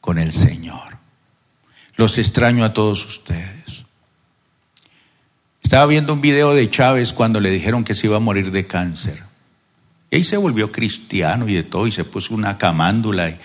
con 0.00 0.18
el 0.18 0.32
Señor. 0.32 0.98
Los 1.94 2.18
extraño 2.18 2.64
a 2.64 2.72
todos 2.72 3.06
ustedes. 3.06 3.84
Estaba 5.62 5.86
viendo 5.86 6.12
un 6.12 6.20
video 6.20 6.52
de 6.52 6.68
Chávez 6.68 7.12
cuando 7.12 7.38
le 7.38 7.50
dijeron 7.50 7.84
que 7.84 7.94
se 7.94 8.08
iba 8.08 8.16
a 8.16 8.20
morir 8.20 8.50
de 8.50 8.66
cáncer. 8.66 9.33
Y 10.14 10.24
se 10.24 10.36
volvió 10.36 10.70
cristiano 10.70 11.48
y 11.48 11.54
de 11.54 11.64
todo, 11.64 11.86
y 11.86 11.92
se 11.92 12.04
puso 12.04 12.34
una 12.34 12.56
camándula 12.56 13.30
y, 13.30 13.38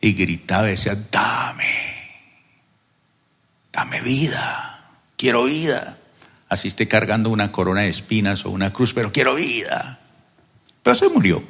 y 0.00 0.12
gritaba 0.12 0.66
y 0.66 0.72
decía, 0.72 0.96
dame, 1.10 1.64
dame 3.72 4.00
vida, 4.00 4.98
quiero 5.16 5.44
vida. 5.44 5.98
Así 6.48 6.68
esté 6.68 6.88
cargando 6.88 7.30
una 7.30 7.52
corona 7.52 7.82
de 7.82 7.88
espinas 7.88 8.44
o 8.44 8.50
una 8.50 8.72
cruz, 8.72 8.94
pero 8.94 9.12
quiero 9.12 9.34
vida. 9.34 10.00
Pero 10.82 10.94
se 10.96 11.08
murió. 11.08 11.44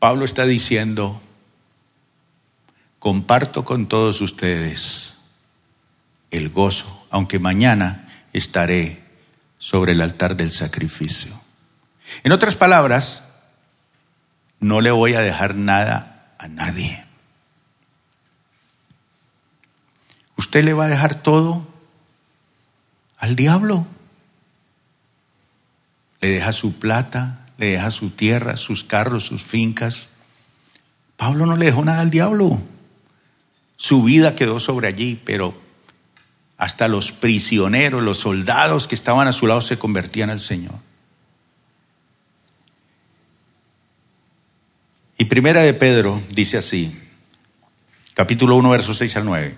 Pablo 0.00 0.24
está 0.24 0.46
diciendo, 0.46 1.20
comparto 2.98 3.64
con 3.64 3.86
todos 3.86 4.20
ustedes 4.22 5.14
el 6.30 6.48
gozo, 6.48 7.06
aunque 7.10 7.38
mañana 7.38 8.26
estaré 8.32 9.09
sobre 9.60 9.92
el 9.92 10.00
altar 10.00 10.36
del 10.36 10.50
sacrificio. 10.50 11.40
En 12.24 12.32
otras 12.32 12.56
palabras, 12.56 13.22
no 14.58 14.80
le 14.80 14.90
voy 14.90 15.14
a 15.14 15.20
dejar 15.20 15.54
nada 15.54 16.34
a 16.38 16.48
nadie. 16.48 17.04
¿Usted 20.36 20.64
le 20.64 20.72
va 20.72 20.86
a 20.86 20.88
dejar 20.88 21.22
todo 21.22 21.68
al 23.18 23.36
diablo? 23.36 23.86
Le 26.20 26.30
deja 26.30 26.52
su 26.52 26.78
plata, 26.78 27.46
le 27.58 27.72
deja 27.72 27.90
su 27.90 28.10
tierra, 28.10 28.56
sus 28.56 28.82
carros, 28.82 29.26
sus 29.26 29.42
fincas. 29.42 30.08
Pablo 31.16 31.44
no 31.44 31.56
le 31.58 31.66
dejó 31.66 31.84
nada 31.84 32.00
al 32.00 32.10
diablo. 32.10 32.60
Su 33.76 34.02
vida 34.02 34.34
quedó 34.34 34.58
sobre 34.58 34.88
allí, 34.88 35.20
pero 35.22 35.54
hasta 36.60 36.88
los 36.88 37.10
prisioneros, 37.10 38.02
los 38.02 38.18
soldados 38.18 38.86
que 38.86 38.94
estaban 38.94 39.26
a 39.26 39.32
su 39.32 39.46
lado 39.46 39.62
se 39.62 39.78
convertían 39.78 40.28
al 40.28 40.40
Señor. 40.40 40.74
Y 45.16 45.24
primera 45.24 45.62
de 45.62 45.72
Pedro 45.72 46.20
dice 46.34 46.58
así, 46.58 47.00
capítulo 48.12 48.56
1, 48.56 48.68
versos 48.68 48.98
6 48.98 49.16
al 49.16 49.24
9. 49.24 49.56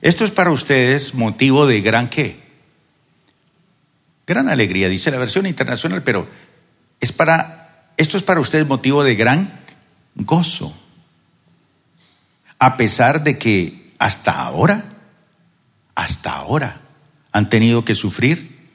Esto 0.00 0.24
es 0.24 0.30
para 0.30 0.50
ustedes 0.50 1.12
motivo 1.12 1.66
de 1.66 1.82
gran 1.82 2.08
qué? 2.08 2.40
Gran 4.26 4.48
alegría, 4.48 4.88
dice 4.88 5.10
la 5.10 5.18
versión 5.18 5.44
internacional, 5.44 6.02
pero 6.02 6.26
es 6.98 7.12
para, 7.12 7.92
esto 7.98 8.16
es 8.16 8.22
para 8.22 8.40
ustedes 8.40 8.66
motivo 8.66 9.04
de 9.04 9.16
gran 9.16 9.60
gozo. 10.14 10.74
A 12.58 12.78
pesar 12.78 13.22
de 13.22 13.36
que 13.36 13.92
hasta 13.98 14.40
ahora, 14.40 14.92
hasta 15.94 16.32
ahora, 16.32 16.80
han 17.32 17.48
tenido 17.48 17.84
que 17.84 17.94
sufrir 17.94 18.68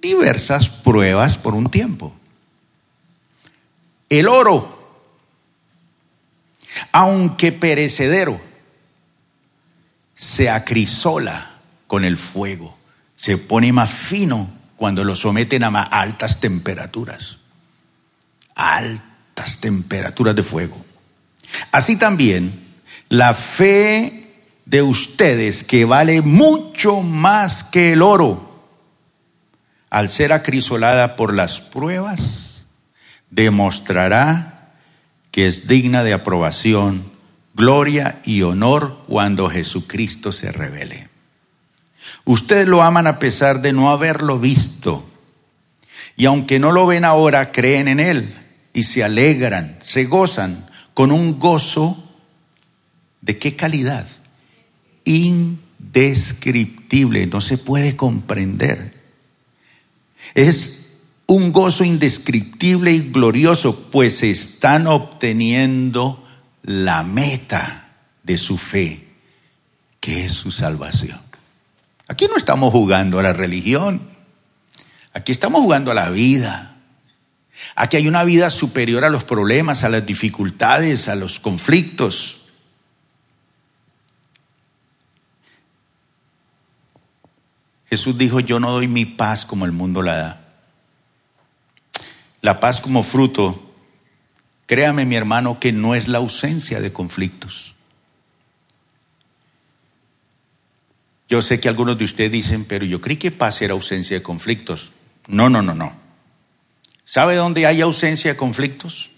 diversas 0.00 0.68
pruebas 0.68 1.38
por 1.38 1.54
un 1.54 1.70
tiempo. 1.70 2.14
El 4.08 4.28
oro, 4.28 5.02
aunque 6.92 7.52
perecedero, 7.52 8.40
se 10.14 10.50
acrisola 10.50 11.60
con 11.86 12.04
el 12.04 12.16
fuego, 12.16 12.76
se 13.16 13.38
pone 13.38 13.72
más 13.72 13.90
fino 13.90 14.52
cuando 14.76 15.04
lo 15.04 15.16
someten 15.16 15.64
a 15.64 15.70
más 15.70 15.88
altas 15.90 16.40
temperaturas 16.40 17.38
altas 18.54 19.58
temperaturas 19.60 20.34
de 20.34 20.42
fuego. 20.42 20.84
Así 21.72 21.96
también, 21.96 22.74
la 23.08 23.34
fe 23.34 24.23
de 24.66 24.82
ustedes, 24.82 25.62
que 25.62 25.84
vale 25.84 26.22
mucho 26.22 27.00
más 27.00 27.64
que 27.64 27.92
el 27.92 28.02
oro, 28.02 28.54
al 29.90 30.08
ser 30.08 30.32
acrisolada 30.32 31.16
por 31.16 31.34
las 31.34 31.60
pruebas, 31.60 32.64
demostrará 33.30 34.72
que 35.30 35.46
es 35.46 35.66
digna 35.66 36.04
de 36.04 36.12
aprobación, 36.12 37.12
gloria 37.54 38.20
y 38.24 38.42
honor 38.42 39.04
cuando 39.06 39.50
Jesucristo 39.50 40.32
se 40.32 40.50
revele. 40.50 41.08
Ustedes 42.24 42.66
lo 42.66 42.82
aman 42.82 43.06
a 43.06 43.18
pesar 43.18 43.60
de 43.60 43.72
no 43.72 43.90
haberlo 43.90 44.38
visto. 44.38 45.08
Y 46.16 46.26
aunque 46.26 46.58
no 46.58 46.72
lo 46.72 46.86
ven 46.86 47.04
ahora, 47.04 47.52
creen 47.52 47.88
en 47.88 48.00
Él 48.00 48.34
y 48.72 48.84
se 48.84 49.02
alegran, 49.04 49.78
se 49.82 50.04
gozan 50.04 50.70
con 50.94 51.10
un 51.10 51.38
gozo 51.38 52.02
de 53.20 53.38
qué 53.38 53.56
calidad? 53.56 54.06
Indescriptible, 55.04 57.26
no 57.26 57.40
se 57.40 57.58
puede 57.58 57.96
comprender. 57.96 58.94
Es 60.34 60.84
un 61.26 61.52
gozo 61.52 61.84
indescriptible 61.84 62.92
y 62.92 63.10
glorioso, 63.10 63.90
pues 63.90 64.22
están 64.22 64.86
obteniendo 64.86 66.24
la 66.62 67.02
meta 67.02 67.92
de 68.22 68.38
su 68.38 68.58
fe, 68.58 69.06
que 70.00 70.24
es 70.24 70.32
su 70.32 70.50
salvación. 70.50 71.20
Aquí 72.08 72.26
no 72.26 72.36
estamos 72.36 72.72
jugando 72.72 73.18
a 73.18 73.22
la 73.22 73.32
religión, 73.32 74.02
aquí 75.12 75.32
estamos 75.32 75.62
jugando 75.62 75.90
a 75.90 75.94
la 75.94 76.10
vida. 76.10 76.70
Aquí 77.76 77.96
hay 77.96 78.08
una 78.08 78.24
vida 78.24 78.50
superior 78.50 79.04
a 79.04 79.10
los 79.10 79.24
problemas, 79.24 79.84
a 79.84 79.88
las 79.88 80.04
dificultades, 80.04 81.08
a 81.08 81.14
los 81.14 81.38
conflictos. 81.38 82.40
Jesús 87.94 88.18
dijo, 88.18 88.40
yo 88.40 88.58
no 88.58 88.72
doy 88.72 88.88
mi 88.88 89.04
paz 89.04 89.46
como 89.46 89.66
el 89.66 89.70
mundo 89.70 90.02
la 90.02 90.16
da. 90.16 90.48
La 92.42 92.58
paz 92.58 92.80
como 92.80 93.04
fruto, 93.04 93.72
créame 94.66 95.04
mi 95.04 95.14
hermano, 95.14 95.60
que 95.60 95.70
no 95.70 95.94
es 95.94 96.08
la 96.08 96.18
ausencia 96.18 96.80
de 96.80 96.92
conflictos. 96.92 97.76
Yo 101.28 101.40
sé 101.40 101.60
que 101.60 101.68
algunos 101.68 101.96
de 101.96 102.04
ustedes 102.04 102.32
dicen, 102.32 102.64
pero 102.64 102.84
yo 102.84 103.00
creí 103.00 103.16
que 103.16 103.30
paz 103.30 103.62
era 103.62 103.74
ausencia 103.74 104.16
de 104.16 104.24
conflictos. 104.24 104.90
No, 105.28 105.48
no, 105.48 105.62
no, 105.62 105.72
no. 105.72 105.94
¿Sabe 107.04 107.36
dónde 107.36 107.64
hay 107.64 107.80
ausencia 107.80 108.32
de 108.32 108.36
conflictos? 108.36 109.12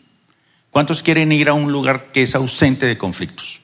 ¿Cuántos 0.69 1.03
quieren 1.03 1.33
ir 1.33 1.49
a 1.49 1.55
un 1.55 1.73
lugar 1.73 2.13
que 2.13 2.21
es 2.21 2.35
ausente 2.35 2.85
de 2.85 2.99
conflictos? 2.99 3.63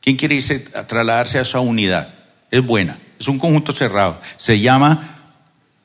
¿Quién 0.00 0.16
quiere 0.16 0.34
irse 0.34 0.64
a 0.74 0.88
trasladarse 0.88 1.38
a 1.38 1.42
esa 1.42 1.60
unidad? 1.60 2.12
Es 2.50 2.60
buena, 2.60 2.98
es 3.20 3.28
un 3.28 3.38
conjunto 3.38 3.72
cerrado. 3.72 4.18
Se 4.38 4.58
llama 4.58 5.18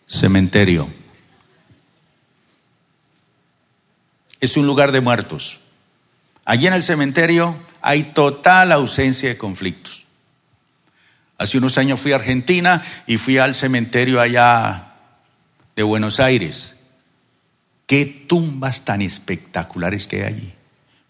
cementerio. 0.07 0.89
Es 4.39 4.55
un 4.55 4.65
lugar 4.65 4.93
de 4.93 5.01
muertos. 5.01 5.59
Allí 6.45 6.65
en 6.65 6.73
el 6.73 6.81
cementerio 6.81 7.57
hay 7.81 8.03
total 8.03 8.71
ausencia 8.71 9.27
de 9.27 9.37
conflictos. 9.37 10.05
Hace 11.37 11.57
unos 11.57 11.77
años 11.77 11.99
fui 11.99 12.13
a 12.13 12.15
Argentina 12.15 12.81
y 13.05 13.17
fui 13.17 13.37
al 13.37 13.53
cementerio 13.53 14.21
allá 14.21 14.93
de 15.75 15.83
Buenos 15.83 16.21
Aires. 16.21 16.73
Qué 17.85 18.05
tumbas 18.05 18.85
tan 18.85 19.01
espectaculares 19.01 20.07
que 20.07 20.23
hay 20.23 20.33
allí. 20.33 20.53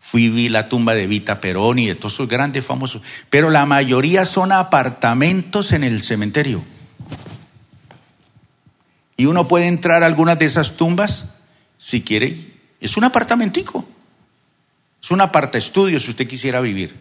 Fui 0.07 0.29
vi 0.29 0.49
la 0.49 0.69
tumba 0.69 0.93
de 0.93 1.07
Vita 1.07 1.41
Perón 1.41 1.79
y 1.79 1.87
de 1.87 1.95
todos 1.95 2.13
esos 2.13 2.27
grandes 2.27 2.63
famosos. 2.63 3.01
Pero 3.31 3.49
la 3.49 3.65
mayoría 3.65 4.23
son 4.23 4.51
apartamentos 4.51 5.71
en 5.71 5.83
el 5.83 6.03
cementerio. 6.03 6.63
Y 9.17 9.25
uno 9.25 9.47
puede 9.47 9.67
entrar 9.67 10.03
a 10.03 10.05
algunas 10.05 10.37
de 10.37 10.45
esas 10.45 10.77
tumbas 10.77 11.25
si 11.79 12.03
quiere. 12.03 12.51
Es 12.79 12.97
un 12.97 13.03
apartamentico. 13.03 13.83
Es 15.01 15.09
un 15.09 15.21
aparta 15.21 15.57
estudio 15.57 15.99
si 15.99 16.11
usted 16.11 16.27
quisiera 16.27 16.61
vivir. 16.61 16.95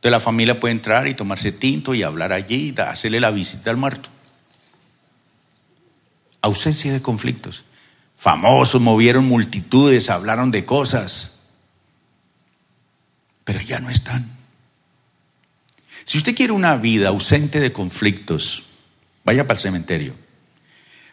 De 0.00 0.08
la 0.08 0.20
familia 0.20 0.60
puede 0.60 0.72
entrar 0.72 1.08
y 1.08 1.14
tomarse 1.14 1.50
tinto 1.50 1.92
y 1.92 2.04
hablar 2.04 2.32
allí 2.32 2.72
y 2.72 2.80
hacerle 2.80 3.18
la 3.18 3.32
visita 3.32 3.70
al 3.70 3.78
muerto. 3.78 4.10
Ausencia 6.40 6.92
de 6.92 7.02
conflictos. 7.02 7.64
Famosos 8.16 8.80
movieron 8.80 9.26
multitudes, 9.26 10.08
hablaron 10.08 10.52
de 10.52 10.64
cosas, 10.64 11.32
pero 13.48 13.62
ya 13.62 13.80
no 13.80 13.88
están. 13.88 14.28
Si 16.04 16.18
usted 16.18 16.34
quiere 16.34 16.52
una 16.52 16.76
vida 16.76 17.08
ausente 17.08 17.60
de 17.60 17.72
conflictos, 17.72 18.64
vaya 19.24 19.46
para 19.46 19.56
el 19.56 19.62
cementerio. 19.62 20.14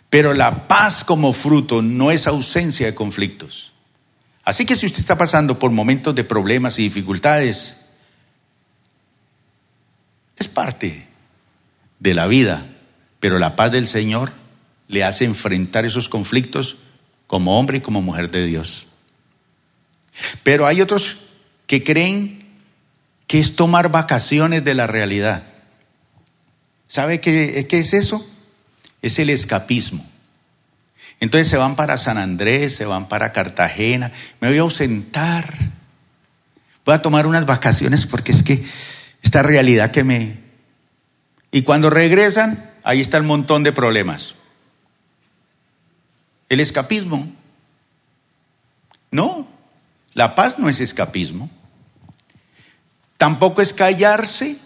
Pero 0.09 0.33
la 0.33 0.67
paz 0.67 1.05
como 1.05 1.31
fruto 1.31 1.81
no 1.81 2.11
es 2.11 2.27
ausencia 2.27 2.88
de 2.88 2.93
conflictos. 2.93 3.71
Así 4.43 4.65
que 4.65 4.75
si 4.75 4.86
usted 4.86 4.99
está 4.99 5.17
pasando 5.17 5.57
por 5.57 5.71
momentos 5.71 6.13
de 6.13 6.25
problemas 6.25 6.77
y 6.77 6.83
dificultades, 6.83 7.77
es 10.36 10.49
parte 10.49 11.07
de 11.99 12.13
la 12.13 12.27
vida, 12.27 12.65
pero 13.21 13.39
la 13.39 13.55
paz 13.55 13.71
del 13.71 13.88
Señor 13.88 14.33
le 14.89 15.05
hace 15.05 15.23
enfrentar 15.23 15.86
esos 15.86 16.09
conflictos 16.09 16.75
como 17.27 17.57
hombre 17.57 17.77
y 17.77 17.81
como 17.81 18.01
mujer 18.01 18.29
de 18.29 18.45
Dios. 18.45 18.88
Pero 20.43 20.67
hay 20.67 20.81
otros 20.81 21.19
que 21.68 21.84
creen 21.84 22.45
que 23.28 23.39
es 23.39 23.55
tomar 23.55 23.91
vacaciones 23.91 24.63
de 24.63 24.76
la 24.76 24.88
realidad. 24.88 25.43
¿Sabe 26.88 27.20
qué, 27.20 27.66
qué 27.68 27.80
es 27.80 27.93
eso? 27.93 28.28
Es 29.01 29.20
el 29.20 29.30
escapismo. 29.30 30.05
Entonces 31.20 31.47
se 31.47 31.57
van 31.57 31.76
para 31.76 31.97
San 31.97 32.18
Andrés, 32.18 32.76
se 32.76 32.86
van 32.86 33.07
para 33.07 33.32
Cartagena, 33.32 34.11
me 34.41 34.49
voy 34.49 34.57
a 34.57 34.61
ausentar, 34.61 35.53
voy 36.84 36.95
a 36.95 37.01
tomar 37.01 37.26
unas 37.26 37.45
vacaciones 37.45 38.05
porque 38.05 38.32
es 38.32 38.43
que 38.43 38.63
esta 39.22 39.41
realidad 39.41 39.91
que 39.91 40.03
me... 40.03 40.39
Y 41.51 41.61
cuando 41.61 41.89
regresan, 41.89 42.72
ahí 42.84 43.01
está 43.01 43.18
el 43.18 43.24
montón 43.24 43.63
de 43.63 43.72
problemas. 43.72 44.36
El 46.49 46.59
escapismo. 46.59 47.32
No, 49.09 49.47
la 50.16 50.34
paz 50.34 50.57
no 50.57 50.70
es 50.70 50.80
escapismo. 50.80 51.51
Tampoco 53.18 53.61
es 53.61 53.74
callarse 53.74 54.57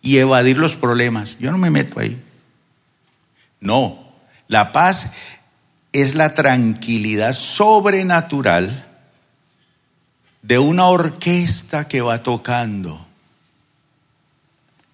y 0.00 0.18
evadir 0.18 0.56
los 0.56 0.76
problemas. 0.76 1.36
Yo 1.38 1.50
no 1.50 1.58
me 1.58 1.70
meto 1.70 1.98
ahí. 1.98 2.22
No, 3.60 4.14
la 4.46 4.72
paz 4.72 5.08
es 5.92 6.14
la 6.14 6.34
tranquilidad 6.34 7.32
sobrenatural 7.32 8.86
de 10.42 10.58
una 10.58 10.86
orquesta 10.86 11.88
que 11.88 12.00
va 12.00 12.22
tocando 12.22 13.06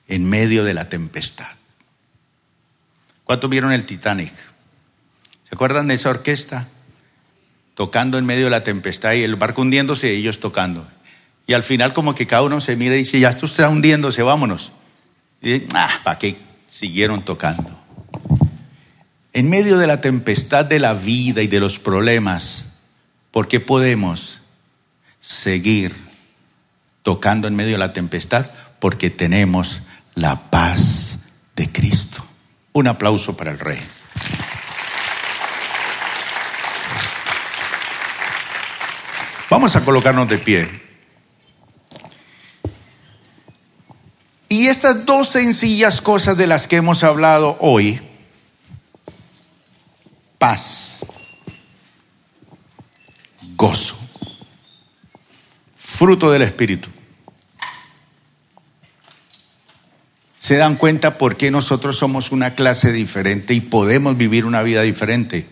en 0.07 0.29
medio 0.29 0.65
de 0.65 0.73
la 0.73 0.89
tempestad. 0.89 1.55
¿Cuántos 3.25 3.51
vieron 3.51 3.73
el 3.73 3.85
Titanic? 3.85 4.33
¿Se 5.49 5.55
acuerdan 5.55 5.89
de 5.89 5.95
esa 5.95 6.09
orquesta? 6.09 6.69
Tocando 7.79 8.19
en 8.19 8.27
medio 8.27 8.47
de 8.47 8.51
la 8.51 8.65
tempestad 8.65 9.13
y 9.13 9.23
el 9.23 9.37
barco 9.37 9.63
hundiéndose 9.63 10.13
y 10.13 10.17
ellos 10.17 10.41
tocando. 10.41 10.89
Y 11.47 11.53
al 11.53 11.63
final 11.63 11.93
como 11.93 12.13
que 12.13 12.27
cada 12.27 12.43
uno 12.43 12.61
se 12.61 12.75
mira 12.75 12.97
y 12.97 13.05
dice, 13.05 13.21
ya 13.21 13.29
esto 13.29 13.47
está 13.47 13.69
hundiéndose, 13.69 14.21
vámonos. 14.23 14.73
Y 15.41 15.63
ah, 15.75 16.01
¿para 16.03 16.19
qué? 16.19 16.39
Siguieron 16.67 17.23
tocando. 17.23 17.71
En 19.33 19.49
medio 19.49 19.79
de 19.79 19.87
la 19.87 20.01
tempestad 20.01 20.65
de 20.65 20.81
la 20.81 20.95
vida 20.95 21.41
y 21.41 21.47
de 21.47 21.61
los 21.61 21.79
problemas, 21.79 22.65
¿por 23.31 23.47
qué 23.47 23.61
podemos 23.61 24.41
seguir 25.21 25.95
tocando 27.05 27.47
en 27.47 27.55
medio 27.55 27.75
de 27.75 27.79
la 27.79 27.93
tempestad? 27.93 28.51
Porque 28.81 29.09
tenemos 29.09 29.83
la 30.17 30.51
paz 30.51 31.21
de 31.55 31.71
Cristo. 31.71 32.27
Un 32.73 32.89
aplauso 32.89 33.37
para 33.37 33.53
el 33.53 33.61
Rey. 33.61 33.79
Vamos 39.59 39.75
a 39.75 39.85
colocarnos 39.85 40.29
de 40.29 40.39
pie. 40.39 40.69
Y 44.49 44.69
estas 44.69 45.05
dos 45.05 45.31
sencillas 45.31 46.01
cosas 46.01 46.37
de 46.37 46.47
las 46.47 46.69
que 46.69 46.77
hemos 46.77 47.03
hablado 47.03 47.57
hoy, 47.59 48.01
paz, 50.39 51.05
gozo, 53.57 53.99
fruto 55.75 56.31
del 56.31 56.43
Espíritu. 56.43 56.89
Se 60.39 60.57
dan 60.57 60.77
cuenta 60.77 61.19
por 61.19 61.37
qué 61.37 61.51
nosotros 61.51 61.99
somos 61.99 62.31
una 62.31 62.55
clase 62.55 62.93
diferente 62.93 63.55
y 63.55 63.61
podemos 63.61 64.17
vivir 64.17 64.47
una 64.47 64.63
vida 64.63 64.83
diferente 64.83 65.49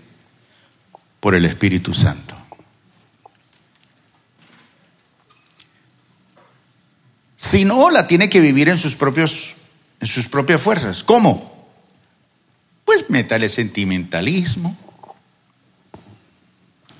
por 1.18 1.34
el 1.34 1.44
Espíritu 1.44 1.92
Santo. 1.92 2.35
Si 7.48 7.64
no, 7.64 7.90
la 7.90 8.08
tiene 8.08 8.28
que 8.28 8.40
vivir 8.40 8.68
en 8.68 8.76
sus, 8.76 8.96
propios, 8.96 9.54
en 10.00 10.08
sus 10.08 10.26
propias 10.26 10.60
fuerzas. 10.60 11.04
¿Cómo? 11.04 11.68
Pues 12.84 13.08
métale 13.08 13.48
sentimentalismo, 13.48 14.76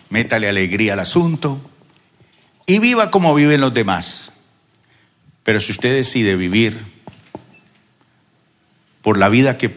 métale 0.09 0.49
alegría 0.49 0.93
al 0.93 1.01
asunto 1.01 1.61
y 2.65 2.79
viva 2.79 3.11
como 3.11 3.35
viven 3.35 3.61
los 3.61 3.75
demás. 3.75 4.31
Pero 5.43 5.59
si 5.59 5.73
usted 5.73 5.93
decide 5.93 6.37
vivir 6.37 6.81
por 9.03 9.19
la 9.19 9.29
vida 9.29 9.59
que 9.59 9.77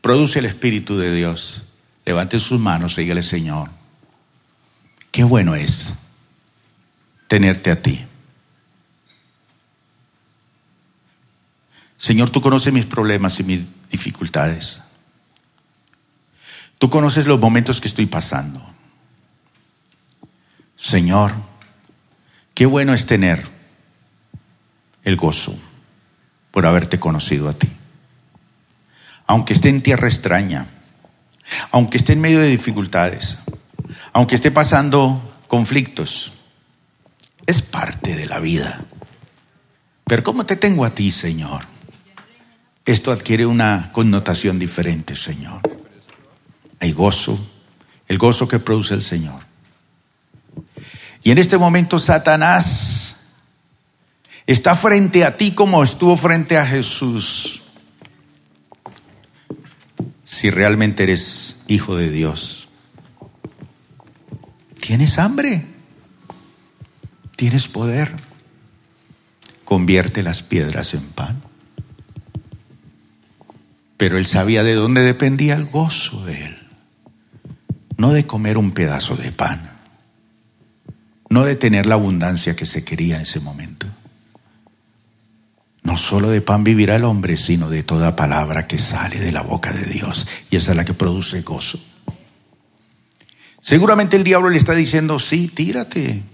produce 0.00 0.38
el 0.38 0.46
Espíritu 0.46 0.96
de 0.96 1.14
Dios, 1.14 1.64
levante 2.06 2.38
sus 2.40 2.58
manos 2.58 2.96
y 2.96 3.02
dígale, 3.02 3.22
Señor, 3.22 3.68
qué 5.10 5.22
bueno 5.22 5.54
es 5.54 5.92
tenerte 7.28 7.70
a 7.70 7.82
ti. 7.82 8.06
Señor, 12.02 12.30
tú 12.30 12.40
conoces 12.40 12.72
mis 12.72 12.84
problemas 12.84 13.38
y 13.38 13.44
mis 13.44 13.60
dificultades. 13.88 14.80
Tú 16.76 16.90
conoces 16.90 17.26
los 17.26 17.38
momentos 17.38 17.80
que 17.80 17.86
estoy 17.86 18.06
pasando. 18.06 18.60
Señor, 20.76 21.32
qué 22.54 22.66
bueno 22.66 22.92
es 22.92 23.06
tener 23.06 23.46
el 25.04 25.14
gozo 25.14 25.56
por 26.50 26.66
haberte 26.66 26.98
conocido 26.98 27.48
a 27.48 27.52
ti. 27.52 27.68
Aunque 29.28 29.54
esté 29.54 29.68
en 29.68 29.80
tierra 29.80 30.08
extraña, 30.08 30.66
aunque 31.70 31.98
esté 31.98 32.14
en 32.14 32.20
medio 32.20 32.40
de 32.40 32.48
dificultades, 32.48 33.38
aunque 34.12 34.34
esté 34.34 34.50
pasando 34.50 35.38
conflictos, 35.46 36.32
es 37.46 37.62
parte 37.62 38.16
de 38.16 38.26
la 38.26 38.40
vida. 38.40 38.86
Pero 40.02 40.24
¿cómo 40.24 40.44
te 40.44 40.56
tengo 40.56 40.84
a 40.84 40.90
ti, 40.90 41.12
Señor? 41.12 41.70
Esto 42.84 43.12
adquiere 43.12 43.46
una 43.46 43.90
connotación 43.92 44.58
diferente, 44.58 45.14
Señor. 45.14 45.60
Hay 46.80 46.92
gozo, 46.92 47.38
el 48.08 48.18
gozo 48.18 48.48
que 48.48 48.58
produce 48.58 48.94
el 48.94 49.02
Señor. 49.02 49.40
Y 51.22 51.30
en 51.30 51.38
este 51.38 51.56
momento 51.56 51.98
Satanás 51.98 53.16
está 54.46 54.74
frente 54.74 55.24
a 55.24 55.36
ti 55.36 55.52
como 55.52 55.84
estuvo 55.84 56.16
frente 56.16 56.56
a 56.56 56.66
Jesús. 56.66 57.62
Si 60.24 60.50
realmente 60.50 61.04
eres 61.04 61.58
hijo 61.68 61.94
de 61.94 62.10
Dios. 62.10 62.68
¿Tienes 64.80 65.20
hambre? 65.20 65.64
¿Tienes 67.36 67.68
poder? 67.68 68.12
Convierte 69.64 70.24
las 70.24 70.42
piedras 70.42 70.94
en 70.94 71.04
pan. 71.10 71.51
Pero 74.02 74.18
él 74.18 74.26
sabía 74.26 74.64
de 74.64 74.74
dónde 74.74 75.02
dependía 75.02 75.54
el 75.54 75.66
gozo 75.66 76.24
de 76.24 76.46
él. 76.46 76.58
No 77.96 78.12
de 78.12 78.26
comer 78.26 78.58
un 78.58 78.72
pedazo 78.72 79.14
de 79.14 79.30
pan. 79.30 79.70
No 81.30 81.44
de 81.44 81.54
tener 81.54 81.86
la 81.86 81.94
abundancia 81.94 82.56
que 82.56 82.66
se 82.66 82.84
quería 82.84 83.14
en 83.14 83.22
ese 83.22 83.38
momento. 83.38 83.86
No 85.84 85.96
solo 85.96 86.30
de 86.30 86.40
pan 86.40 86.64
vivirá 86.64 86.96
el 86.96 87.04
hombre, 87.04 87.36
sino 87.36 87.70
de 87.70 87.84
toda 87.84 88.16
palabra 88.16 88.66
que 88.66 88.76
sale 88.76 89.20
de 89.20 89.30
la 89.30 89.42
boca 89.42 89.70
de 89.70 89.86
Dios. 89.86 90.26
Y 90.50 90.56
esa 90.56 90.72
es 90.72 90.76
la 90.76 90.84
que 90.84 90.94
produce 90.94 91.42
gozo. 91.42 91.78
Seguramente 93.60 94.16
el 94.16 94.24
diablo 94.24 94.50
le 94.50 94.58
está 94.58 94.74
diciendo, 94.74 95.20
sí, 95.20 95.46
tírate. 95.46 96.24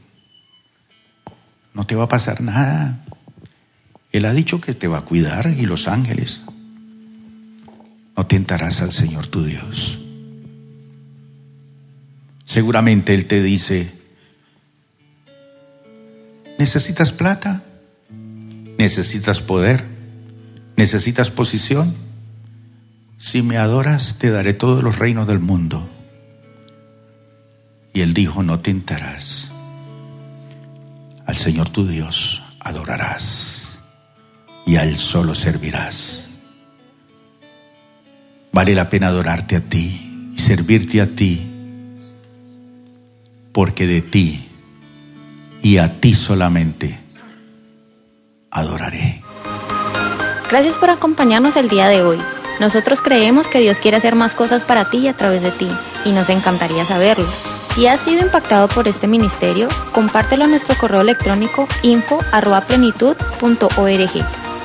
no 1.74 1.84
te 1.84 1.96
va 1.96 2.04
a 2.04 2.08
pasar 2.08 2.40
nada. 2.40 3.04
Él 4.10 4.24
ha 4.24 4.32
dicho 4.32 4.58
que 4.58 4.72
te 4.72 4.88
va 4.88 4.96
a 4.96 5.04
cuidar 5.04 5.50
y 5.50 5.66
los 5.66 5.86
ángeles. 5.86 6.40
No 8.18 8.26
tentarás 8.26 8.80
al 8.80 8.90
Señor 8.90 9.28
tu 9.28 9.44
Dios. 9.44 10.00
Seguramente 12.44 13.14
Él 13.14 13.26
te 13.26 13.40
dice, 13.40 13.92
¿necesitas 16.58 17.12
plata? 17.12 17.62
¿Necesitas 18.76 19.40
poder? 19.40 19.84
¿Necesitas 20.76 21.30
posición? 21.30 21.94
Si 23.18 23.42
me 23.42 23.56
adoras, 23.56 24.16
te 24.18 24.32
daré 24.32 24.52
todos 24.52 24.82
los 24.82 24.98
reinos 24.98 25.28
del 25.28 25.38
mundo. 25.38 25.88
Y 27.94 28.00
él 28.00 28.14
dijo, 28.14 28.42
no 28.42 28.58
tentarás. 28.58 29.52
Al 31.24 31.36
Señor 31.36 31.68
tu 31.68 31.86
Dios 31.86 32.42
adorarás 32.58 33.78
y 34.66 34.74
a 34.74 34.82
Él 34.82 34.96
solo 34.96 35.36
servirás. 35.36 36.27
Vale 38.52 38.74
la 38.74 38.88
pena 38.88 39.08
adorarte 39.08 39.56
a 39.56 39.60
ti 39.60 40.30
y 40.34 40.38
servirte 40.38 41.00
a 41.00 41.06
ti, 41.06 41.46
porque 43.52 43.86
de 43.86 44.02
ti 44.02 44.48
y 45.62 45.78
a 45.78 46.00
ti 46.00 46.14
solamente 46.14 46.98
adoraré. 48.50 49.22
Gracias 50.50 50.76
por 50.76 50.90
acompañarnos 50.90 51.56
el 51.56 51.68
día 51.68 51.88
de 51.88 52.02
hoy. 52.02 52.18
Nosotros 52.60 53.00
creemos 53.00 53.46
que 53.46 53.60
Dios 53.60 53.78
quiere 53.78 53.98
hacer 53.98 54.14
más 54.14 54.34
cosas 54.34 54.64
para 54.64 54.90
ti 54.90 54.98
y 54.98 55.08
a 55.08 55.16
través 55.16 55.42
de 55.42 55.52
ti, 55.52 55.68
y 56.04 56.12
nos 56.12 56.28
encantaría 56.28 56.84
saberlo. 56.84 57.26
Si 57.74 57.86
has 57.86 58.00
sido 58.00 58.22
impactado 58.22 58.66
por 58.66 58.88
este 58.88 59.06
ministerio, 59.06 59.68
compártelo 59.92 60.44
a 60.44 60.48
nuestro 60.48 60.76
correo 60.76 61.02
electrónico 61.02 61.68
info.plenitud.org. 61.82 64.47